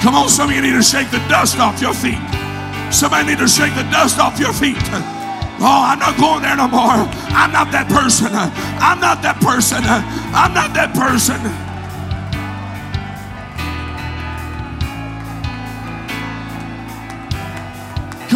Come 0.00 0.14
on, 0.14 0.28
some 0.28 0.48
of 0.48 0.54
you 0.56 0.62
need 0.62 0.72
to 0.72 0.82
shake 0.82 1.10
the 1.10 1.18
dust 1.28 1.58
off 1.58 1.82
your 1.82 1.92
feet. 1.92 2.20
Somebody 2.92 3.28
need 3.28 3.38
to 3.38 3.48
shake 3.48 3.74
the 3.74 3.82
dust 3.90 4.18
off 4.18 4.38
your 4.38 4.52
feet. 4.52 4.78
Oh, 5.58 5.82
I'm 5.88 5.98
not 5.98 6.16
going 6.16 6.42
there 6.42 6.56
no 6.56 6.68
more. 6.68 7.08
I'm 7.32 7.50
not 7.50 7.72
that 7.72 7.88
person. 7.88 8.28
I'm 8.32 9.00
not 9.00 9.20
that 9.22 9.40
person. 9.40 9.82
I'm 9.84 10.54
not 10.54 10.72
that 10.74 10.94
person. 10.94 11.40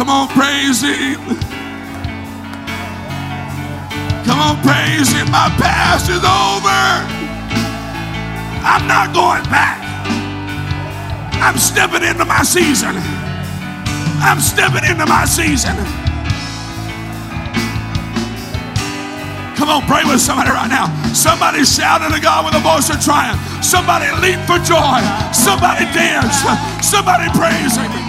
Come 0.01 0.09
on, 0.09 0.27
praise 0.29 0.81
Him. 0.81 1.21
Come 4.25 4.39
on, 4.41 4.57
praise 4.65 5.13
Him. 5.13 5.29
My 5.29 5.53
past 5.61 6.09
is 6.09 6.25
over. 6.25 6.81
I'm 8.65 8.87
not 8.87 9.13
going 9.13 9.43
back. 9.53 9.77
I'm 11.37 11.55
stepping 11.59 12.01
into 12.01 12.25
my 12.25 12.41
season. 12.41 12.95
I'm 14.25 14.41
stepping 14.41 14.89
into 14.89 15.05
my 15.05 15.25
season. 15.25 15.75
Come 19.55 19.69
on, 19.69 19.85
pray 19.85 20.01
with 20.03 20.19
somebody 20.19 20.49
right 20.49 20.67
now. 20.67 20.89
Somebody 21.13 21.63
shout 21.63 22.01
to 22.01 22.19
God 22.19 22.45
with 22.45 22.55
a 22.55 22.63
voice 22.65 22.89
of 22.89 22.99
triumph. 23.05 23.39
Somebody 23.63 24.09
leap 24.17 24.39
for 24.49 24.57
joy. 24.65 24.97
Somebody 25.31 25.85
dance. 25.93 26.41
Somebody 26.81 27.29
praise 27.37 27.77
Him. 27.77 28.00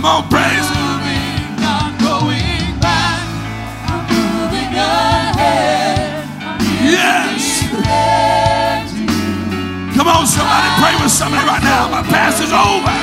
Come 0.00 0.24
on, 0.24 0.28
praise. 0.30 0.64
Yes. 6.80 7.68
Come 9.94 10.08
on, 10.08 10.26
somebody 10.26 10.68
pray 10.80 10.96
with 11.02 11.12
somebody 11.12 11.46
right 11.46 11.62
now. 11.62 11.90
My 11.90 12.02
past 12.02 12.42
is 12.42 12.50
over. 12.50 12.99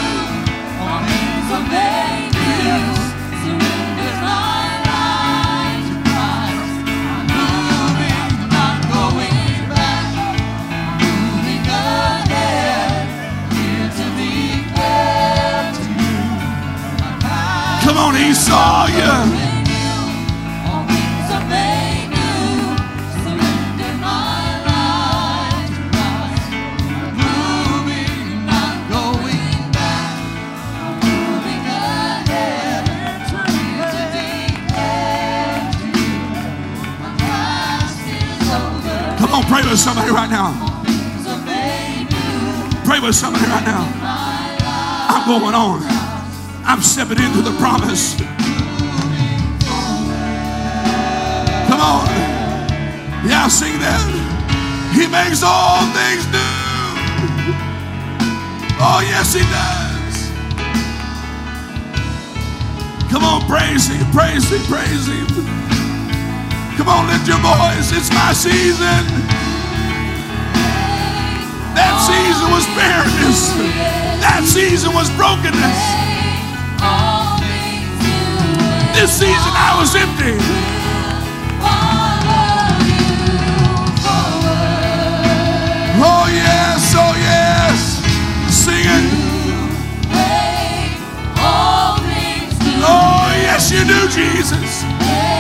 Come 39.19 39.33
on, 39.33 39.43
pray 39.43 39.63
with 39.67 39.79
somebody 39.79 40.11
right 40.11 40.29
now. 40.29 40.53
Pray 42.85 42.99
with 42.99 43.15
somebody 43.15 43.45
right 43.45 43.65
now. 43.65 43.83
I'm 45.09 45.27
going 45.27 45.55
on. 45.55 45.81
I'm 46.63 46.81
stepping 46.81 47.19
into 47.19 47.41
the 47.41 47.55
promise. 47.57 48.36
Yeah, 53.27 53.49
sing 53.49 53.75
that. 53.83 53.99
He 54.95 55.03
makes 55.07 55.43
all 55.43 55.83
things 55.91 56.23
new. 56.31 57.55
Oh, 58.79 59.03
yes, 59.03 59.35
He 59.35 59.43
does. 59.51 60.31
Come 63.11 63.23
on, 63.27 63.43
praise 63.51 63.91
Him, 63.91 63.99
praise 64.15 64.47
Him, 64.47 64.63
praise 64.71 65.11
Him. 65.11 65.27
Come 66.79 66.87
on, 66.87 67.07
lift 67.11 67.27
your 67.27 67.39
voice. 67.43 67.91
It's 67.91 68.07
my 68.15 68.31
season. 68.31 69.03
That 71.75 71.99
season 71.99 72.47
was 72.47 72.63
barrenness. 72.79 73.51
That 74.23 74.47
season 74.47 74.93
was 74.95 75.11
brokenness. 75.19 75.79
This 78.95 79.11
season 79.19 79.51
I 79.51 79.75
was 79.79 79.95
empty. 79.95 80.76
You 93.77 93.85
do, 93.85 94.07
Jesus. 94.09 95.36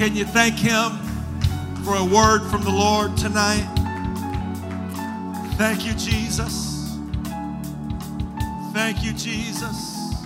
Can 0.00 0.16
you 0.16 0.24
thank 0.24 0.54
Him 0.54 0.92
for 1.84 1.94
a 1.94 2.02
word 2.02 2.40
from 2.48 2.64
the 2.64 2.70
Lord 2.70 3.18
tonight? 3.18 3.66
Thank 5.58 5.84
you, 5.84 5.92
Jesus. 5.92 6.96
Thank 8.72 9.04
you, 9.04 9.12
Jesus. 9.12 10.16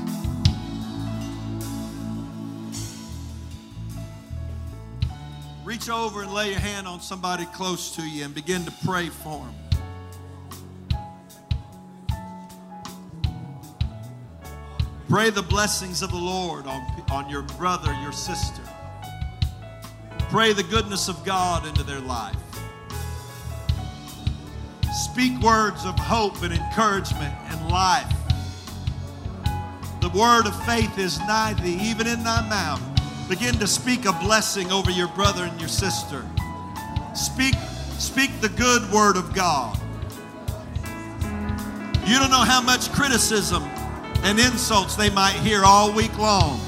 Reach 5.64 5.90
over 5.90 6.22
and 6.22 6.32
lay 6.32 6.50
your 6.50 6.60
hand 6.60 6.86
on 6.86 7.00
somebody 7.00 7.44
close 7.46 7.96
to 7.96 8.02
you 8.02 8.24
and 8.24 8.32
begin 8.32 8.64
to 8.66 8.72
pray 8.86 9.08
for 9.08 9.44
them. 9.44 9.54
Pray 15.08 15.30
the 15.30 15.42
blessings 15.42 16.00
of 16.00 16.12
the 16.12 16.16
Lord 16.16 16.68
on, 16.68 16.80
on 17.10 17.28
your 17.28 17.42
brother, 17.42 17.92
your 18.02 18.12
sister. 18.12 18.62
Pray 20.34 20.52
the 20.52 20.64
goodness 20.64 21.06
of 21.08 21.24
God 21.24 21.64
into 21.64 21.84
their 21.84 22.00
life. 22.00 22.34
Speak 24.92 25.40
words 25.40 25.84
of 25.84 25.96
hope 25.96 26.42
and 26.42 26.52
encouragement 26.52 27.32
and 27.50 27.68
life. 27.70 28.12
The 30.00 30.08
word 30.08 30.48
of 30.48 30.66
faith 30.66 30.98
is 30.98 31.20
nigh 31.20 31.54
thee, 31.62 31.78
even 31.80 32.08
in 32.08 32.24
thy 32.24 32.48
mouth. 32.48 32.82
Begin 33.28 33.54
to 33.60 33.68
speak 33.68 34.06
a 34.06 34.12
blessing 34.14 34.72
over 34.72 34.90
your 34.90 35.06
brother 35.06 35.44
and 35.44 35.60
your 35.60 35.68
sister. 35.68 36.26
Speak, 37.14 37.54
speak 38.00 38.40
the 38.40 38.48
good 38.48 38.90
word 38.90 39.16
of 39.16 39.32
God. 39.34 39.78
You 42.08 42.18
don't 42.18 42.32
know 42.32 42.42
how 42.42 42.60
much 42.60 42.90
criticism 42.90 43.62
and 44.24 44.40
insults 44.40 44.96
they 44.96 45.10
might 45.10 45.36
hear 45.36 45.62
all 45.64 45.92
week 45.92 46.18
long. 46.18 46.60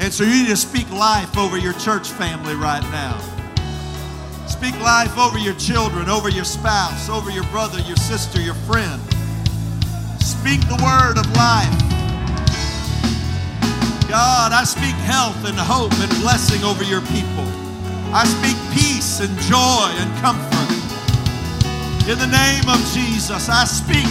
And 0.00 0.12
so 0.12 0.24
you 0.24 0.42
need 0.42 0.48
to 0.48 0.56
speak 0.56 0.90
life 0.90 1.36
over 1.36 1.58
your 1.58 1.72
church 1.74 2.10
family 2.10 2.54
right 2.54 2.82
now. 2.92 3.18
Speak 4.46 4.78
life 4.80 5.18
over 5.18 5.38
your 5.38 5.54
children, 5.54 6.08
over 6.08 6.28
your 6.28 6.44
spouse, 6.44 7.08
over 7.08 7.30
your 7.30 7.44
brother, 7.44 7.78
your 7.80 7.96
sister, 7.96 8.40
your 8.40 8.54
friend. 8.54 9.00
Speak 10.20 10.60
the 10.68 10.78
word 10.82 11.18
of 11.18 11.26
life. 11.36 11.88
God, 14.08 14.52
I 14.52 14.64
speak 14.64 14.96
health 15.04 15.44
and 15.44 15.58
hope 15.58 15.92
and 16.00 16.10
blessing 16.22 16.64
over 16.64 16.82
your 16.82 17.02
people. 17.02 17.44
I 18.10 18.24
speak 18.24 18.56
peace 18.72 19.20
and 19.20 19.36
joy 19.44 19.92
and 20.00 20.10
comfort. 20.24 20.72
In 22.08 22.16
the 22.16 22.32
name 22.32 22.64
of 22.72 22.80
Jesus, 22.96 23.50
I 23.50 23.64
speak 23.66 24.08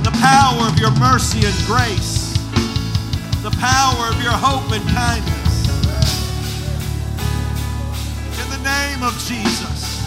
the 0.00 0.16
power 0.16 0.66
of 0.66 0.78
your 0.78 0.92
mercy 0.96 1.44
and 1.44 1.54
grace, 1.66 2.23
the 3.44 3.50
power 3.60 4.08
of 4.08 4.16
your 4.22 4.32
hope 4.32 4.72
and 4.72 4.80
kindness. 4.88 5.68
In 8.40 8.48
the 8.48 8.56
name 8.64 9.02
of 9.04 9.12
Jesus. 9.20 10.00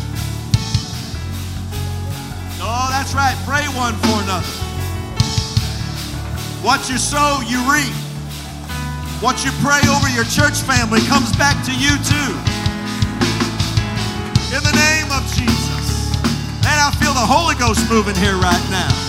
Oh, 2.59 2.87
that's 2.89 3.13
right. 3.13 3.37
Pray 3.45 3.61
one 3.77 3.93
for 4.01 4.17
another. 4.25 4.49
What 6.65 6.89
you 6.89 6.97
sow, 6.97 7.45
you 7.45 7.61
reap. 7.69 7.93
What 9.21 9.45
you 9.45 9.51
pray 9.61 9.85
over 9.85 10.09
your 10.09 10.25
church 10.25 10.57
family 10.65 11.01
comes 11.05 11.29
back 11.37 11.63
to 11.69 11.73
you 11.77 11.93
too. 12.01 12.33
In 14.49 14.65
the 14.65 14.73
name 14.73 15.13
of 15.13 15.21
Jesus. 15.37 16.09
Man, 16.65 16.81
I 16.81 16.89
feel 16.97 17.13
the 17.13 17.21
Holy 17.21 17.53
Ghost 17.53 17.87
moving 17.87 18.15
here 18.15 18.35
right 18.37 18.65
now. 18.71 19.06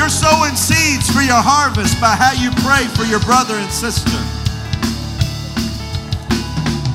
You're 0.00 0.08
sowing 0.08 0.56
seeds 0.56 1.10
for 1.10 1.20
your 1.20 1.42
harvest 1.42 2.00
by 2.00 2.16
how 2.16 2.32
you 2.32 2.50
pray 2.64 2.86
for 2.96 3.04
your 3.04 3.20
brother 3.20 3.52
and 3.52 3.70
sister. 3.70 4.08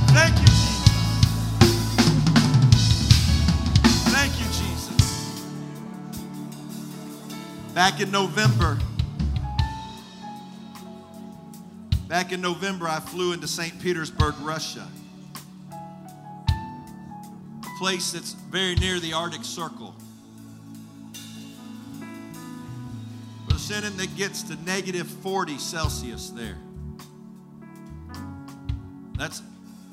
Thank 0.09 0.35
you, 0.39 0.47
Jesus. 0.47 0.89
Thank 4.09 4.33
you, 4.39 4.45
Jesus. 4.45 5.43
Back 7.75 8.01
in 8.01 8.09
November, 8.09 8.79
Back 12.07 12.31
in 12.31 12.41
November, 12.41 12.87
I 12.87 12.99
flew 13.01 13.33
into 13.33 13.47
St. 13.47 13.79
Petersburg, 13.79 14.33
Russia, 14.41 14.87
a 16.49 17.77
place 17.77 18.13
that's 18.13 18.33
very 18.33 18.73
near 18.73 18.99
the 18.99 19.13
Arctic 19.13 19.43
Circle. 19.43 19.93
Shannon, 23.67 23.97
that 23.97 24.15
gets 24.15 24.43
to 24.43 24.55
negative 24.63 25.07
40 25.07 25.57
Celsius 25.57 26.29
there. 26.29 26.57
That's 29.17 29.41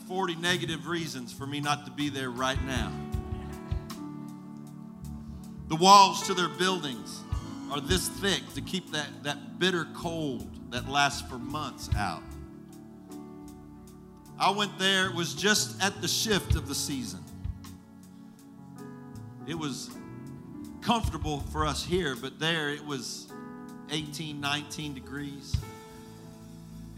40 0.09 0.37
negative 0.37 0.87
reasons 0.87 1.33
for 1.33 1.47
me 1.47 1.59
not 1.59 1.87
to 1.87 1.91
be 1.91 2.11
there 2.11 2.29
right 2.29 2.63
now. 2.67 2.93
The 5.69 5.77
walls 5.77 6.27
to 6.27 6.35
their 6.35 6.51
buildings 6.51 7.21
are 7.71 7.81
this 7.81 8.09
thick 8.09 8.43
to 8.57 8.61
keep 8.61 8.93
that, 8.93 9.09
that 9.23 9.59
bitter 9.59 9.87
cold 9.95 10.51
that 10.71 10.87
lasts 10.87 11.23
for 11.23 11.39
months 11.39 11.89
out. 11.97 12.23
I 14.39 14.51
went 14.51 14.79
there, 14.79 15.07
it 15.07 15.15
was 15.15 15.33
just 15.35 15.83
at 15.83 16.03
the 16.03 16.09
shift 16.09 16.57
of 16.57 16.69
the 16.69 16.75
season. 16.75 17.25
It 19.47 19.55
was 19.55 19.91
comfortable 20.83 21.41
for 21.53 21.65
us 21.65 21.83
here, 21.83 22.15
but 22.15 22.39
there 22.39 22.69
it 22.69 22.85
was 22.85 23.32
18, 23.91 24.41
19 24.41 24.95
degrees. 24.95 25.57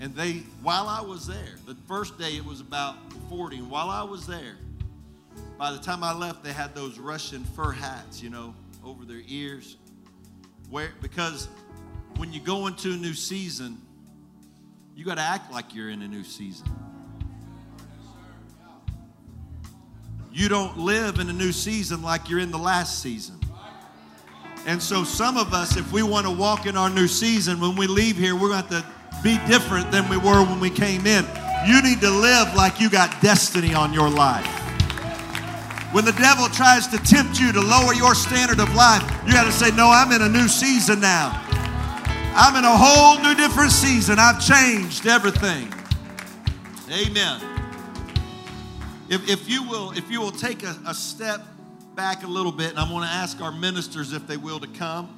And 0.01 0.15
they, 0.15 0.43
while 0.63 0.89
I 0.89 1.01
was 1.01 1.27
there, 1.27 1.57
the 1.67 1.77
first 1.87 2.19
day 2.19 2.37
it 2.37 2.45
was 2.45 2.61
about 2.61 2.97
40, 3.29 3.59
and 3.59 3.71
while 3.71 3.91
I 3.91 4.03
was 4.03 4.27
there, 4.27 4.57
by 5.59 5.73
the 5.73 5.79
time 5.79 6.03
I 6.03 6.13
left, 6.13 6.43
they 6.43 6.53
had 6.53 6.75
those 6.75 6.99
Russian 6.99 7.45
fur 7.45 7.73
hats, 7.73 8.23
you 8.23 8.31
know, 8.31 8.55
over 8.85 9.05
their 9.05 9.23
ears. 9.29 9.77
Where, 10.69 10.91
because 11.01 11.49
when 12.17 12.33
you 12.33 12.41
go 12.41 12.67
into 12.67 12.93
a 12.93 12.97
new 12.97 13.15
season, 13.15 13.81
you 14.97 15.05
got 15.05 15.17
to 15.17 15.23
act 15.23 15.53
like 15.53 15.75
you're 15.75 15.91
in 15.91 16.03
a 16.03 16.09
new 16.09 16.25
season. 16.25 16.69
You 20.33 20.49
don't 20.49 20.79
live 20.79 21.21
in 21.21 21.29
a 21.31 21.33
new 21.33 21.53
season 21.53 22.03
like 22.03 22.29
you're 22.29 22.41
in 22.41 22.51
the 22.51 22.59
last 22.59 23.01
season. 23.01 23.39
And 24.67 24.83
so, 24.83 25.05
some 25.05 25.37
of 25.37 25.53
us, 25.53 25.77
if 25.77 25.93
we 25.93 26.03
want 26.03 26.27
to 26.27 26.33
walk 26.33 26.67
in 26.67 26.77
our 26.77 26.89
new 26.89 27.07
season, 27.07 27.61
when 27.61 27.77
we 27.77 27.87
leave 27.87 28.17
here, 28.17 28.35
we're 28.35 28.49
going 28.49 28.65
to 28.65 28.75
have 28.75 28.85
to 28.85 29.23
be 29.23 29.39
different 29.47 29.91
than 29.91 30.09
we 30.09 30.17
were 30.17 30.43
when 30.45 30.59
we 30.59 30.71
came 30.71 31.07
in. 31.07 31.25
You 31.67 31.83
need 31.83 32.01
to 32.01 32.11
live 32.11 32.55
like 32.55 32.81
you 32.81 32.89
got 32.89 33.21
destiny 33.21 33.75
on 33.75 33.93
your 33.93 34.09
life. 34.09 34.47
When 35.93 36.05
the 36.05 36.13
devil 36.13 36.49
tries 36.49 36.89
to 36.89 36.99
tempt 36.99 37.39
you 37.39 37.53
to 37.53 37.61
lower 37.61 37.95
your 37.95 38.15
standard 38.15 38.59
of 38.59 38.75
life, 38.75 39.03
you 39.27 39.33
got 39.33 39.45
to 39.45 39.53
say, 39.53 39.71
No, 39.71 39.91
I'm 39.91 40.13
in 40.13 40.23
a 40.23 40.29
new 40.29 40.49
season 40.49 41.01
now. 41.01 41.41
I'm 42.37 42.57
in 42.57 42.65
a 42.65 42.77
whole 42.77 43.23
new 43.23 43.35
different 43.35 43.71
season. 43.71 44.19
I've 44.19 44.45
changed 44.45 45.07
everything. 45.07 45.73
Amen. 46.91 47.41
If, 49.09 49.29
if 49.29 49.49
you 49.49 49.63
will, 49.69 49.93
if 49.93 50.11
you 50.11 50.21
will 50.21 50.33
take 50.33 50.65
a, 50.65 50.77
a 50.87 50.95
step 50.95 51.47
back 51.95 52.25
a 52.25 52.27
little 52.27 52.51
bit, 52.51 52.71
and 52.71 52.79
I 52.79 52.91
want 52.91 53.05
to 53.05 53.11
ask 53.11 53.41
our 53.41 53.53
ministers 53.53 54.13
if 54.13 54.27
they 54.27 54.37
will 54.37 54.59
to 54.59 54.67
come 54.67 55.17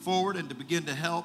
forward 0.00 0.36
and 0.36 0.48
to 0.48 0.56
begin 0.56 0.82
to 0.84 0.94
help. 0.94 1.24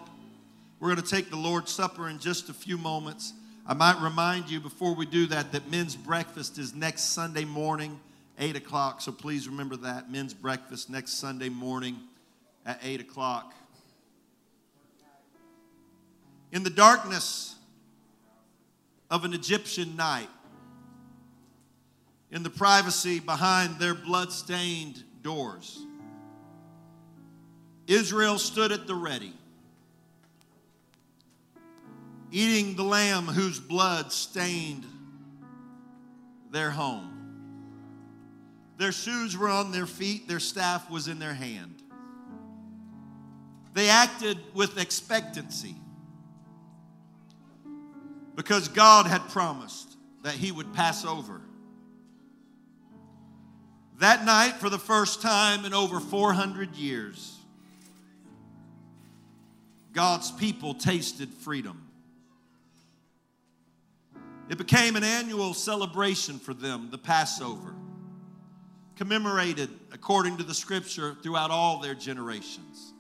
We're 0.80 0.94
going 0.94 1.04
to 1.04 1.10
take 1.10 1.32
the 1.32 1.38
Lord's 1.38 1.72
Supper 1.72 2.08
in 2.08 2.20
just 2.20 2.50
a 2.50 2.54
few 2.54 2.78
moments. 2.78 3.34
I 3.66 3.74
might 3.74 4.00
remind 4.00 4.50
you 4.50 4.60
before 4.60 4.94
we 4.94 5.08
do 5.08 5.26
that 5.28 5.52
that 5.54 5.72
men's 5.72 5.96
breakfast 5.96 6.60
is 6.60 6.76
next 6.76 7.14
Sunday 7.14 7.46
morning, 7.46 8.00
8 8.38 8.56
o'clock. 8.56 9.02
So 9.02 9.12
please 9.12 9.48
remember 9.48 9.76
that. 9.78 10.12
Men's 10.12 10.36
breakfast 10.36 10.90
next 10.90 11.14
Sunday 11.14 11.50
morning 11.50 11.98
at 12.66 12.80
8 12.84 13.02
o'clock. 13.02 13.56
In 16.52 16.62
the 16.62 16.70
darkness 16.70 17.56
of 19.10 19.26
an 19.26 19.34
Egyptian 19.34 19.96
night, 19.96 20.30
in 22.32 22.44
the 22.44 22.50
privacy 22.50 23.20
behind 23.20 23.78
their 23.78 23.94
blood-stained 23.94 25.04
doors, 25.22 25.80
Israel 27.88 28.40
stood 28.40 28.72
at 28.72 28.88
the 28.88 28.96
ready, 28.96 29.34
eating 32.32 32.76
the 32.76 32.84
lamb 32.84 33.26
whose 33.26 33.60
blood 33.60 34.12
stained 34.12 34.86
their 36.52 36.72
home. 36.72 37.08
Their 38.78 38.92
shoes 38.92 39.38
were 39.38 39.50
on 39.50 39.72
their 39.72 39.86
feet, 39.86 40.28
their 40.28 40.40
staff 40.40 40.90
was 40.90 41.08
in 41.08 41.20
their 41.20 41.34
hand. 41.34 41.84
They 43.74 43.90
acted 43.90 44.38
with 44.54 44.80
expectancy 44.80 45.76
because 48.36 48.68
God 48.70 49.06
had 49.06 49.22
promised 49.30 49.98
that 50.24 50.34
He 50.34 50.52
would 50.52 50.74
pass 50.74 51.06
over. 51.06 51.42
That 54.02 54.26
night, 54.26 54.54
for 54.54 54.68
the 54.68 54.80
first 54.80 55.22
time 55.22 55.64
in 55.64 55.76
over 55.76 56.00
400 56.00 56.76
years, 56.76 57.38
God's 59.94 60.32
people 60.32 60.74
tasted 60.74 61.30
freedom. 61.30 61.88
It 64.50 64.58
became 64.58 64.96
an 64.96 65.04
annual 65.04 65.54
celebration 65.54 66.40
for 66.40 66.56
them, 66.56 66.88
the 66.90 66.98
Passover, 66.98 67.76
commemorated 68.96 69.70
according 69.94 70.38
to 70.38 70.44
the 70.44 70.56
scripture 70.56 71.16
throughout 71.22 71.52
all 71.52 71.78
their 71.78 71.94
generations. 71.94 72.94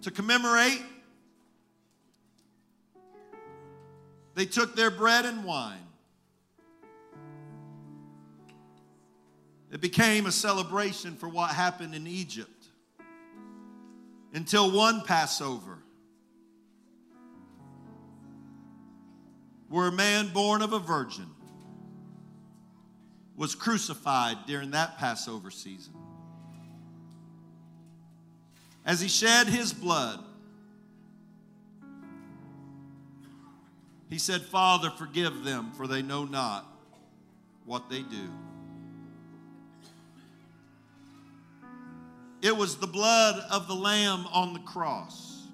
To 0.00 0.10
commemorate, 0.10 0.80
they 4.34 4.46
took 4.46 4.74
their 4.74 4.90
bread 4.90 5.26
and 5.26 5.44
wine. 5.44 5.87
It 9.70 9.80
became 9.80 10.26
a 10.26 10.32
celebration 10.32 11.14
for 11.16 11.28
what 11.28 11.50
happened 11.50 11.94
in 11.94 12.06
Egypt 12.06 12.66
until 14.32 14.70
one 14.70 15.02
Passover, 15.02 15.78
where 19.68 19.88
a 19.88 19.92
man 19.92 20.28
born 20.28 20.62
of 20.62 20.72
a 20.72 20.78
virgin 20.78 21.28
was 23.36 23.54
crucified 23.54 24.36
during 24.46 24.70
that 24.72 24.98
Passover 24.98 25.50
season. 25.50 25.94
As 28.84 29.00
he 29.00 29.08
shed 29.08 29.48
his 29.48 29.72
blood, 29.72 30.24
he 34.08 34.18
said, 34.18 34.40
Father, 34.40 34.90
forgive 34.90 35.44
them, 35.44 35.72
for 35.72 35.86
they 35.86 36.00
know 36.00 36.24
not 36.24 36.66
what 37.66 37.90
they 37.90 38.00
do. 38.00 38.30
It 42.40 42.56
was 42.56 42.76
the 42.76 42.86
blood 42.86 43.42
of 43.50 43.66
the 43.66 43.74
Lamb 43.74 44.26
on 44.32 44.52
the 44.52 44.60
cross 44.60 45.46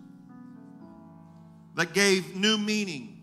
that 1.76 1.94
gave 1.94 2.36
new 2.36 2.58
meaning 2.58 3.22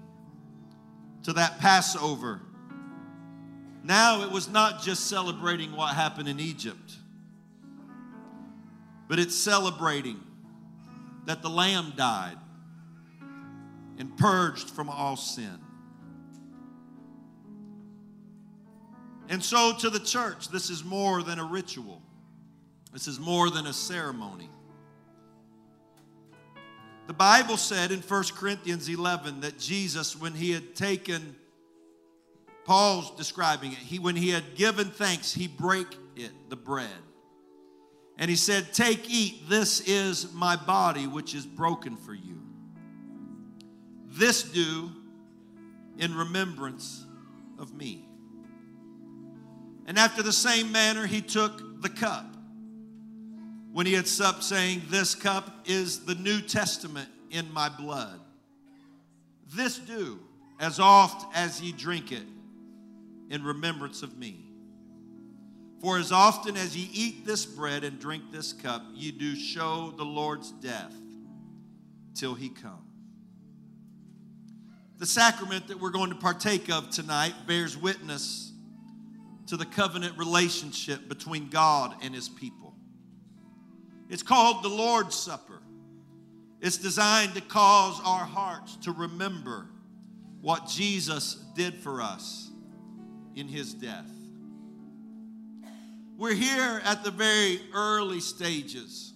to 1.24 1.34
that 1.34 1.60
Passover. 1.60 2.42
Now 3.84 4.24
it 4.24 4.32
was 4.32 4.50
not 4.50 4.82
just 4.82 5.08
celebrating 5.08 5.76
what 5.76 5.96
happened 5.96 6.28
in 6.28 6.40
Egypt, 6.40 6.98
but 9.08 9.20
it's 9.20 9.36
celebrating 9.36 10.20
that 11.26 11.42
the 11.42 11.50
Lamb 11.50 11.94
died 11.96 12.38
and 13.98 14.18
purged 14.18 14.70
from 14.70 14.90
all 14.90 15.16
sin. 15.16 15.60
And 19.30 19.44
so, 19.44 19.74
to 19.80 19.90
the 19.90 20.00
church, 20.00 20.50
this 20.50 20.70
is 20.70 20.84
more 20.84 21.24
than 21.24 21.40
a 21.40 21.44
ritual. 21.44 22.02
This 22.92 23.08
is 23.08 23.20
more 23.20 23.50
than 23.50 23.68
a 23.68 23.74
ceremony. 23.74 24.50
The 27.08 27.14
Bible 27.14 27.58
said 27.58 27.92
in 27.92 28.00
1 28.00 28.24
Corinthians 28.36 28.88
11 28.88 29.42
that 29.42 29.58
Jesus, 29.58 30.16
when 30.16 30.34
he 30.34 30.52
had 30.52 30.76
taken, 30.76 31.36
Paul's 32.66 33.12
describing 33.12 33.72
it, 33.72 33.78
he, 33.80 34.00
when 34.00 34.16
he 34.16 34.30
had 34.30 34.56
given 34.56 34.88
thanks, 34.90 35.34
he 35.34 35.48
break 35.48 35.88
it, 36.16 36.32
the 36.50 36.56
bread. 36.56 36.90
And 38.18 38.30
he 38.30 38.36
said, 38.36 38.74
Take, 38.74 39.10
eat, 39.10 39.50
this 39.50 39.82
is 39.82 40.32
my 40.34 40.56
body, 40.56 41.08
which 41.08 41.34
is 41.34 41.46
broken 41.46 41.98
for 41.98 42.14
you. 42.14 42.42
This 44.08 44.44
do 44.44 44.92
in 45.98 46.14
remembrance 46.14 47.06
of 47.58 47.74
me. 47.74 48.08
And 49.86 49.98
after 49.98 50.22
the 50.22 50.34
same 50.34 50.72
manner, 50.72 51.08
he 51.08 51.22
took 51.22 51.82
the 51.82 51.90
cup 51.90 52.26
when 53.72 53.86
he 53.86 53.94
had 53.94 54.08
supped, 54.08 54.44
saying, 54.44 54.84
This 54.90 55.16
cup 55.16 55.66
is 55.66 56.06
the 56.06 56.16
New 56.16 56.42
Testament 56.42 57.10
in 57.30 57.52
my 57.54 57.70
blood. 57.70 58.20
This 59.54 59.78
do 59.78 60.20
as 60.60 60.80
oft 60.80 61.36
as 61.36 61.62
ye 61.62 61.72
drink 61.72 62.12
it 62.12 62.24
in 63.30 63.44
remembrance 63.44 64.04
of 64.04 64.18
me. 64.18 64.46
For 65.82 65.98
as 65.98 66.12
often 66.12 66.56
as 66.58 66.78
ye 66.78 66.90
eat 66.94 67.26
this 67.26 67.46
bread 67.46 67.84
and 67.84 68.00
drink 68.00 68.32
this 68.32 68.54
cup, 68.54 68.84
ye 68.94 69.12
do 69.12 69.36
show 69.36 69.94
the 69.98 70.06
Lord's 70.06 70.52
death 70.52 70.94
till 72.14 72.36
he 72.36 72.50
come. 72.50 72.86
The 75.00 75.08
sacrament 75.08 75.70
that 75.70 75.80
we're 75.80 75.90
going 75.90 76.12
to 76.12 76.16
partake 76.16 76.70
of 76.70 76.92
tonight 76.92 77.34
bears 77.48 77.76
witness 77.76 78.52
to 79.48 79.58
the 79.58 79.66
covenant 79.66 80.16
relationship 80.20 81.10
between 81.10 81.50
God 81.50 81.96
and 82.04 82.14
his 82.14 82.30
people. 82.30 82.71
It's 84.12 84.24
called 84.24 84.62
the 84.62 84.68
Lord's 84.68 85.16
Supper. 85.16 85.62
It's 86.60 86.76
designed 86.76 87.34
to 87.36 87.42
cause 87.42 87.98
our 88.06 88.26
hearts 88.26 88.76
to 88.82 88.92
remember 88.92 89.68
what 90.42 90.68
Jesus 90.68 91.36
did 91.56 91.76
for 91.76 92.02
us 92.02 92.52
in 93.36 93.48
his 93.48 93.74
death. 93.74 94.12
We're 96.18 96.34
here 96.34 96.82
at 96.84 97.06
the 97.06 97.12
very 97.12 97.62
early 97.74 98.20
stages 98.20 99.14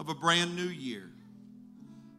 of 0.00 0.08
a 0.08 0.14
brand 0.14 0.56
new 0.56 0.62
year. 0.62 1.08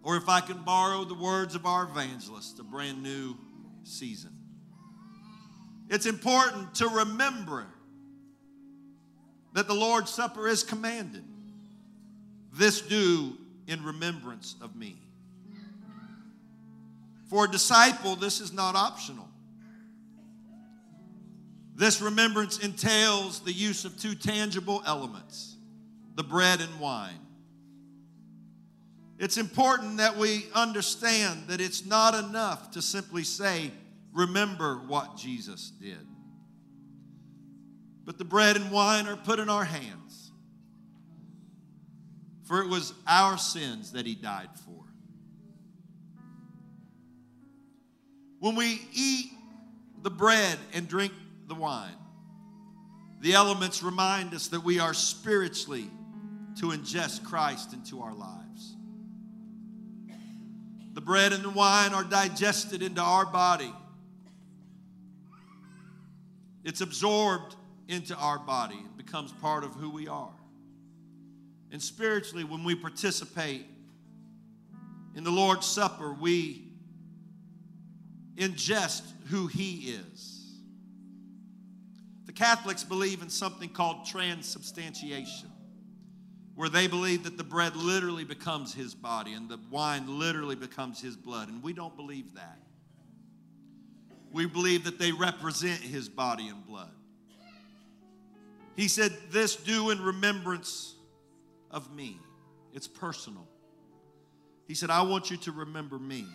Or 0.02 0.16
if 0.16 0.30
I 0.30 0.40
can 0.40 0.64
borrow 0.64 1.04
the 1.04 1.16
words 1.16 1.54
of 1.54 1.66
our 1.66 1.84
evangelist, 1.84 2.60
a 2.60 2.64
brand 2.64 3.04
new 3.04 3.36
season. 3.84 4.32
It's 5.90 6.06
important 6.06 6.76
to 6.76 6.88
remember 6.88 7.68
that 9.54 9.68
the 9.68 9.74
Lord's 9.74 10.12
Supper 10.12 10.48
is 10.48 10.64
commanded. 10.64 11.26
This 12.60 12.82
do 12.82 13.38
in 13.68 13.86
remembrance 13.86 14.58
of 14.60 14.76
me. 14.76 14.98
For 17.30 17.46
a 17.46 17.48
disciple, 17.48 18.18
this 18.18 18.42
is 18.42 18.52
not 18.52 18.76
optional. 18.76 19.30
This 21.74 22.02
remembrance 22.02 22.60
entails 22.60 23.40
the 23.40 23.54
use 23.54 23.86
of 23.86 23.98
two 23.98 24.14
tangible 24.14 24.84
elements 24.86 25.56
the 26.16 26.24
bread 26.24 26.60
and 26.60 26.82
wine. 26.82 27.26
It's 29.20 29.38
important 29.38 29.96
that 29.98 30.18
we 30.18 30.48
understand 30.54 31.48
that 31.48 31.62
it's 31.62 31.86
not 31.86 32.14
enough 32.14 32.72
to 32.72 32.82
simply 32.82 33.24
say, 33.24 33.72
Remember 34.12 34.82
what 34.86 35.16
Jesus 35.16 35.72
did. 35.82 36.06
But 38.04 38.18
the 38.18 38.26
bread 38.26 38.58
and 38.58 38.70
wine 38.70 39.08
are 39.08 39.16
put 39.16 39.40
in 39.40 39.48
our 39.48 39.64
hands 39.64 40.29
for 42.50 42.64
it 42.64 42.68
was 42.68 42.96
our 43.06 43.38
sins 43.38 43.92
that 43.92 44.08
he 44.08 44.16
died 44.16 44.50
for. 44.66 44.84
When 48.40 48.56
we 48.56 48.82
eat 48.92 49.28
the 50.02 50.10
bread 50.10 50.58
and 50.74 50.88
drink 50.88 51.14
the 51.48 51.54
wine, 51.54 51.96
the 53.22 53.34
elements 53.34 53.84
remind 53.84 54.34
us 54.34 54.48
that 54.48 54.64
we 54.64 54.80
are 54.80 54.96
spiritually 54.96 55.92
to 56.60 56.70
ingest 56.70 57.24
Christ 57.24 57.74
into 57.74 58.02
our 58.02 58.16
lives. 58.16 58.76
The 60.94 61.02
bread 61.02 61.34
and 61.34 61.44
the 61.44 61.52
wine 61.52 61.94
are 61.94 62.04
digested 62.04 62.82
into 62.82 63.02
our 63.02 63.28
body. 63.28 63.72
It's 66.64 66.82
absorbed 66.82 67.56
into 67.88 68.16
our 68.16 68.40
body. 68.40 68.80
and 68.80 68.98
becomes 68.98 69.32
part 69.34 69.64
of 69.64 69.76
who 69.76 69.92
we 69.92 70.08
are. 70.08 70.39
And 71.72 71.82
spiritually, 71.82 72.44
when 72.44 72.64
we 72.64 72.76
participate 72.76 73.66
in 75.16 75.24
the 75.24 75.32
Lord's 75.32 75.68
Supper, 75.68 76.14
we 76.14 76.70
ingest 78.38 79.04
who 79.28 79.48
He 79.48 79.92
is. 79.92 80.36
The 82.26 82.34
Catholics 82.34 82.84
believe 82.84 83.22
in 83.22 83.30
something 83.30 83.70
called 83.70 84.06
transubstantiation, 84.06 85.50
where 86.56 86.70
they 86.70 86.88
believe 86.88 87.24
that 87.24 87.38
the 87.38 87.44
bread 87.44 87.76
literally 87.76 88.24
becomes 88.24 88.74
His 88.74 88.96
body 88.96 89.34
and 89.34 89.50
the 89.50 89.60
wine 89.70 90.20
literally 90.20 90.56
becomes 90.56 91.00
His 91.02 91.16
blood. 91.16 91.50
And 91.50 91.62
we 91.62 91.74
don't 91.74 91.96
believe 91.96 92.34
that. 92.36 92.60
We 94.32 94.46
believe 94.46 94.84
that 94.86 95.00
they 95.00 95.12
represent 95.12 95.80
His 95.80 96.08
body 96.08 96.48
and 96.48 96.66
blood. 96.66 96.92
He 98.76 98.88
said, 98.88 99.16
This 99.32 99.56
do 99.56 99.90
in 99.90 100.02
remembrance 100.02 100.96
of 101.72 101.94
me. 101.94 102.20
It's 102.74 102.88
personal. 102.88 103.48
He 104.68 104.76
said, 104.76 104.90
I 104.90 105.02
want 105.02 105.32
you 105.32 105.38
to 105.38 105.52
remember 105.52 105.98
me. 105.98 106.26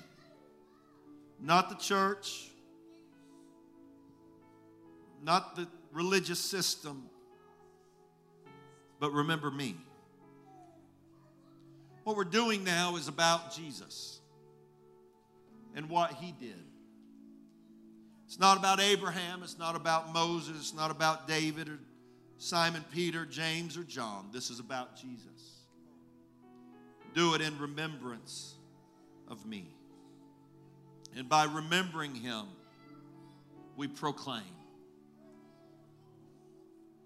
Not 1.40 1.68
the 1.68 1.76
church, 1.76 2.48
not 5.22 5.56
the 5.56 5.68
religious 5.92 6.38
system, 6.38 7.04
but 8.98 9.12
remember 9.12 9.50
me. 9.50 9.76
What 12.04 12.16
we're 12.16 12.24
doing 12.24 12.64
now 12.64 12.96
is 12.96 13.08
about 13.08 13.54
Jesus 13.54 14.20
and 15.74 15.88
what 15.88 16.12
he 16.12 16.32
did. 16.32 16.62
It's 18.26 18.38
not 18.38 18.58
about 18.58 18.80
Abraham, 18.80 19.42
it's 19.42 19.58
not 19.58 19.76
about 19.76 20.12
Moses, 20.12 20.56
it's 20.58 20.74
not 20.74 20.90
about 20.90 21.28
David 21.28 21.68
or 21.68 21.78
Simon 22.38 22.84
Peter, 22.92 23.24
James, 23.24 23.76
or 23.76 23.84
John. 23.84 24.28
This 24.32 24.50
is 24.50 24.60
about 24.60 24.96
Jesus. 24.96 25.62
Do 27.14 27.34
it 27.34 27.40
in 27.40 27.56
remembrance 27.58 28.54
of 29.28 29.46
me. 29.46 29.68
And 31.16 31.28
by 31.28 31.44
remembering 31.44 32.14
him, 32.14 32.46
we 33.76 33.86
proclaim. 33.86 34.42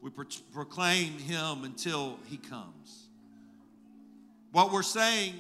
We 0.01 0.11
pro- 0.11 0.24
proclaim 0.53 1.18
him 1.18 1.64
until 1.64 2.18
he 2.26 2.37
comes. 2.37 3.09
What 4.53 4.72
we're 4.72 4.83
saying, 4.83 5.35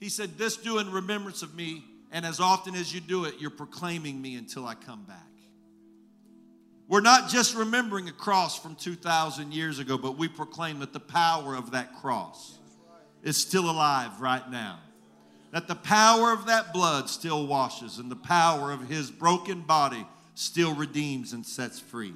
he 0.00 0.08
said, 0.08 0.38
This 0.38 0.56
do 0.56 0.78
in 0.78 0.92
remembrance 0.92 1.42
of 1.42 1.54
me, 1.54 1.84
and 2.12 2.24
as 2.24 2.38
often 2.38 2.74
as 2.74 2.94
you 2.94 3.00
do 3.00 3.24
it, 3.24 3.34
you're 3.40 3.50
proclaiming 3.50 4.20
me 4.20 4.36
until 4.36 4.66
I 4.66 4.74
come 4.74 5.04
back. 5.04 5.26
We're 6.96 7.02
not 7.02 7.28
just 7.28 7.54
remembering 7.54 8.08
a 8.08 8.12
cross 8.12 8.58
from 8.58 8.74
2,000 8.74 9.52
years 9.52 9.80
ago, 9.80 9.98
but 9.98 10.16
we 10.16 10.28
proclaim 10.28 10.78
that 10.78 10.94
the 10.94 10.98
power 10.98 11.54
of 11.54 11.72
that 11.72 11.94
cross 12.00 12.56
is 13.22 13.36
still 13.36 13.68
alive 13.68 14.18
right 14.18 14.50
now. 14.50 14.78
That 15.52 15.68
the 15.68 15.74
power 15.74 16.32
of 16.32 16.46
that 16.46 16.72
blood 16.72 17.10
still 17.10 17.46
washes, 17.46 17.98
and 17.98 18.10
the 18.10 18.16
power 18.16 18.72
of 18.72 18.88
his 18.88 19.10
broken 19.10 19.60
body 19.60 20.06
still 20.34 20.74
redeems 20.74 21.34
and 21.34 21.44
sets 21.44 21.78
free. 21.78 22.14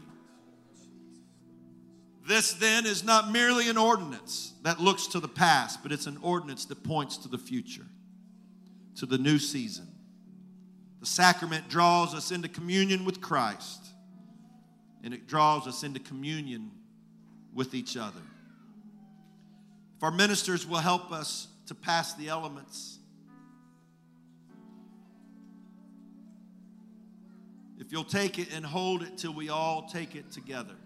This 2.26 2.54
then 2.54 2.86
is 2.86 3.04
not 3.04 3.30
merely 3.30 3.68
an 3.68 3.76
ordinance 3.76 4.54
that 4.62 4.80
looks 4.80 5.08
to 5.08 5.20
the 5.20 5.28
past, 5.28 5.82
but 5.82 5.92
it's 5.92 6.06
an 6.06 6.16
ordinance 6.22 6.64
that 6.64 6.82
points 6.82 7.18
to 7.18 7.28
the 7.28 7.36
future, 7.36 7.84
to 8.96 9.04
the 9.04 9.18
new 9.18 9.38
season. 9.38 9.88
The 11.00 11.06
sacrament 11.06 11.68
draws 11.68 12.14
us 12.14 12.32
into 12.32 12.48
communion 12.48 13.04
with 13.04 13.20
Christ, 13.20 13.79
and 15.02 15.14
it 15.14 15.26
draws 15.26 15.66
us 15.66 15.82
into 15.82 16.00
communion 16.00 16.70
with 17.54 17.74
each 17.74 17.96
other. 17.96 18.20
If 19.96 20.02
our 20.02 20.10
ministers 20.10 20.66
will 20.66 20.78
help 20.78 21.12
us 21.12 21.48
to 21.66 21.74
pass 21.74 22.14
the 22.14 22.28
elements, 22.28 22.98
if 27.78 27.92
you'll 27.92 28.04
take 28.04 28.38
it 28.38 28.54
and 28.54 28.64
hold 28.64 29.02
it 29.02 29.18
till 29.18 29.32
we 29.32 29.48
all 29.48 29.88
take 29.88 30.14
it 30.14 30.30
together. 30.30 30.76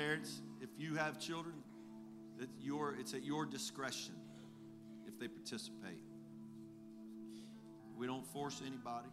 Parents, 0.00 0.40
if 0.62 0.70
you 0.78 0.94
have 0.94 1.20
children, 1.20 1.56
your, 2.62 2.96
it's 2.98 3.12
at 3.12 3.22
your 3.22 3.44
discretion 3.44 4.14
if 5.06 5.18
they 5.18 5.28
participate. 5.28 6.00
We 7.98 8.06
don't 8.06 8.26
force 8.28 8.62
anybody. 8.66 9.10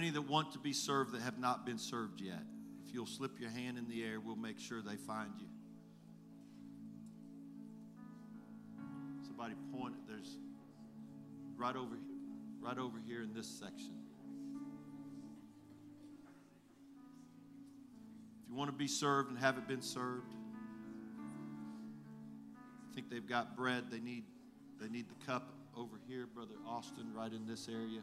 Any 0.00 0.08
that 0.08 0.22
want 0.22 0.52
to 0.52 0.58
be 0.58 0.72
served 0.72 1.12
that 1.12 1.20
have 1.20 1.38
not 1.38 1.66
been 1.66 1.76
served 1.76 2.22
yet? 2.22 2.42
If 2.86 2.94
you'll 2.94 3.04
slip 3.04 3.38
your 3.38 3.50
hand 3.50 3.76
in 3.76 3.86
the 3.86 4.02
air, 4.02 4.18
we'll 4.18 4.34
make 4.34 4.58
sure 4.58 4.80
they 4.80 4.96
find 4.96 5.30
you. 5.38 5.46
Somebody 9.26 9.54
point. 9.74 9.94
There's 10.08 10.38
right 11.54 11.76
over, 11.76 11.96
right 12.62 12.78
over 12.78 12.98
here 13.06 13.22
in 13.22 13.34
this 13.34 13.46
section. 13.46 13.92
If 18.42 18.48
you 18.48 18.54
want 18.54 18.70
to 18.70 18.76
be 18.76 18.88
served 18.88 19.28
and 19.28 19.38
haven't 19.38 19.68
been 19.68 19.82
served, 19.82 20.32
I 22.90 22.94
think 22.94 23.10
they've 23.10 23.28
got 23.28 23.54
bread. 23.54 23.90
They 23.90 24.00
need, 24.00 24.24
they 24.80 24.88
need 24.88 25.04
the 25.10 25.26
cup 25.26 25.52
over 25.76 26.00
here, 26.08 26.26
Brother 26.26 26.54
Austin, 26.66 27.12
right 27.14 27.32
in 27.32 27.46
this 27.46 27.68
area. 27.68 28.00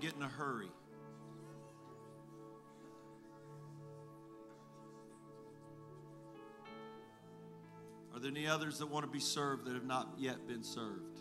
Get 0.00 0.14
in 0.16 0.22
a 0.22 0.28
hurry. 0.28 0.70
Are 8.14 8.18
there 8.18 8.30
any 8.30 8.46
others 8.46 8.78
that 8.78 8.86
want 8.86 9.04
to 9.04 9.10
be 9.10 9.20
served 9.20 9.66
that 9.66 9.74
have 9.74 9.84
not 9.84 10.14
yet 10.18 10.48
been 10.48 10.64
served? 10.64 11.20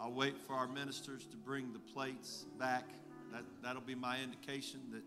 I'll 0.00 0.12
wait 0.12 0.38
for 0.46 0.54
our 0.54 0.68
ministers 0.68 1.24
to 1.26 1.36
bring 1.36 1.72
the 1.72 1.78
plates 1.78 2.46
back. 2.58 2.84
That, 3.32 3.44
that'll 3.62 3.82
be 3.82 3.94
my 3.94 4.20
indication 4.22 4.80
that 4.92 5.02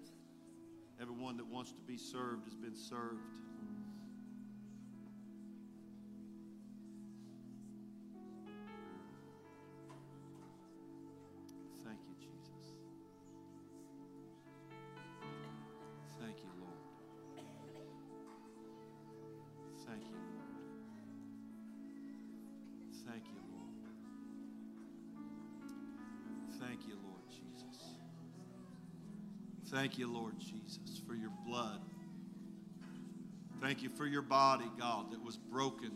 everyone 1.01 1.37
that 1.37 1.45
wants 1.47 1.71
to 1.71 1.81
be 1.81 1.97
served 1.97 2.45
has 2.45 2.55
been 2.55 2.75
served. 2.75 3.21
Thank 11.85 11.99
you, 12.07 12.15
Jesus. 12.19 12.73
Thank 16.19 16.37
you, 16.39 16.49
Lord. 16.59 16.81
Thank 19.85 20.03
you, 20.03 20.17
Lord. 20.17 20.57
Thank 23.05 23.25
you, 23.27 23.39
Lord. 23.53 23.67
Thank 26.59 26.87
you, 26.87 26.95
Lord 27.03 27.29
Jesus. 27.29 27.97
Thank 29.69 29.97
you, 29.97 30.07
Lord 30.11 30.39
Jesus, 30.39 30.79
blood. 31.47 31.79
Thank 33.61 33.81
you 33.81 33.89
for 33.89 34.05
your 34.05 34.21
body, 34.21 34.69
God, 34.77 35.11
that 35.11 35.23
was 35.23 35.37
broken. 35.37 35.91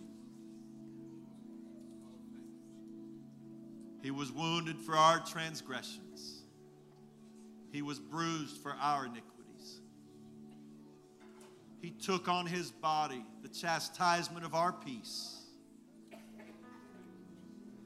He 4.01 4.09
was 4.09 4.31
wounded 4.31 4.77
for 4.79 4.95
our 4.95 5.19
transgressions, 5.19 6.43
He 7.71 7.81
was 7.81 7.99
bruised 7.99 8.57
for 8.57 8.75
our 8.81 9.05
iniquities. 9.05 9.81
He 11.81 11.91
took 11.91 12.27
on 12.27 12.45
His 12.45 12.71
body 12.71 13.23
the 13.43 13.49
chastisement 13.49 14.45
of 14.45 14.55
our 14.55 14.71
peace. 14.71 15.37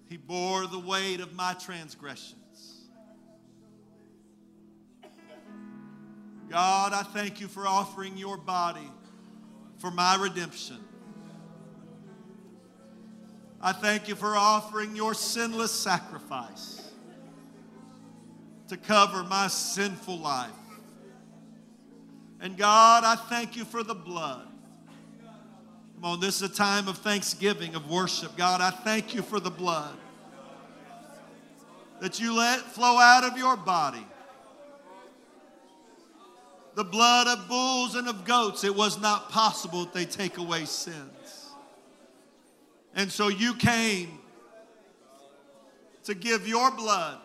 He 0.07 0.17
bore 0.17 0.67
the 0.67 0.79
weight 0.79 1.19
of 1.19 1.33
my 1.33 1.53
transgressions. 1.53 2.44
God, 6.55 6.93
I 6.93 7.03
thank 7.03 7.41
you 7.41 7.49
for 7.49 7.67
offering 7.67 8.15
your 8.15 8.37
body 8.37 8.89
for 9.77 9.91
my 9.91 10.15
redemption. 10.15 10.77
I 13.59 13.73
thank 13.73 14.07
you 14.07 14.15
for 14.15 14.37
offering 14.37 14.95
your 14.95 15.13
sinless 15.13 15.73
sacrifice 15.73 16.81
to 18.69 18.77
cover 18.77 19.25
my 19.25 19.49
sinful 19.49 20.17
life. 20.17 20.49
And 22.39 22.55
God, 22.55 23.03
I 23.03 23.17
thank 23.17 23.57
you 23.57 23.65
for 23.65 23.83
the 23.83 23.93
blood. 23.93 24.47
Come 25.95 26.05
on, 26.05 26.19
this 26.21 26.41
is 26.41 26.49
a 26.49 26.55
time 26.55 26.87
of 26.87 26.99
thanksgiving, 26.99 27.75
of 27.75 27.89
worship. 27.89 28.37
God, 28.37 28.61
I 28.61 28.69
thank 28.69 29.13
you 29.13 29.23
for 29.23 29.41
the 29.41 29.51
blood. 29.51 29.97
that 31.99 32.21
you 32.21 32.33
let 32.33 32.61
flow 32.61 32.97
out 32.97 33.25
of 33.25 33.37
your 33.37 33.57
body. 33.57 34.07
The 36.75 36.83
blood 36.83 37.27
of 37.27 37.47
bulls 37.47 37.95
and 37.95 38.09
of 38.09 38.25
goats, 38.25 38.65
it 38.65 38.75
was 38.75 38.99
not 38.99 39.29
possible 39.29 39.85
that 39.85 39.93
they 39.93 40.03
take 40.03 40.37
away 40.37 40.65
sins. 40.65 41.49
And 42.93 43.09
so 43.09 43.29
you 43.29 43.53
came 43.55 44.19
to 46.03 46.13
give 46.13 46.47
your 46.47 46.71
blood. 46.71 47.19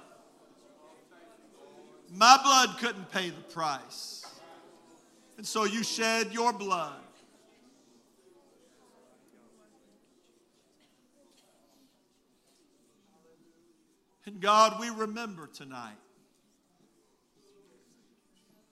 My 2.13 2.39
blood 2.43 2.79
couldn't 2.79 3.11
pay 3.11 3.31
the 3.31 3.41
price. 3.41 4.25
And 5.37 5.45
so 5.47 5.65
you 5.65 5.83
shed 5.83 6.33
your 6.33 6.53
blood. 6.53 6.95
And 14.27 14.41
God, 14.41 14.79
we 14.79 14.91
remember 14.91 15.49
tonight 15.49 15.97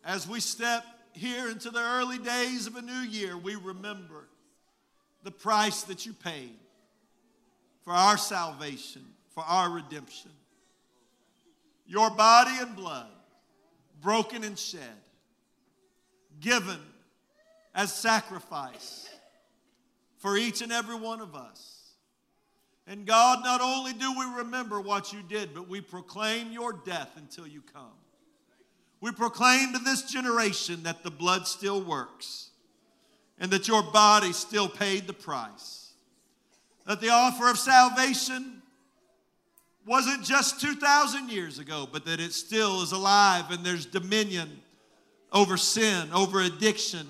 as 0.08 0.26
we 0.26 0.40
step 0.40 0.86
here 1.12 1.50
into 1.50 1.70
the 1.70 1.82
early 1.82 2.16
days 2.16 2.66
of 2.66 2.76
a 2.76 2.82
new 2.82 2.92
year, 2.92 3.36
we 3.36 3.54
remember 3.56 4.26
the 5.22 5.30
price 5.30 5.82
that 5.82 6.06
you 6.06 6.14
paid 6.14 6.56
for 7.84 7.92
our 7.92 8.16
salvation, 8.16 9.02
for 9.34 9.44
our 9.44 9.68
redemption. 9.68 10.30
Your 11.86 12.08
body 12.08 12.52
and 12.58 12.74
blood, 12.74 13.10
broken 14.00 14.44
and 14.44 14.58
shed, 14.58 14.80
given 16.40 16.80
as 17.74 17.92
sacrifice 17.92 19.10
for 20.16 20.38
each 20.38 20.62
and 20.62 20.72
every 20.72 20.96
one 20.96 21.20
of 21.20 21.34
us. 21.34 21.92
And 22.86 23.04
God, 23.04 23.44
not 23.44 23.60
only 23.60 23.92
do 23.92 24.18
we 24.18 24.24
remember 24.38 24.80
what 24.80 25.12
you 25.12 25.20
did, 25.28 25.52
but 25.54 25.68
we 25.68 25.82
proclaim 25.82 26.50
your 26.50 26.72
death 26.72 27.10
until 27.18 27.46
you 27.46 27.60
come. 27.74 27.97
We 29.00 29.12
proclaim 29.12 29.72
to 29.72 29.78
this 29.78 30.02
generation 30.02 30.82
that 30.82 31.02
the 31.02 31.10
blood 31.10 31.46
still 31.46 31.80
works 31.80 32.50
and 33.38 33.50
that 33.52 33.68
your 33.68 33.82
body 33.82 34.32
still 34.32 34.68
paid 34.68 35.06
the 35.06 35.12
price. 35.12 35.92
That 36.86 37.00
the 37.00 37.10
offer 37.10 37.50
of 37.50 37.58
salvation 37.58 38.62
wasn't 39.86 40.24
just 40.24 40.60
2,000 40.60 41.30
years 41.30 41.58
ago, 41.58 41.88
but 41.90 42.04
that 42.06 42.20
it 42.20 42.32
still 42.32 42.82
is 42.82 42.92
alive 42.92 43.50
and 43.50 43.64
there's 43.64 43.86
dominion 43.86 44.60
over 45.32 45.56
sin, 45.56 46.08
over 46.12 46.40
addiction, 46.40 47.06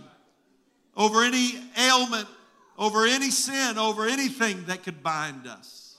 over 0.96 1.22
any 1.22 1.52
ailment 1.78 2.28
over 2.78 3.06
any 3.06 3.30
sin, 3.30 3.76
over 3.76 4.06
anything 4.06 4.64
that 4.66 4.84
could 4.84 5.02
bind 5.02 5.46
us. 5.46 5.98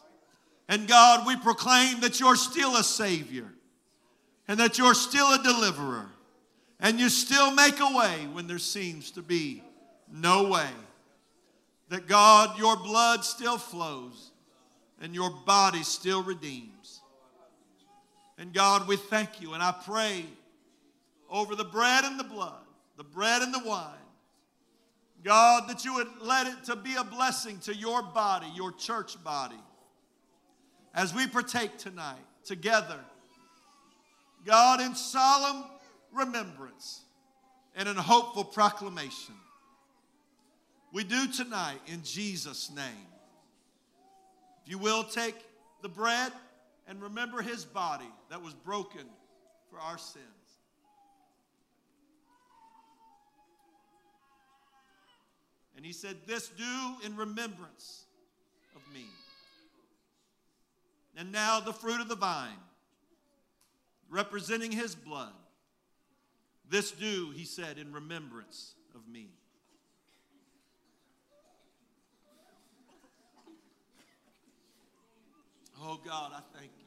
And 0.70 0.88
God, 0.88 1.28
we 1.28 1.36
proclaim 1.36 2.00
that 2.00 2.20
you're 2.20 2.38
still 2.38 2.78
a 2.78 2.84
Savior 2.84 3.52
and 4.50 4.60
that 4.60 4.78
you're 4.78 4.94
still 4.94 5.28
a 5.34 5.42
deliverer 5.42 6.08
and 6.82 7.00
you 7.00 7.08
still 7.08 7.54
make 7.54 7.80
a 7.80 7.96
way 7.96 8.28
when 8.34 8.48
there 8.48 8.60
seems 8.60 9.12
to 9.12 9.22
be 9.22 9.64
no 10.12 10.50
way. 10.50 10.68
That 11.88 12.08
God, 12.08 12.60
your 12.60 12.76
blood 12.76 13.24
still 13.24 13.58
flows 13.58 14.32
and 15.02 15.16
your 15.16 15.30
body 15.30 15.84
still 15.84 16.22
redeems. 16.22 17.00
And 18.38 18.54
God, 18.54 18.90
we 18.90 18.98
thank 18.98 19.42
you 19.42 19.54
and 19.54 19.64
I 19.64 19.72
pray 19.72 20.26
over 21.30 21.56
the 21.56 21.64
bread 21.64 22.04
and 22.04 22.20
the 22.20 22.26
blood, 22.26 22.66
the 22.98 23.06
bread 23.06 23.42
and 23.42 23.54
the 23.54 23.64
wine 23.64 23.96
God, 25.24 25.68
that 25.68 25.84
you 25.84 25.96
would 25.96 26.08
let 26.22 26.48
it 26.48 26.64
to 26.66 26.76
be 26.76 26.96
a 26.96 27.04
blessing 27.04 27.60
to 27.62 27.76
your 27.76 28.02
body, 28.02 28.48
your 28.56 28.72
church 28.72 29.22
body, 29.24 29.60
as 30.94 31.14
we 31.14 31.28
partake 31.28 31.78
tonight 31.78 32.24
together. 32.46 33.00
God, 34.50 34.82
in 34.82 34.96
solemn 34.96 35.64
remembrance 36.12 37.02
and 37.76 37.88
in 37.88 37.96
hopeful 37.96 38.44
proclamation. 38.44 39.36
We 40.92 41.04
do 41.04 41.28
tonight 41.28 41.78
in 41.86 42.02
Jesus' 42.02 42.72
name. 42.72 43.08
If 44.66 44.72
you 44.72 44.80
will, 44.80 45.04
take 45.04 45.36
the 45.84 45.88
bread 45.88 46.32
and 46.88 47.00
remember 47.00 47.44
his 47.44 47.64
body 47.64 48.10
that 48.32 48.42
was 48.42 48.56
broken 48.56 49.06
for 49.70 49.78
our 49.80 50.00
sins. 50.00 50.26
And 55.78 55.86
he 55.86 55.92
said, 55.92 56.18
This 56.26 56.48
do 56.48 56.96
in 57.06 57.16
remembrance 57.16 58.06
of 58.76 58.82
me. 58.92 59.06
And 61.16 61.32
now 61.32 61.60
the 61.60 61.72
fruit 61.72 62.02
of 62.02 62.08
the 62.08 62.16
vine, 62.16 62.58
representing 64.10 64.72
his 64.72 64.96
blood. 64.96 65.34
This 66.70 66.92
do, 66.92 67.32
he 67.36 67.46
said, 67.46 67.78
in 67.78 67.92
remembrance 67.92 68.76
of 68.96 69.08
me. 69.08 69.30
Oh 75.82 76.00
God, 76.06 76.32
I 76.36 76.42
thank 76.58 76.72
you. 76.78 76.86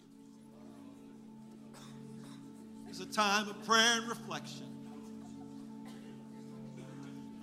It's 2.88 3.00
a 3.00 3.06
time 3.06 3.48
of 3.48 3.64
prayer 3.66 4.00
and 4.00 4.08
reflection. 4.08 4.66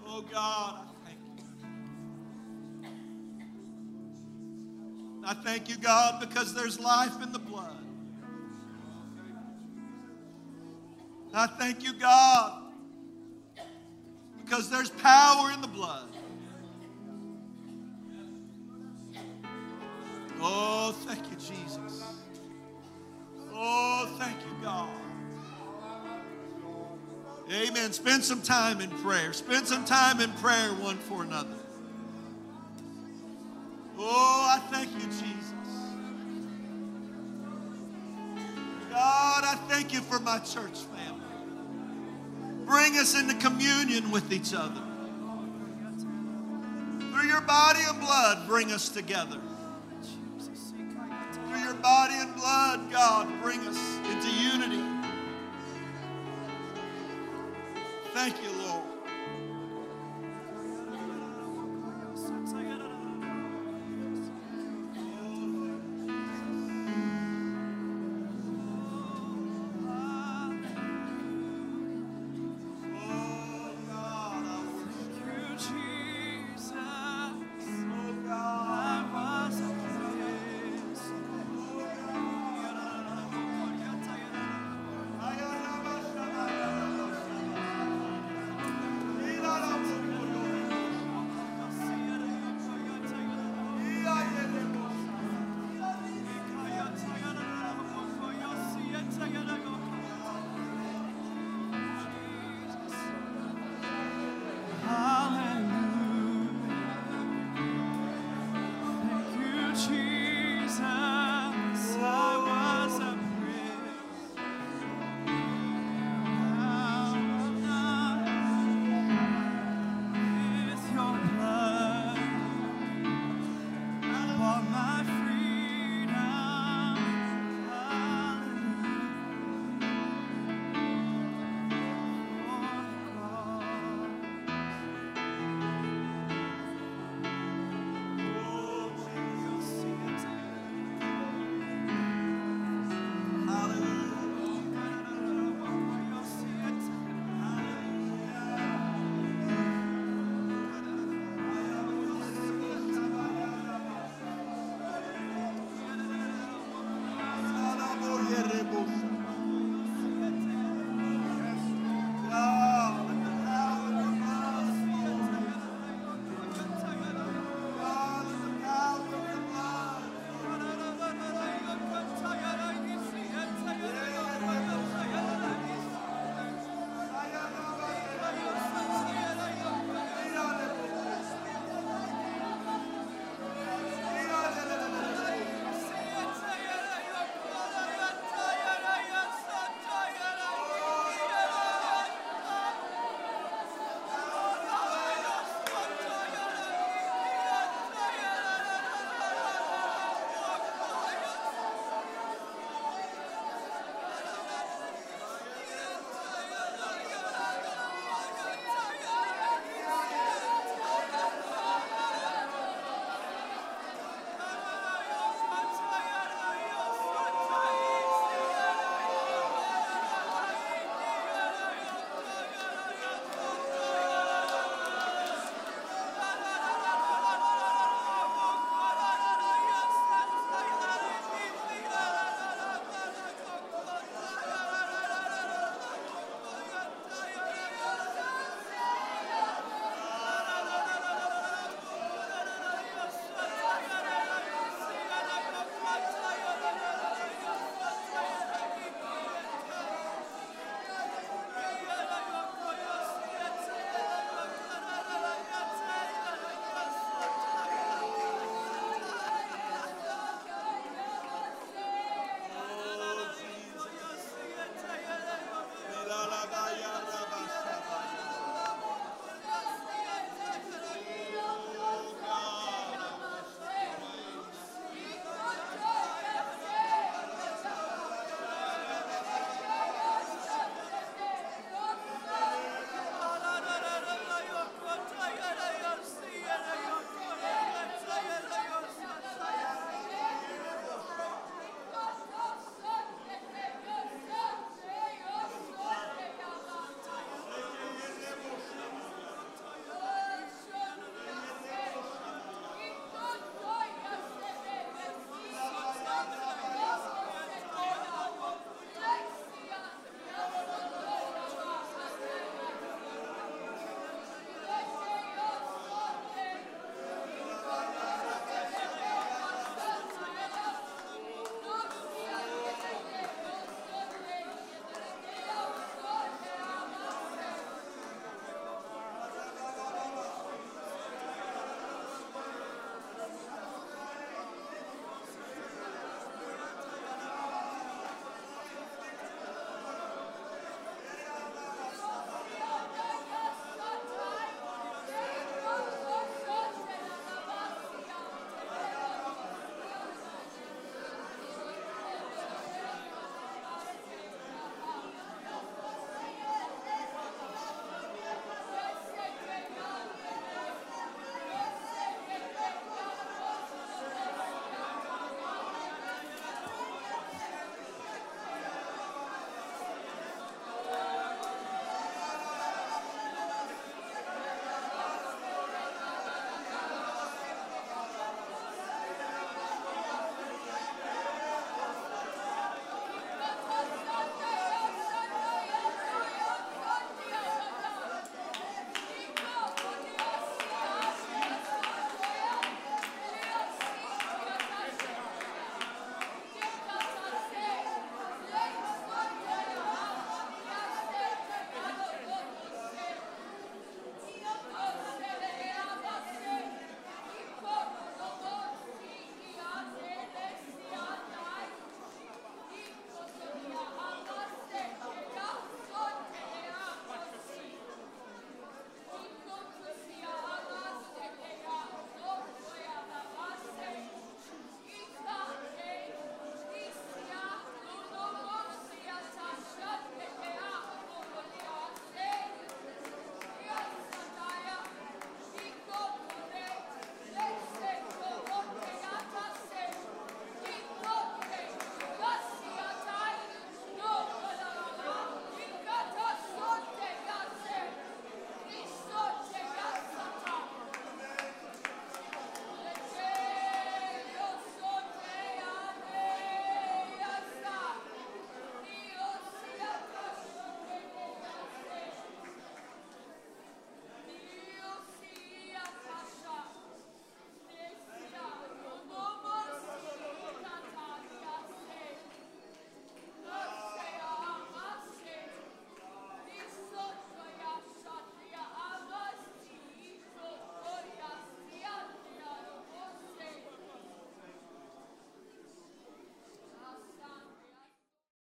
Oh 0.07 0.21
God, 0.21 0.79
I 0.79 0.93
thank 1.05 1.19
you, 1.37 1.43
I 5.25 5.33
thank 5.33 5.69
you, 5.69 5.77
God, 5.77 6.19
because 6.19 6.53
there's 6.53 6.79
life 6.79 7.21
in 7.23 7.31
the 7.31 7.39
blood. 7.39 7.88
I 11.33 11.47
thank 11.47 11.83
you, 11.83 11.93
God, 11.93 12.63
because 14.43 14.69
there's 14.69 14.89
power 14.89 15.51
in 15.51 15.61
the 15.61 15.67
blood. 15.67 16.07
Oh, 20.41 20.95
thank 21.05 21.29
you, 21.29 21.35
Jesus. 21.35 22.03
Oh, 23.53 24.15
thank 24.17 24.37
you, 24.37 24.63
God. 24.63 24.89
Amen. 27.51 27.91
Spend 27.93 28.23
some 28.23 28.41
time 28.41 28.79
in 28.79 28.89
prayer. 28.89 29.33
Spend 29.33 29.67
some 29.67 29.83
time 29.83 30.21
in 30.21 30.31
prayer 30.33 30.69
one 30.73 30.97
for 30.97 31.23
another. 31.23 31.57
Oh, 33.97 34.55
I 34.55 34.59
thank 34.71 34.91
you, 34.93 35.07
Jesus. 35.09 35.53
God, 38.89 39.43
I 39.43 39.55
thank 39.67 39.93
you 39.93 40.01
for 40.01 40.19
my 40.19 40.39
church 40.39 40.79
family. 40.79 41.18
Bring 42.69 42.97
us 42.97 43.19
into 43.19 43.33
communion 43.33 44.11
with 44.11 44.31
each 44.31 44.53
other. 44.53 44.83
Through 47.11 47.27
your 47.27 47.41
body 47.41 47.79
and 47.87 47.99
blood, 47.99 48.47
bring 48.47 48.71
us 48.71 48.89
together. 48.89 49.39
Through 51.47 51.61
your 51.61 51.73
body 51.73 52.13
and 52.13 52.35
blood, 52.35 52.91
God, 52.91 53.27
bring 53.41 53.61
us 53.61 53.97
into 54.11 54.29
unity. 54.31 54.83
Thank 58.13 58.35
you, 58.43 58.49
Lord. 58.49 58.58